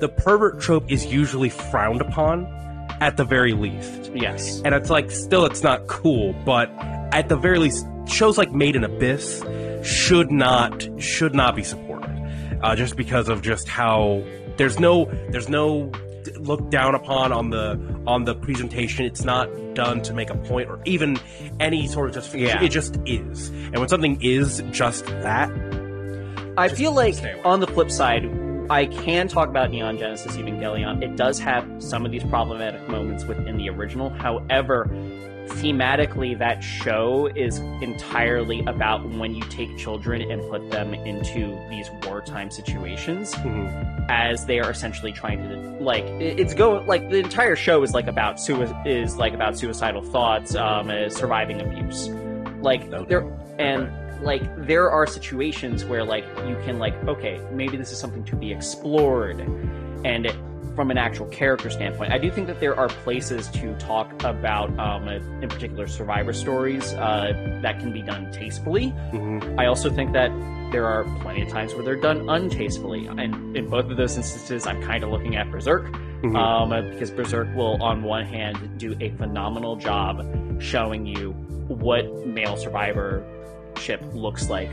the 0.00 0.08
pervert 0.08 0.60
trope 0.60 0.90
is 0.90 1.06
usually 1.06 1.48
frowned 1.50 2.00
upon 2.00 2.46
at 3.00 3.16
the 3.16 3.24
very 3.24 3.52
least. 3.52 4.10
yes. 4.14 4.60
And 4.64 4.74
it's 4.74 4.90
like 4.90 5.10
still 5.10 5.44
it's 5.46 5.62
not 5.62 5.86
cool, 5.88 6.32
but 6.44 6.70
at 7.12 7.28
the 7.28 7.36
very 7.36 7.58
least 7.58 7.86
shows 8.06 8.38
like 8.38 8.52
Made 8.52 8.76
in 8.76 8.84
Abyss 8.84 9.42
should 9.82 10.30
not 10.30 10.86
should 10.98 11.34
not 11.34 11.54
be 11.56 11.62
supported. 11.64 12.10
uh, 12.62 12.74
just 12.76 12.96
because 12.96 13.28
of 13.28 13.42
just 13.42 13.68
how 13.68 14.22
there's 14.56 14.78
no 14.80 15.06
there's 15.30 15.48
no 15.48 15.90
look 16.38 16.70
down 16.70 16.94
upon 16.94 17.32
on 17.32 17.50
the 17.50 17.78
on 18.06 18.24
the 18.24 18.34
presentation. 18.34 19.04
It's 19.04 19.24
not 19.24 19.48
done 19.74 20.02
to 20.02 20.14
make 20.14 20.30
a 20.30 20.36
point 20.36 20.68
or 20.68 20.80
even 20.84 21.18
any 21.60 21.86
sort 21.86 22.08
of 22.08 22.14
justification. 22.14 22.58
Yeah. 22.58 22.66
It 22.66 22.70
just 22.70 22.98
is, 23.06 23.48
and 23.48 23.78
when 23.78 23.88
something 23.88 24.22
is 24.22 24.62
just 24.70 25.06
that, 25.06 25.50
I 26.56 26.68
Just 26.68 26.80
feel 26.80 26.92
like 26.92 27.16
on 27.44 27.58
the 27.58 27.66
flip 27.66 27.90
side, 27.90 28.24
I 28.70 28.86
can 28.86 29.26
talk 29.26 29.48
about 29.48 29.70
Neon 29.72 29.98
Genesis 29.98 30.36
Evangelion. 30.36 31.02
It 31.02 31.16
does 31.16 31.40
have 31.40 31.66
some 31.82 32.06
of 32.06 32.12
these 32.12 32.22
problematic 32.24 32.88
moments 32.88 33.24
within 33.24 33.56
the 33.56 33.68
original. 33.70 34.10
However, 34.10 34.88
thematically, 35.48 36.38
that 36.38 36.62
show 36.62 37.26
is 37.34 37.58
entirely 37.80 38.60
about 38.66 39.08
when 39.10 39.34
you 39.34 39.42
take 39.44 39.76
children 39.76 40.22
and 40.30 40.40
put 40.50 40.70
them 40.70 40.94
into 40.94 41.58
these 41.70 41.90
wartime 42.04 42.50
situations, 42.50 43.34
mhm, 43.36 44.06
as 44.08 44.46
they 44.46 44.60
are 44.60 44.70
essentially 44.70 45.12
trying 45.12 45.38
to 45.48 45.56
like 45.82 46.04
it's 46.04 46.54
go 46.54 46.82
like 46.86 47.08
the 47.10 47.18
entire 47.18 47.56
show 47.56 47.82
is 47.82 47.92
like 47.94 48.06
about 48.06 48.40
sui- 48.40 48.72
is 48.84 49.16
like 49.16 49.34
about 49.34 49.58
suicidal 49.58 50.02
thoughts, 50.02 50.54
um, 50.54 50.90
uh, 50.90 51.08
surviving 51.08 51.60
abuse, 51.60 52.08
like 52.60 52.82
Okay. 52.92 53.04
there 53.08 53.26
and 53.58 53.90
like 54.22 54.42
there 54.66 54.90
are 54.90 55.06
situations 55.06 55.84
where 55.84 56.04
like 56.04 56.24
you 56.46 56.56
can 56.64 56.78
like 56.78 56.94
okay 57.06 57.40
maybe 57.52 57.76
this 57.76 57.92
is 57.92 57.98
something 57.98 58.24
to 58.24 58.36
be 58.36 58.52
explored 58.52 59.40
and 60.04 60.26
from 60.74 60.90
an 60.90 60.98
actual 60.98 61.26
character 61.26 61.70
standpoint 61.70 62.12
i 62.12 62.18
do 62.18 62.30
think 62.30 62.46
that 62.46 62.60
there 62.60 62.78
are 62.78 62.88
places 62.88 63.48
to 63.48 63.74
talk 63.78 64.10
about 64.24 64.76
um, 64.78 65.08
in 65.08 65.48
particular 65.48 65.86
survivor 65.86 66.32
stories 66.32 66.92
uh, 66.94 67.32
that 67.62 67.78
can 67.78 67.92
be 67.92 68.02
done 68.02 68.30
tastefully 68.32 68.92
mhm. 69.12 69.58
i 69.58 69.66
also 69.66 69.90
think 69.90 70.12
that 70.12 70.30
there 70.72 70.86
are 70.86 71.04
plenty 71.20 71.42
of 71.42 71.48
times 71.48 71.74
where 71.74 71.84
they're 71.84 71.94
done 71.94 72.28
untastefully 72.28 73.06
and 73.06 73.56
in 73.56 73.68
both 73.68 73.90
of 73.90 73.96
those 73.96 74.16
instances 74.16 74.66
i'm 74.66 74.82
kind 74.82 75.04
of 75.04 75.10
looking 75.10 75.36
at 75.36 75.50
berserk 75.50 75.86
Mhm. 76.24 76.36
um, 76.36 76.90
because 76.90 77.10
Berserk 77.10 77.54
will, 77.54 77.82
on 77.82 78.02
one 78.02 78.24
hand, 78.24 78.78
do 78.78 78.96
a 79.00 79.10
phenomenal 79.10 79.76
job 79.76 80.24
showing 80.58 81.06
you 81.06 81.32
what 81.68 82.26
male 82.26 82.56
survivorship 82.56 84.02
looks 84.14 84.48
like 84.48 84.70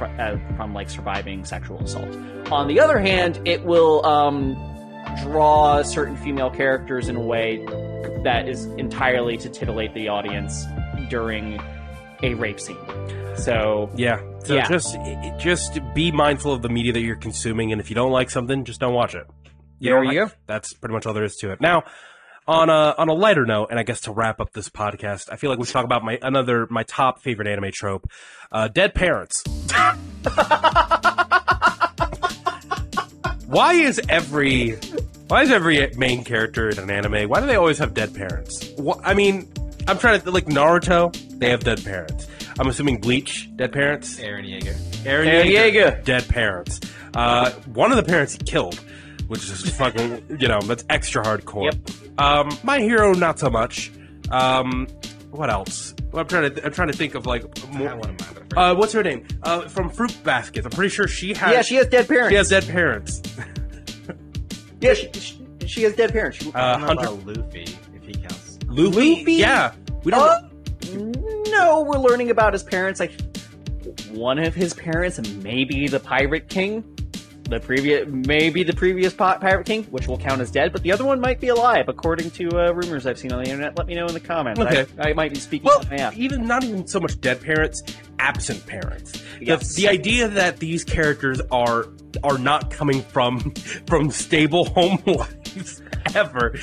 uh, 0.00 0.36
from 0.56 0.74
like 0.74 0.88
surviving 0.88 1.44
sexual 1.44 1.80
assault. 1.80 2.16
On 2.52 2.68
the 2.68 2.78
other 2.78 3.00
hand, 3.00 3.40
it 3.44 3.64
will 3.64 4.04
um, 4.06 4.54
draw 5.22 5.82
certain 5.82 6.16
female 6.16 6.50
characters 6.50 7.08
in 7.08 7.16
a 7.16 7.20
way 7.20 7.64
that 8.24 8.48
is 8.48 8.66
entirely 8.78 9.36
to 9.38 9.48
titillate 9.48 9.92
the 9.94 10.08
audience 10.08 10.64
during 11.10 11.60
a 12.22 12.34
rape 12.34 12.60
scene. 12.60 12.76
So 13.36 13.90
yeah. 13.96 14.20
So 14.44 14.54
Yeah. 14.54 14.68
just 14.68 14.96
just 15.38 15.78
be 15.94 16.10
mindful 16.12 16.52
of 16.52 16.62
the 16.62 16.68
media 16.68 16.92
that 16.92 17.00
you're 17.00 17.16
consuming, 17.16 17.72
and 17.72 17.80
if 17.80 17.88
you 17.90 17.94
don't 17.94 18.12
like 18.12 18.30
something, 18.30 18.64
just 18.64 18.80
don't 18.80 18.94
watch 18.94 19.14
it. 19.14 19.26
there 19.80 19.94
don't 20.02 20.12
you 20.12 20.22
like- 20.24 20.36
That's 20.46 20.72
pretty 20.74 20.92
much 20.94 21.06
all 21.06 21.12
there 21.14 21.24
is 21.24 21.36
to 21.36 21.50
it. 21.52 21.60
Now, 21.60 21.82
on 22.46 22.68
a 22.70 22.94
on 22.98 23.08
a 23.08 23.14
lighter 23.14 23.46
note, 23.46 23.68
and 23.70 23.78
I 23.78 23.82
guess 23.84 24.00
to 24.02 24.12
wrap 24.12 24.40
up 24.40 24.52
this 24.52 24.68
podcast, 24.68 25.28
I 25.32 25.36
feel 25.36 25.50
like 25.50 25.58
we 25.58 25.64
should 25.66 25.72
talk 25.74 25.84
about 25.84 26.04
my 26.04 26.18
another 26.22 26.66
my 26.70 26.82
top 26.84 27.20
favorite 27.20 27.46
anime 27.48 27.70
trope, 27.72 28.08
uh, 28.50 28.68
dead 28.68 28.94
parents. 28.94 29.42
why 33.52 33.74
is 33.74 34.00
every 34.08 34.72
why 35.28 35.42
is 35.42 35.50
every 35.50 35.86
main 35.96 36.24
character 36.24 36.68
in 36.68 36.78
an 36.78 36.90
anime? 36.90 37.28
Why 37.28 37.40
do 37.40 37.46
they 37.46 37.56
always 37.56 37.78
have 37.78 37.94
dead 37.94 38.14
parents? 38.14 38.70
Wh- 38.78 38.98
I 39.04 39.14
mean, 39.14 39.48
I'm 39.86 39.98
trying 39.98 40.20
to 40.20 40.30
like 40.30 40.46
Naruto. 40.46 41.12
They 41.38 41.50
have 41.50 41.64
dead 41.64 41.84
parents. 41.84 42.26
I'm 42.58 42.66
assuming 42.68 43.00
Bleach 43.00 43.48
dead 43.56 43.72
parents. 43.72 44.18
Aaron 44.18 44.44
Yeager. 44.44 44.76
Aaron 45.06 45.28
Eren 45.28 45.44
Yeager, 45.46 45.72
Yeager. 45.72 46.04
dead 46.04 46.28
parents. 46.28 46.80
Uh, 47.14 47.50
one 47.74 47.90
of 47.90 47.96
the 47.96 48.02
parents 48.02 48.32
he 48.34 48.38
killed, 48.38 48.76
which 49.28 49.44
is 49.48 49.68
fucking, 49.76 50.36
you 50.38 50.48
know, 50.48 50.60
that's 50.60 50.84
extra 50.90 51.22
hardcore. 51.22 51.72
Yep. 51.72 52.18
Um, 52.18 52.58
my 52.62 52.80
hero, 52.80 53.12
not 53.14 53.38
so 53.38 53.48
much. 53.50 53.90
Um, 54.30 54.86
what 55.32 55.50
else? 55.50 55.94
Well, 56.12 56.20
I'm 56.20 56.28
trying 56.28 56.54
to, 56.54 56.64
I'm 56.66 56.72
trying 56.72 56.88
to 56.88 56.96
think 56.96 57.14
of 57.14 57.26
like, 57.26 57.42
more, 57.72 57.96
one 57.96 58.10
of 58.10 58.20
mine, 58.20 58.44
but 58.48 58.58
uh, 58.58 58.74
what's 58.74 58.92
her 58.92 59.02
name? 59.02 59.26
Uh, 59.42 59.62
from 59.62 59.88
Fruit 59.88 60.14
Baskets. 60.22 60.64
I'm 60.66 60.70
pretty 60.70 60.90
sure 60.94 61.08
she 61.08 61.34
has. 61.34 61.52
yeah, 61.52 61.62
she 61.62 61.74
has 61.76 61.86
dead 61.88 62.06
parents. 62.06 62.30
she 62.30 62.36
has 62.36 62.48
dead 62.50 62.66
parents. 62.68 63.22
yeah, 64.80 64.94
she, 64.94 65.10
she, 65.14 65.38
she 65.66 65.82
has 65.84 65.94
dead 65.96 66.12
parents. 66.12 66.36
She, 66.38 66.52
Uh, 66.52 66.60
I 66.60 66.72
don't 66.72 66.80
Hunter 66.82 67.02
about 67.04 67.26
Luffy, 67.26 67.62
if 67.94 68.04
he 68.04 68.12
counts. 68.14 68.58
Luffy. 68.66 69.16
Luffy? 69.20 69.32
Yeah, 69.34 69.72
we 70.04 70.10
don't. 70.12 70.20
Uh, 70.20 70.48
no, 71.50 71.82
we're 71.82 71.98
learning 71.98 72.30
about 72.30 72.52
his 72.52 72.62
parents. 72.62 73.00
Like 73.00 73.12
one 74.10 74.38
of 74.38 74.54
his 74.54 74.74
parents, 74.74 75.18
maybe 75.36 75.88
the 75.88 76.00
Pirate 76.00 76.48
King, 76.50 76.84
the 77.52 77.60
previous, 77.60 78.06
maybe 78.08 78.62
the 78.62 78.72
previous 78.72 79.12
pi- 79.14 79.38
Pirate 79.38 79.66
King, 79.66 79.84
which 79.84 80.08
will 80.08 80.18
count 80.18 80.40
as 80.40 80.50
dead, 80.50 80.72
but 80.72 80.82
the 80.82 80.90
other 80.92 81.04
one 81.04 81.20
might 81.20 81.40
be 81.40 81.48
alive, 81.48 81.84
according 81.88 82.30
to 82.32 82.48
uh, 82.58 82.72
rumors 82.72 83.06
I've 83.06 83.18
seen 83.18 83.32
on 83.32 83.42
the 83.44 83.48
internet. 83.50 83.78
Let 83.78 83.86
me 83.86 83.94
know 83.94 84.06
in 84.06 84.14
the 84.14 84.20
comments. 84.20 84.60
Okay. 84.60 84.86
I, 84.98 85.10
I 85.10 85.12
might 85.12 85.32
be 85.32 85.38
speaking. 85.38 85.66
Well, 85.66 85.84
out 86.00 86.14
even 86.16 86.46
not 86.46 86.64
even 86.64 86.86
so 86.86 86.98
much 87.00 87.20
dead 87.20 87.40
parents, 87.40 87.82
absent 88.18 88.66
parents. 88.66 89.12
The- 89.12 89.22
Yes. 89.40 89.74
The, 89.74 89.88
idea 89.88 90.28
that 90.28 90.58
these 90.58 90.84
characters 90.84 91.40
are 91.50 91.86
are 92.22 92.38
not 92.38 92.70
coming 92.70 93.02
from 93.02 93.52
from 93.86 94.10
stable 94.10 94.66
home 94.66 94.98
lives 95.06 95.82
ever, 96.14 96.54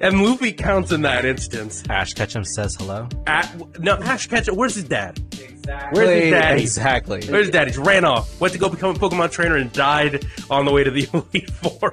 and 0.00 0.20
Luffy 0.22 0.52
counts 0.52 0.90
in 0.92 1.02
that 1.02 1.24
instance. 1.24 1.84
Ash 1.88 2.12
Ketchum 2.12 2.44
says 2.44 2.74
hello. 2.78 3.08
At, 3.26 3.78
no, 3.78 3.94
Ash 3.94 4.26
Ketchum, 4.26 4.56
where's 4.56 4.74
his 4.74 4.84
dad? 4.84 5.20
Exactly. 5.64 5.98
Where's 6.04 6.22
his 6.22 6.30
daddy? 6.30 6.62
Exactly. 6.62 7.26
Where's 7.28 7.46
his 7.46 7.50
dad? 7.52 7.70
He 7.70 7.80
ran 7.80 8.04
off, 8.04 8.40
went 8.40 8.52
to 8.52 8.58
go 8.58 8.68
become 8.68 8.94
a 8.94 8.98
Pokemon 8.98 9.30
trainer, 9.32 9.56
and 9.56 9.72
died 9.72 10.24
on 10.50 10.64
the 10.66 10.72
way 10.72 10.84
to 10.84 10.90
the 10.90 11.08
Elite 11.14 11.50
Four. 11.50 11.92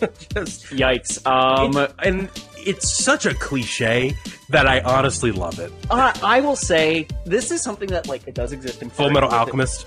Just 0.34 0.64
Yikes. 0.70 1.24
Um, 1.26 1.76
it- 1.76 1.92
and 2.02 2.28
it's 2.58 2.90
such 2.90 3.26
a 3.26 3.34
cliche 3.34 4.14
that 4.48 4.66
I 4.66 4.80
honestly 4.80 5.30
love 5.32 5.58
it. 5.58 5.72
uh, 5.90 6.12
I 6.22 6.40
will 6.40 6.56
say 6.56 7.06
this 7.24 7.50
is 7.50 7.62
something 7.62 7.88
that 7.90 8.08
like 8.08 8.26
it 8.26 8.34
does 8.34 8.52
exist 8.52 8.82
in 8.82 8.90
Full 8.90 9.10
Metal 9.10 9.28
with 9.28 9.34
it- 9.34 9.38
Alchemist. 9.38 9.86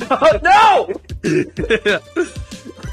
no. 0.42 0.90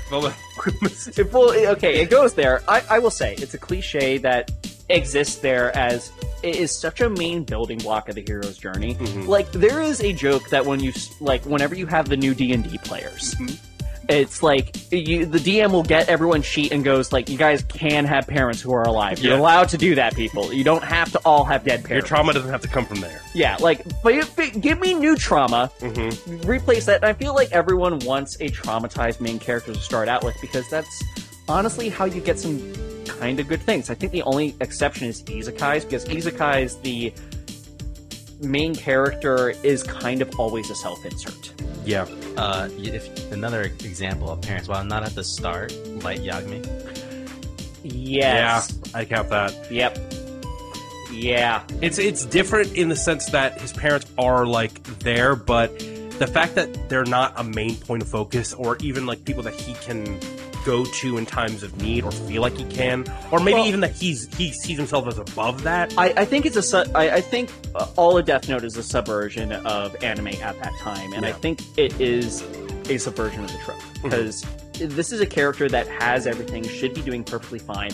Full 0.10 0.22
Metal 0.22 0.34
Alchemist. 0.58 1.18
It, 1.20 1.32
well, 1.32 1.52
okay, 1.72 2.02
it 2.02 2.10
goes 2.10 2.34
there. 2.34 2.62
I, 2.68 2.84
I 2.90 3.00
will 3.00 3.12
say 3.12 3.36
it's 3.36 3.54
a 3.54 3.58
cliche 3.58 4.18
that 4.20 4.52
exists 4.90 5.38
there 5.38 5.76
as 5.78 6.12
it 6.44 6.56
is 6.58 6.72
such 6.78 7.02
a 7.02 7.10
main 7.10 7.44
building 7.44 7.78
block 7.80 8.10
of 8.10 8.16
the 8.16 8.24
hero's 8.26 8.58
journey. 8.58 8.96
Mhm. 8.96 9.28
Like 9.28 9.52
there 9.52 9.82
is 9.82 10.02
a 10.02 10.12
joke 10.14 10.50
that 10.50 10.66
when 10.66 10.80
you 10.82 10.92
like 11.20 11.46
whenever 11.46 11.76
you 11.76 11.86
have 11.88 12.10
the 12.10 12.18
new 12.18 12.34
D 12.34 12.52
and 12.54 12.64
D 12.70 12.78
players, 12.80 13.34
Mhm. 13.36 13.58
it's 14.10 14.44
like 14.44 14.76
you, 14.92 15.26
the 15.26 15.40
DM 15.40 15.72
will 15.72 15.84
get 15.84 16.10
everyone's 16.10 16.46
sheet 16.46 16.74
and 16.74 16.84
goes 16.84 17.14
like, 17.14 17.30
"You 17.30 17.38
guys 17.38 17.64
can 17.70 18.04
have 18.04 18.28
parents 18.28 18.60
who 18.62 18.74
are 18.74 18.84
alive. 18.84 19.20
You're 19.20 19.36
Yeah. 19.36 19.40
allowed 19.40 19.70
to 19.70 19.78
do 19.78 19.96
that, 19.96 20.16
people. 20.16 20.54
You 20.54 20.66
don't 20.66 20.84
have 20.84 21.10
to 21.14 21.20
all 21.24 21.46
have 21.46 21.64
dead 21.64 21.86
parents. 21.86 21.90
Your 22.10 22.18
trauma 22.18 22.34
doesn't 22.34 22.52
have 22.52 22.62
to 22.62 22.68
come 22.68 22.86
from 22.86 23.00
there. 23.00 23.22
yeah, 23.34 23.56
like, 23.62 23.82
but 24.04 24.14
give 24.60 24.80
me 24.82 24.94
new 24.94 25.16
trauma 25.16 25.72
Mm-hmm. 25.80 26.42
replace 26.48 26.86
that. 26.88 26.98
And 26.98 27.06
I 27.06 27.14
feel 27.14 27.34
like 27.34 27.54
everyone 27.54 28.00
wants 28.00 28.36
a 28.42 28.50
traumatized 28.50 29.22
main 29.22 29.40
character 29.40 29.74
to 29.74 29.80
start 29.80 30.10
out 30.10 30.26
with 30.26 30.36
because 30.42 30.70
that's 30.70 31.02
honestly 31.48 31.88
how 31.88 32.04
you 32.06 32.20
get 32.20 32.38
some 32.38 32.60
kind 33.08 33.40
of 33.40 33.48
good 33.48 33.62
things. 33.62 33.90
I 33.90 33.96
think 33.96 34.12
the 34.12 34.24
only 34.24 34.56
exception 34.62 35.08
is 35.08 35.24
Isekai's 35.24 35.86
because 35.86 36.06
Isekai's 36.06 36.78
the 36.78 37.14
main 38.42 38.76
character 38.76 39.50
is 39.64 39.84
kind 39.84 40.22
of 40.22 40.40
always 40.40 40.70
a 40.70 40.76
self-insert. 40.76 41.54
Yeah. 41.86 42.08
Uh, 42.38 42.70
if 42.78 43.32
another 43.32 43.64
example 43.64 44.30
of 44.30 44.42
parents, 44.42 44.68
while 44.68 44.84
not 44.84 45.04
at 45.04 45.16
the 45.16 45.24
start, 45.24 45.72
like 46.04 46.20
Yagami. 46.20 46.66
Yes. 47.84 48.80
Yeah, 48.94 49.00
I 49.00 49.06
count 49.06 49.30
that. 49.30 49.72
Yep. 49.72 49.98
Yeah. 51.12 51.64
It's 51.82 52.00
it's 52.00 52.26
different 52.26 52.74
in 52.76 52.90
the 52.90 52.96
sense 52.96 53.28
that 53.28 53.60
his 53.62 53.74
parents 53.74 54.10
are 54.18 54.46
like 54.46 54.84
there, 55.00 55.36
but 55.36 55.78
the 55.80 56.28
fact 56.28 56.56
that 56.56 56.90
they're 56.90 57.06
not 57.06 57.34
a 57.36 57.44
main 57.44 57.76
point 57.76 58.02
of 58.02 58.08
focus, 58.08 58.54
or 58.54 58.78
even 58.78 59.06
like 59.06 59.26
people 59.26 59.44
that 59.44 59.54
he 59.54 59.74
can 59.74 60.20
go 60.66 60.86
to 60.86 61.18
in 61.18 61.26
times 61.26 61.64
of 61.64 61.80
need, 61.82 62.04
or 62.04 62.12
feel 62.12 62.42
like 62.42 62.58
he 62.58 62.66
can, 62.66 63.06
or 63.32 63.40
maybe 63.40 63.56
Well- 63.60 63.66
even 63.68 63.80
that 63.82 63.92
he's 63.92 64.34
he 64.36 64.52
sees 64.52 64.78
himself 64.78 65.08
as 65.08 65.18
above 65.18 65.64
that. 65.64 65.94
I, 65.98 66.14
I 66.18 66.26
think 66.26 66.46
it's 66.46 66.56
a 66.58 66.62
su- 66.64 66.84
I, 66.96 67.10
I 67.12 67.22
think 67.22 67.50
uh, 67.76 67.88
all 67.96 68.18
of 68.18 68.26
Death 68.26 68.48
Note 68.50 68.64
is 68.64 68.78
a 68.78 68.84
subversion 68.84 69.52
of 69.52 69.96
anime 70.04 70.28
at 70.28 70.60
that 70.62 70.74
time, 70.80 71.14
and 71.14 71.26
I 71.26 71.32
think 71.32 71.60
it 71.78 72.00
is 72.00 72.42
a 72.90 72.98
subversion 72.98 73.44
of 73.44 73.52
the 73.52 73.58
trope 73.60 73.80
because 74.02 74.46
this 74.80 75.12
is 75.12 75.22
a 75.22 75.26
character 75.26 75.70
that 75.70 75.88
has 75.88 76.26
everything, 76.28 76.64
should 76.68 76.94
be 76.94 77.02
doing 77.02 77.24
perfectly 77.24 77.60
fine. 77.60 77.92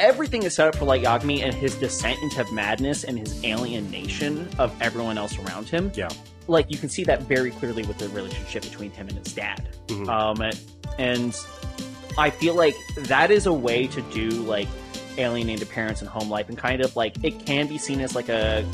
Everything 0.00 0.44
is 0.44 0.54
set 0.54 0.68
up 0.68 0.76
for 0.76 0.84
Light 0.84 1.02
Yagami 1.02 1.42
and 1.42 1.52
his 1.52 1.74
descent 1.74 2.22
into 2.22 2.50
madness 2.52 3.02
and 3.02 3.18
his 3.18 3.42
alienation 3.44 4.48
of 4.58 4.72
everyone 4.80 5.18
else 5.18 5.36
around 5.40 5.68
him. 5.68 5.90
Yeah. 5.94 6.08
Like 6.48 6.70
you 6.70 6.78
can 6.78 6.88
see 6.88 7.04
that 7.04 7.22
very 7.22 7.50
clearly 7.50 7.84
with 7.84 7.98
the 7.98 8.08
relationship 8.08 8.62
between 8.62 8.90
him 8.90 9.08
and 9.08 9.18
his 9.18 9.32
dad. 9.34 9.68
Mhm. 9.88 10.08
Um, 10.08 10.50
and 10.98 11.36
I 12.16 12.30
feel 12.30 12.54
like 12.54 12.74
that 12.96 13.30
is 13.30 13.46
a 13.46 13.52
way 13.52 13.86
to 13.88 14.00
do 14.12 14.28
like 14.30 14.66
alienated 15.18 15.68
parents 15.68 16.00
and 16.00 16.08
home 16.10 16.30
life, 16.30 16.48
and 16.48 16.56
kind 16.56 16.80
of 16.80 16.96
like 16.96 17.22
it 17.24 17.44
can 17.44 17.66
be 17.66 17.76
seen 17.78 18.00
as 18.00 18.14
like 18.14 18.28
a 18.28 18.64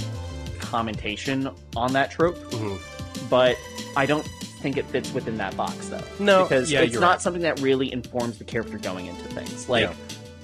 commentation 0.60 1.48
on 1.76 1.92
that 1.92 2.10
trope, 2.10 2.36
Mhm. 2.52 2.78
but 3.28 3.56
I 3.96 4.06
don't 4.06 4.26
think 4.60 4.76
it 4.76 4.86
fits 4.86 5.12
within 5.12 5.36
that 5.38 5.56
box 5.56 5.88
though. 5.88 6.00
No, 6.18 6.44
because 6.44 6.70
yeah, 6.70 6.80
it's 6.80 6.94
not 6.94 7.02
right. 7.10 7.22
something 7.22 7.42
that 7.42 7.60
really 7.60 7.92
informs 7.92 8.38
the 8.38 8.44
character 8.44 8.78
going 8.78 9.06
into 9.06 9.24
things. 9.24 9.68
Like 9.68 9.88
Yeah. 9.88 9.94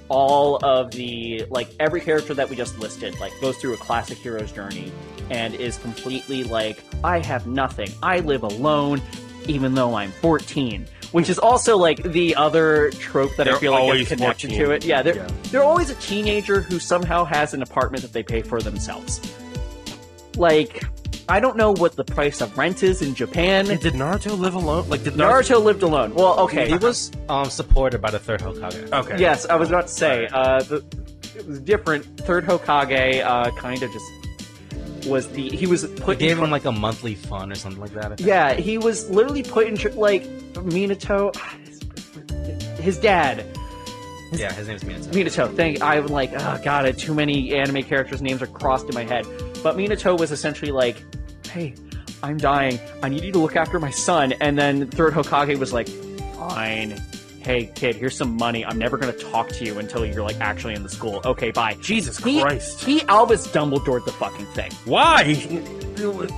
all 0.08 0.56
of 0.64 0.90
the 0.90 1.44
like 1.50 1.70
every 1.80 2.00
character 2.00 2.34
that 2.34 2.48
we 2.50 2.56
just 2.56 2.78
listed 2.78 3.18
like 3.20 3.32
goes 3.40 3.56
through 3.56 3.74
a 3.74 3.78
classic 3.78 4.18
hero's 4.18 4.52
journey 4.52 4.92
and 5.30 5.54
is 5.54 5.78
completely 5.78 6.44
like 6.44 6.82
I 7.04 7.18
have 7.20 7.46
nothing. 7.46 7.90
I 8.02 8.20
live 8.20 8.42
alone 8.42 9.00
even 9.48 9.74
though 9.74 9.94
I'm 9.94 10.12
14. 10.12 10.86
Which 11.12 11.28
is 11.28 11.38
also 11.40 11.76
like 11.76 12.02
the 12.04 12.36
other 12.36 12.90
trope 12.92 13.34
that 13.36 13.48
I 13.48 13.52
They're 13.52 13.60
feel 13.60 13.72
like 13.72 13.80
always 13.82 14.02
is 14.02 14.08
connected 14.08 14.50
14. 14.50 14.64
to 14.66 14.70
it. 14.72 14.84
Yeah, 14.84 15.02
they're 15.02 15.16
Yeah. 15.16 15.28
they're 15.50 15.64
always 15.64 15.90
a 15.90 15.96
teenager 15.96 16.60
who 16.60 16.78
somehow 16.78 17.24
has 17.24 17.52
an 17.52 17.62
apartment 17.62 18.02
that 18.02 18.12
they 18.12 18.22
pay 18.22 18.42
for 18.42 18.60
themselves. 18.60 19.20
Like 20.36 20.84
I 21.28 21.38
don't 21.38 21.56
know 21.56 21.72
what 21.72 21.94
the 21.96 22.04
price 22.04 22.40
of 22.40 22.56
rent 22.58 22.82
is 22.82 23.02
in 23.02 23.14
Japan. 23.14 23.66
Did 23.66 23.94
Naruto 23.94 24.36
live 24.38 24.54
alone? 24.54 24.88
Like 24.88 25.04
did 25.04 25.14
Naruto? 25.14 25.56
Naruto 25.58 25.64
lived 25.64 25.82
alone. 25.82 26.14
Well, 26.14 26.38
okay. 26.40 26.68
He 26.68 26.76
was 26.76 27.12
um, 27.28 27.44
supported 27.50 28.00
by 28.00 28.10
the 28.10 28.18
third 28.18 28.40
Hokage. 28.40 28.92
Okay. 28.92 29.18
Yes, 29.20 29.46
I 29.46 29.54
was 29.56 29.68
about 29.68 29.86
to 29.86 29.92
say 29.92 30.28
uh, 30.32 30.60
the, 30.62 30.84
it 31.36 31.46
was 31.46 31.60
different. 31.60 32.04
Third 32.20 32.46
Hokage 32.46 33.24
uh, 33.24 33.50
kind 33.52 33.82
of 33.82 33.92
just 33.92 34.04
was 35.06 35.28
the 35.28 35.48
he 35.50 35.66
was 35.66 35.82
They 35.82 36.00
put 36.00 36.18
gave 36.18 36.38
in, 36.38 36.44
him 36.44 36.50
like 36.50 36.64
a 36.64 36.72
monthly 36.72 37.14
fund 37.14 37.52
or 37.52 37.54
something 37.54 37.80
like 37.80 37.92
that. 37.92 38.20
Yeah 38.20 38.54
he 38.54 38.78
was 38.78 39.08
literally 39.10 39.42
put 39.42 39.66
in 39.66 39.76
like 39.96 40.24
Minato 40.54 41.34
his 42.78 42.98
dad 42.98 43.44
yeah. 44.32 44.52
His 44.52 44.68
name's 44.68 44.84
Minato. 44.84 45.08
Minato 45.12 45.56
thank 45.56 45.82
I'm 45.82 46.06
like 46.06 46.30
oh 46.32 46.60
god 46.62 46.86
I 46.86 46.92
too 46.92 47.14
many 47.14 47.52
anime 47.54 47.82
characters 47.82 48.22
names 48.22 48.42
are 48.42 48.46
crossed 48.46 48.88
in 48.88 48.94
my 48.94 49.04
head 49.04 49.26
but 49.62 49.76
Minato 49.76 50.18
was 50.18 50.30
essentially 50.30 50.70
like 50.70 51.02
hey 51.46 51.74
I'm 52.22 52.36
dying 52.36 52.78
I 53.02 53.08
need 53.08 53.24
you 53.24 53.32
to 53.32 53.38
look 53.38 53.56
after 53.56 53.78
my 53.80 53.90
son 53.90 54.32
and 54.40 54.58
then 54.58 54.86
Third 54.88 55.14
Hokage 55.14 55.58
was 55.58 55.72
like 55.72 55.88
fine 55.88 57.00
hey 57.40 57.66
kid 57.74 57.96
here's 57.96 58.16
some 58.16 58.36
money 58.36 58.64
I'm 58.64 58.78
never 58.78 58.96
gonna 58.98 59.12
talk 59.12 59.48
to 59.50 59.64
you 59.64 59.78
until 59.78 60.04
you're 60.06 60.22
like 60.22 60.38
actually 60.40 60.74
in 60.74 60.82
the 60.82 60.88
school 60.88 61.20
okay 61.24 61.50
bye 61.50 61.74
Jesus 61.80 62.18
He, 62.18 62.40
Christ. 62.40 62.84
he 62.84 63.02
Albus 63.02 63.46
Dumbledore 63.48 64.04
the 64.04 64.12
fucking 64.12 64.46
thing. 64.46 64.70
Why? 64.84 65.24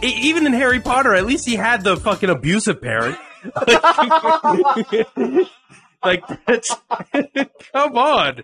Even 0.02 0.46
in 0.46 0.52
Harry 0.52 0.80
Potter, 0.80 1.14
at 1.14 1.24
least 1.26 1.46
he 1.46 1.54
had 1.56 1.82
the 1.84 1.96
fucking 1.96 2.30
abusive 2.30 2.80
parent. 2.82 3.16
like 6.04 6.22
that's 6.46 6.74
come 7.72 7.96
on. 7.96 8.42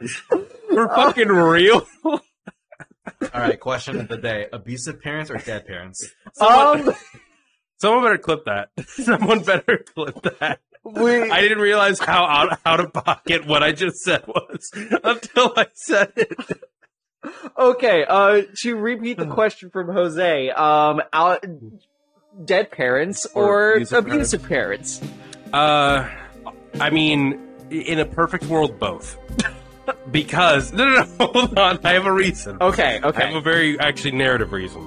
We're 0.71 0.89
fucking 0.95 1.29
real. 1.29 1.87
All 2.05 2.21
right. 3.35 3.59
Question 3.59 3.99
of 4.01 4.09
the 4.09 4.17
day: 4.19 4.47
abusive 4.53 5.01
parents 5.01 5.31
or 5.31 5.39
dead 5.39 5.67
parents? 5.67 6.09
Someone, 6.35 6.89
Um, 6.89 6.95
someone 7.79 8.05
better 8.05 8.19
clip 8.19 8.45
that. 8.47 8.69
Someone 8.89 9.41
better 9.41 9.85
clip 9.95 10.21
that. 10.39 10.61
We, 10.95 11.31
I 11.31 11.41
didn't 11.41 11.59
realize 11.59 11.99
how 11.99 12.25
out, 12.25 12.59
out 12.65 12.81
of 12.81 12.93
pocket 12.93 13.47
what 13.47 13.63
I 13.63 13.73
just 13.73 13.99
said 13.99 14.27
was 14.27 14.71
until 15.05 15.53
I 15.57 15.67
said 15.75 16.13
it. 16.17 16.39
okay, 17.59 18.05
uh, 18.09 18.43
to 18.63 18.77
repeat 18.77 19.19
the 19.19 19.27
question 19.27 19.71
from 19.71 19.89
Jose, 19.93 20.51
um, 20.51 21.03
out, 21.13 21.45
dead 22.45 22.71
parents 22.71 23.27
or, 23.35 23.45
Or 23.45 23.73
abusive 23.75 24.07
abusive, 24.07 24.43
parents? 24.45 25.01
Uh, 25.53 26.09
I 26.81 26.91
mean, 26.91 27.41
in 27.71 27.99
a 27.99 28.05
perfect 28.05 28.45
world, 28.47 28.79
both. 28.79 29.19
because 30.11 30.73
no, 30.75 30.85
no, 30.85 31.05
no, 31.19 31.27
hold 31.27 31.59
on. 31.59 31.81
I 31.85 31.93
have 31.93 32.07
a 32.07 32.13
reason. 32.13 32.59
Okay, 32.61 33.01
okay, 33.03 33.23
I 33.23 33.27
have 33.27 33.37
a 33.37 33.41
very 33.41 33.79
actually 33.81 34.13
narrative 34.13 34.53
reason. 34.53 34.87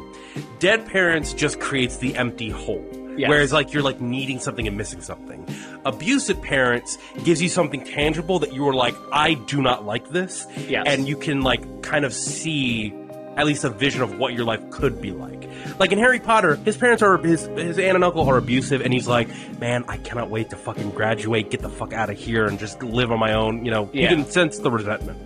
Dead 0.60 0.86
parents 0.86 1.34
just 1.34 1.60
creates 1.60 1.98
the 1.98 2.16
empty 2.16 2.50
hole. 2.50 2.86
Yes. 3.18 3.30
Whereas 3.30 3.52
like 3.54 3.74
you're 3.74 3.84
like 3.84 4.00
needing 4.02 4.40
something 4.40 4.68
and 4.68 4.78
missing 4.78 5.02
something. 5.02 5.46
Abusive 5.86 6.42
parents 6.42 6.98
gives 7.24 7.42
you 7.42 7.50
something 7.50 7.84
tangible 7.84 8.40
that 8.40 8.54
you 8.54 8.68
are 8.68 8.74
like, 8.74 8.96
I 9.12 9.34
do 9.34 9.62
not 9.62 9.86
like 9.86 10.10
this. 10.10 10.48
Yes. 10.68 10.86
And 10.88 11.08
you 11.08 11.18
can 11.18 11.42
like 11.42 11.82
kind 11.84 12.06
of 12.06 12.14
see 12.14 12.94
at 13.38 13.46
least 13.46 13.64
a 13.64 13.70
vision 13.70 14.02
of 14.02 14.18
what 14.18 14.34
your 14.34 14.46
life 14.46 14.62
could 14.72 15.02
be 15.02 15.12
like. 15.12 15.50
Like 15.80 15.92
in 15.92 16.00
Harry 16.00 16.20
Potter, 16.20 16.56
his 16.56 16.78
parents 16.78 17.02
are 17.02 17.18
his 17.18 17.46
his 17.48 17.80
aunt 17.80 17.96
and 17.96 18.04
uncle 18.04 18.28
are 18.30 18.38
abusive, 18.38 18.82
and 18.82 18.94
he's 18.94 19.08
like, 19.08 19.30
"Man, 19.60 19.84
I 19.88 19.98
cannot 19.98 20.30
wait 20.30 20.50
to 20.50 20.56
fucking 20.56 20.92
graduate, 20.92 21.50
get 21.50 21.62
the 21.62 21.70
fuck 21.70 21.94
out 21.94 22.10
of 22.10 22.18
here, 22.18 22.46
and 22.46 22.60
just 22.60 22.82
live 22.84 23.12
on 23.12 23.20
my 23.20 23.34
own." 23.34 23.64
You 23.66 23.72
know, 23.72 23.90
Yeah. 23.94 24.10
you 24.10 24.16
can 24.18 24.26
sense 24.26 24.58
the 24.60 24.70
resentment. 24.72 25.18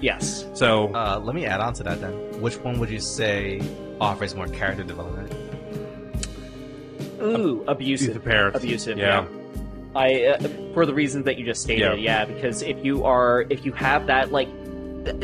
Yes. 0.00 0.44
So 0.54 0.92
Uh, 0.94 1.20
let 1.22 1.34
me 1.34 1.46
add 1.46 1.60
on 1.60 1.72
to 1.74 1.82
that 1.84 2.00
then. 2.00 2.12
Which 2.40 2.56
one 2.56 2.78
would 2.80 2.90
you 2.90 3.00
say 3.00 3.60
offers 4.00 4.34
more 4.34 4.46
character 4.48 4.82
development? 4.84 5.32
Ooh, 7.24 7.64
abusive. 7.66 8.08
abusive 8.08 8.24
parents, 8.24 8.58
Abusive. 8.58 8.98
yeah. 8.98 9.26
I 9.96 10.24
uh, 10.24 10.48
for 10.74 10.86
the 10.86 10.94
reasons 10.94 11.24
that 11.26 11.38
you 11.38 11.44
just 11.44 11.62
stated, 11.62 12.00
yeah. 12.00 12.24
Because 12.24 12.62
if 12.62 12.84
you 12.84 13.04
are, 13.04 13.46
if 13.48 13.64
you 13.64 13.72
have 13.72 14.06
that, 14.08 14.32
like, 14.32 14.48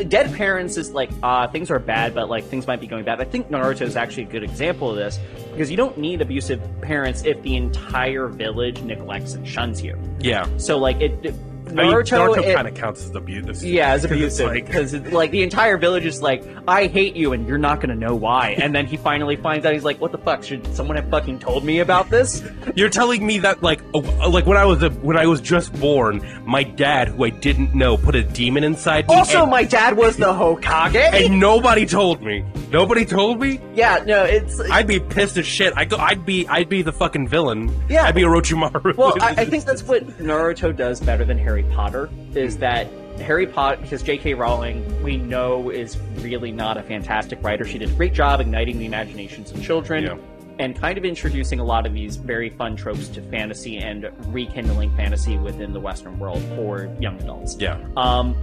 dead 0.09 0.33
parents 0.33 0.77
is 0.77 0.91
like, 0.91 1.09
uh, 1.23 1.47
things 1.47 1.69
are 1.71 1.79
bad, 1.79 2.13
but 2.15 2.29
like 2.29 2.45
things 2.45 2.67
might 2.67 2.79
be 2.79 2.87
going 2.87 3.03
bad. 3.03 3.19
I 3.19 3.25
think 3.25 3.49
Naruto 3.49 3.81
is 3.81 3.95
actually 3.97 4.23
a 4.23 4.27
good 4.27 4.43
example 4.43 4.89
of 4.91 4.95
this 4.95 5.19
because 5.51 5.69
you 5.69 5.75
don't 5.77 5.97
need 5.97 6.21
abusive 6.21 6.61
parents 6.81 7.23
if 7.25 7.41
the 7.41 7.55
entire 7.57 8.27
village 8.27 8.79
neglects 8.81 9.33
and 9.33 9.45
shuns 9.47 9.81
you. 9.81 9.97
yeah, 10.19 10.45
So 10.57 10.77
like 10.77 11.01
it. 11.01 11.19
it- 11.25 11.35
Naruto, 11.71 12.35
Naruto 12.35 12.43
it- 12.45 12.55
kind 12.55 12.67
of 12.67 12.75
counts 12.75 13.03
as 13.05 13.15
abusive. 13.15 13.63
yeah, 13.63 13.91
as 13.91 14.05
abusive 14.05 14.53
because 14.53 14.93
like 15.11 15.31
the 15.31 15.43
entire 15.43 15.77
village 15.77 16.05
is 16.05 16.21
like, 16.21 16.43
I 16.67 16.87
hate 16.87 17.15
you, 17.15 17.33
and 17.33 17.47
you're 17.47 17.57
not 17.57 17.81
gonna 17.81 17.95
know 17.95 18.15
why. 18.15 18.49
And 18.51 18.73
then 18.75 18.85
he 18.85 18.97
finally 18.97 19.35
finds 19.35 19.65
out. 19.65 19.73
He's 19.73 19.83
like, 19.83 19.99
What 19.99 20.11
the 20.11 20.17
fuck? 20.17 20.43
Should 20.43 20.65
someone 20.75 20.97
have 20.97 21.09
fucking 21.09 21.39
told 21.39 21.63
me 21.63 21.79
about 21.79 22.09
this? 22.09 22.43
You're 22.75 22.89
telling 22.89 23.25
me 23.25 23.39
that 23.39 23.61
like 23.63 23.81
uh, 23.93 24.29
like 24.29 24.45
when 24.45 24.57
I 24.57 24.65
was 24.65 24.81
a, 24.83 24.89
when 24.89 25.17
I 25.17 25.25
was 25.25 25.41
just 25.41 25.73
born, 25.79 26.21
my 26.45 26.63
dad, 26.63 27.09
who 27.09 27.25
I 27.25 27.29
didn't 27.29 27.73
know, 27.73 27.97
put 27.97 28.15
a 28.15 28.23
demon 28.23 28.63
inside 28.63 29.07
me. 29.07 29.15
Also, 29.15 29.41
and, 29.43 29.51
my 29.51 29.63
dad 29.63 29.97
was 29.97 30.17
the 30.17 30.25
Hokage. 30.31 30.95
and 31.25 31.39
nobody 31.39 31.85
told 31.85 32.21
me. 32.21 32.45
Nobody 32.71 33.05
told 33.05 33.41
me. 33.41 33.59
yeah, 33.73 34.01
no, 34.05 34.23
it's 34.23 34.59
I'd 34.59 34.87
be 34.87 34.99
pissed 34.99 35.37
as 35.37 35.45
shit. 35.45 35.73
I 35.75 35.85
go. 35.85 35.97
I'd 35.97 36.25
be. 36.25 36.47
I'd 36.47 36.69
be 36.69 36.81
the 36.81 36.93
fucking 36.93 37.27
villain. 37.27 37.73
Yeah. 37.89 38.03
I'd 38.05 38.15
be 38.15 38.21
Orochimaru. 38.21 38.95
well, 38.95 39.15
I, 39.21 39.29
I 39.41 39.45
think 39.45 39.65
that's 39.65 39.83
what 39.83 40.07
Naruto 40.19 40.75
does 40.75 41.01
better 41.01 41.25
than 41.25 41.37
Harry 41.37 41.60
Potter 41.63 42.07
Hmm. 42.07 42.37
is 42.37 42.57
that 42.57 42.87
Harry 43.19 43.45
Potter, 43.45 43.77
because 43.81 44.01
J.K. 44.03 44.33
Rowling, 44.35 45.03
we 45.03 45.17
know 45.17 45.69
is 45.69 45.97
really 46.19 46.51
not 46.51 46.77
a 46.77 46.83
fantastic 46.83 47.43
writer. 47.43 47.65
She 47.65 47.77
did 47.77 47.89
a 47.89 47.93
great 47.93 48.13
job 48.13 48.39
igniting 48.39 48.79
the 48.79 48.85
imaginations 48.85 49.51
of 49.51 49.61
children. 49.61 50.03
Yeah. 50.05 50.15
And 50.59 50.79
kind 50.79 50.97
of 50.97 51.05
introducing 51.05 51.59
a 51.59 51.63
lot 51.63 51.85
of 51.87 51.93
these 51.93 52.17
very 52.17 52.49
fun 52.49 52.75
tropes 52.75 53.07
to 53.09 53.21
fantasy 53.23 53.77
and 53.79 54.09
rekindling 54.27 54.95
fantasy 54.95 55.37
within 55.37 55.73
the 55.73 55.79
Western 55.79 56.19
world 56.19 56.41
for 56.55 56.89
young 56.99 57.19
adults. 57.21 57.55
yeah. 57.59 57.77
Um, 57.97 58.35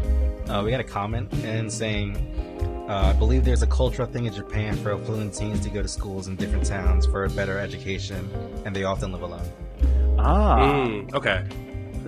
Uh, 0.48 0.62
we 0.64 0.70
got 0.70 0.80
a 0.80 0.84
comment 0.84 1.30
and 1.44 1.70
saying, 1.70 2.16
uh, 2.88 3.12
I 3.14 3.18
believe 3.18 3.44
there's 3.44 3.62
a 3.62 3.66
cultural 3.66 4.08
thing 4.08 4.24
in 4.26 4.32
Japan 4.32 4.74
for 4.76 4.94
affluent 4.94 5.34
teens 5.34 5.60
to 5.60 5.68
go 5.70 5.82
to 5.82 5.88
schools 5.88 6.26
in 6.26 6.36
different 6.36 6.64
towns 6.64 7.04
for 7.06 7.24
a 7.24 7.28
better 7.30 7.58
education, 7.58 8.28
and 8.64 8.74
they 8.74 8.84
often 8.84 9.12
live 9.12 9.22
alone. 9.22 9.46
ah, 10.18 10.56
Mm, 10.58 11.14
okay. 11.14 11.44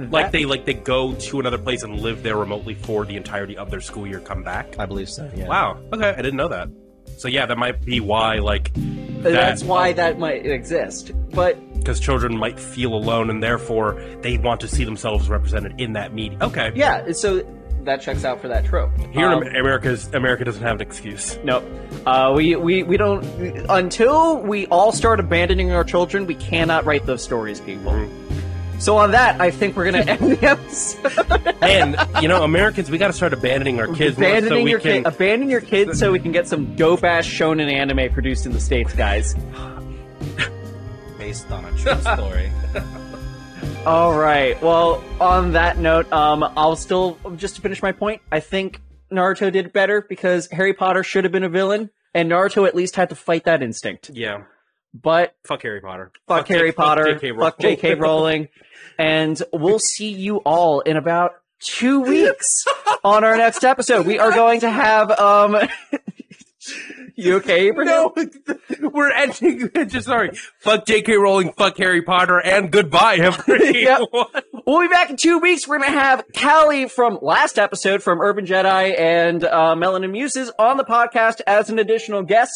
That- 0.01 0.13
Like 0.13 0.31
they 0.33 0.45
like 0.45 0.65
they 0.65 0.75
go 0.75 1.13
to 1.15 1.41
another 1.41 1.59
place 1.59 1.83
and 1.83 2.01
live 2.01 2.23
there 2.23 2.37
remotely 2.37 2.75
for 2.75 3.05
the 3.05 3.17
entirety 3.17 3.57
of 3.57 3.71
their 3.71 3.81
school 3.81 4.07
year. 4.07 4.21
Come 4.21 4.43
back. 4.43 4.79
I 4.79 4.87
believe 4.87 5.09
so. 5.09 5.31
Yeah. 5.35 5.49
Wow. 5.49 5.79
Okay, 5.93 6.09
I 6.11 6.17
didn't 6.23 6.37
know 6.37 6.49
that. 6.49 6.69
So 7.19 7.29
yeah, 7.29 7.47
that 7.47 7.59
might 7.59 7.85
be 7.85 8.01
why 8.01 8.39
like 8.39 8.71
that's 8.75 9.63
why 9.63 9.93
that 9.93 10.19
might 10.19 10.47
exist. 10.47 11.13
But 11.35 11.57
because 11.79 12.01
children 12.01 12.37
might 12.37 12.59
feel 12.59 12.95
alone 12.95 13.31
and 13.31 13.43
therefore 13.43 14.03
they 14.23 14.39
want 14.39 14.61
to 14.63 14.69
see 14.69 14.85
themselves 14.85 15.29
represented 15.29 15.81
in 15.81 15.93
that 15.95 16.15
media. 16.15 16.39
Okay. 16.43 16.73
yeah, 16.75 17.13
so 17.13 17.43
that 17.85 18.03
checks 18.03 18.25
out 18.27 18.41
for 18.41 18.49
that 18.49 18.65
trope. 18.67 18.91
Here 19.13 19.27
Um, 19.27 19.43
in 19.43 19.57
America, 19.57 19.97
America 20.13 20.45
doesn't 20.45 20.63
have 20.63 20.77
an 20.77 20.83
excuse. 20.83 21.39
No, 21.45 21.63
uh, 22.07 22.33
we, 22.37 22.55
we 22.57 22.83
we 22.83 22.97
don't 22.99 23.25
until 23.71 24.39
we 24.43 24.67
all 24.67 24.93
start 24.93 25.19
abandoning 25.21 25.73
our 25.73 25.85
children. 25.85 26.27
We 26.27 26.35
cannot 26.35 26.85
write 26.85 27.07
those 27.07 27.23
stories, 27.23 27.61
people. 27.61 27.93
Mm-hmm. 27.93 28.30
So 28.81 28.97
on 28.97 29.11
that, 29.11 29.39
I 29.41 29.51
think 29.51 29.77
we're 29.77 29.85
gonna 29.85 29.99
end 30.05 30.33
the 30.33 30.47
episode. 30.47 31.55
And 31.63 31.97
you 32.23 32.29
know, 32.29 32.43
Americans, 32.43 32.91
we 32.91 32.97
got 32.99 33.09
to 33.09 33.13
start 33.13 33.33
abandoning 33.35 33.79
our 33.79 33.87
kids 33.89 34.17
more 34.17 34.29
abandoning 34.29 34.61
so 34.61 34.65
we 34.65 34.71
your 34.71 34.81
can. 34.81 35.05
kid, 35.05 35.07
abandon 35.07 35.51
your 35.51 35.61
kids, 35.61 35.99
so 35.99 36.11
we 36.13 36.19
can 36.19 36.33
get 36.33 36.49
some 36.49 36.75
dope 36.77 37.05
ass 37.05 37.27
shonen 37.27 37.71
anime 37.71 38.11
produced 38.13 38.47
in 38.47 38.53
the 38.53 38.61
states, 38.61 38.95
guys. 38.95 39.35
Based 41.19 41.51
on 41.51 41.65
a 41.67 41.73
true 41.77 42.01
story. 42.01 42.51
All 43.87 44.19
right. 44.19 44.61
Well, 44.63 45.05
on 45.21 45.53
that 45.53 45.77
note, 45.79 46.11
um, 46.13 46.43
I'll 46.57 46.77
still 46.77 47.19
just 47.37 47.57
to 47.57 47.61
finish 47.61 47.83
my 47.83 47.93
point. 47.93 48.23
I 48.33 48.41
think 48.41 48.81
Naruto 49.13 49.53
did 49.53 49.73
better 49.73 50.01
because 50.01 50.49
Harry 50.53 50.73
Potter 50.73 51.03
should 51.03 51.25
have 51.25 51.33
been 51.33 51.45
a 51.45 51.49
villain, 51.51 51.91
and 52.15 52.31
Naruto 52.31 52.67
at 52.67 52.75
least 52.75 52.97
had 52.97 53.11
to 53.11 53.15
fight 53.15 53.45
that 53.45 53.63
instinct. 53.63 54.11
yeah. 54.15 54.45
But 54.93 55.35
Fuck 55.47 55.63
Harry 55.63 55.81
Potter. 55.81 56.11
fuck, 56.27 56.47
J- 56.49 56.55
Harry 56.55 56.73
Potter, 56.73 57.15
J.K. 57.15 57.33
fuck 57.39 57.59
J.K. 57.61 57.95
Rowling, 57.95 58.49
and 58.99 59.41
we'll 59.53 59.79
see 59.79 60.11
you 60.11 60.39
all 60.39 60.81
in 60.81 60.97
about 60.97 61.33
two 61.61 62.01
weeks 62.01 62.65
on 63.05 63.23
our 63.25 63.37
next 63.37 63.65
episode. 63.65 64.07
We 64.07 64.19
are 64.19 64.31
going 64.33 64.61
to 64.61 64.71
have 64.71 65.11
um. 65.13 65.57
You 67.17 67.37
okay, 67.37 67.69
Abraham? 67.69 68.11
No, 68.17 68.91
we're 68.91 69.11
ending. 69.11 69.69
Just 69.89 70.07
sorry. 70.07 70.31
Fuck 70.61 70.87
J.K. 70.87 71.17
Rowling. 71.17 71.53
Fuck 71.53 71.77
Harry 71.79 72.01
Potter. 72.03 72.39
And 72.39 72.71
goodbye, 72.71 73.17
everyone. 73.17 73.75
Yep. 73.75 74.01
We'll 74.67 74.81
be 74.81 74.89
back 74.89 75.11
in 75.11 75.17
two 75.17 75.39
weeks. 75.39 75.67
We're 75.69 75.79
going 75.79 75.93
to 75.93 75.99
have 75.99 76.25
Callie 76.39 76.89
from 76.89 77.19
last 77.21 77.59
episode 77.59 78.03
from 78.03 78.21
Urban 78.21 78.47
Jedi 78.47 78.99
and 78.99 79.45
uh, 79.45 79.75
Melanin 79.75 80.13
Muses 80.13 80.51
on 80.59 80.77
the 80.79 80.85
podcast 80.85 81.41
as 81.47 81.69
an 81.71 81.79
additional 81.79 82.23
guest. 82.23 82.53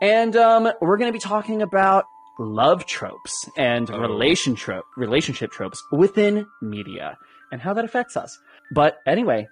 And 0.00 0.36
um, 0.36 0.70
we're 0.80 0.96
going 0.96 1.08
to 1.08 1.16
be 1.16 1.20
talking 1.20 1.62
about 1.62 2.04
love 2.38 2.86
tropes 2.86 3.48
and 3.56 3.88
relation 3.90 4.54
tro- 4.54 4.82
relationship 4.96 5.50
tropes 5.50 5.82
within 5.90 6.46
media 6.62 7.18
and 7.50 7.60
how 7.60 7.74
that 7.74 7.84
affects 7.84 8.16
us. 8.16 8.38
But 8.72 8.98
anyway, 9.06 9.48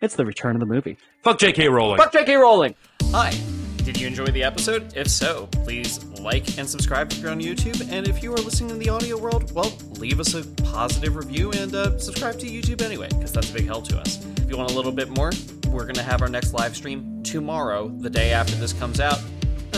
it's 0.00 0.14
the 0.14 0.24
return 0.24 0.54
of 0.56 0.60
the 0.60 0.66
movie. 0.66 0.96
Fuck 1.22 1.38
J.K. 1.38 1.68
Rowling. 1.68 1.98
Fuck 1.98 2.12
J.K. 2.12 2.36
Rowling. 2.36 2.74
Hi. 3.10 3.32
Did 3.78 3.98
you 3.98 4.06
enjoy 4.06 4.26
the 4.26 4.44
episode? 4.44 4.92
If 4.94 5.08
so, 5.08 5.48
please 5.64 6.04
like 6.20 6.58
and 6.58 6.68
subscribe 6.68 7.10
if 7.10 7.18
you're 7.18 7.30
on 7.30 7.40
YouTube. 7.40 7.90
And 7.90 8.06
if 8.06 8.22
you 8.22 8.32
are 8.32 8.36
listening 8.36 8.70
in 8.70 8.78
the 8.78 8.90
audio 8.90 9.16
world, 9.16 9.52
well, 9.52 9.72
leave 9.98 10.20
us 10.20 10.34
a 10.34 10.44
positive 10.62 11.16
review 11.16 11.50
and 11.52 11.74
uh, 11.74 11.98
subscribe 11.98 12.38
to 12.40 12.46
YouTube 12.46 12.82
anyway, 12.82 13.08
because 13.08 13.32
that's 13.32 13.50
a 13.50 13.54
big 13.54 13.66
help 13.66 13.88
to 13.88 13.98
us. 13.98 14.24
If 14.36 14.50
you 14.50 14.56
want 14.56 14.70
a 14.70 14.74
little 14.74 14.92
bit 14.92 15.08
more, 15.08 15.32
we're 15.68 15.84
going 15.84 15.94
to 15.94 16.02
have 16.02 16.22
our 16.22 16.28
next 16.28 16.52
live 16.52 16.76
stream 16.76 17.22
tomorrow, 17.22 17.88
the 17.88 18.10
day 18.10 18.32
after 18.32 18.54
this 18.56 18.72
comes 18.74 19.00
out. 19.00 19.18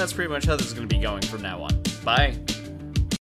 That's 0.03 0.13
pretty 0.13 0.31
much 0.31 0.47
how 0.47 0.57
this 0.57 0.67
is 0.67 0.73
going 0.73 0.89
to 0.89 0.93
be 0.93 1.01
going 1.01 1.23
from 1.23 1.43
now 1.43 1.63
on. 1.63 1.81
Bye. 2.03 2.37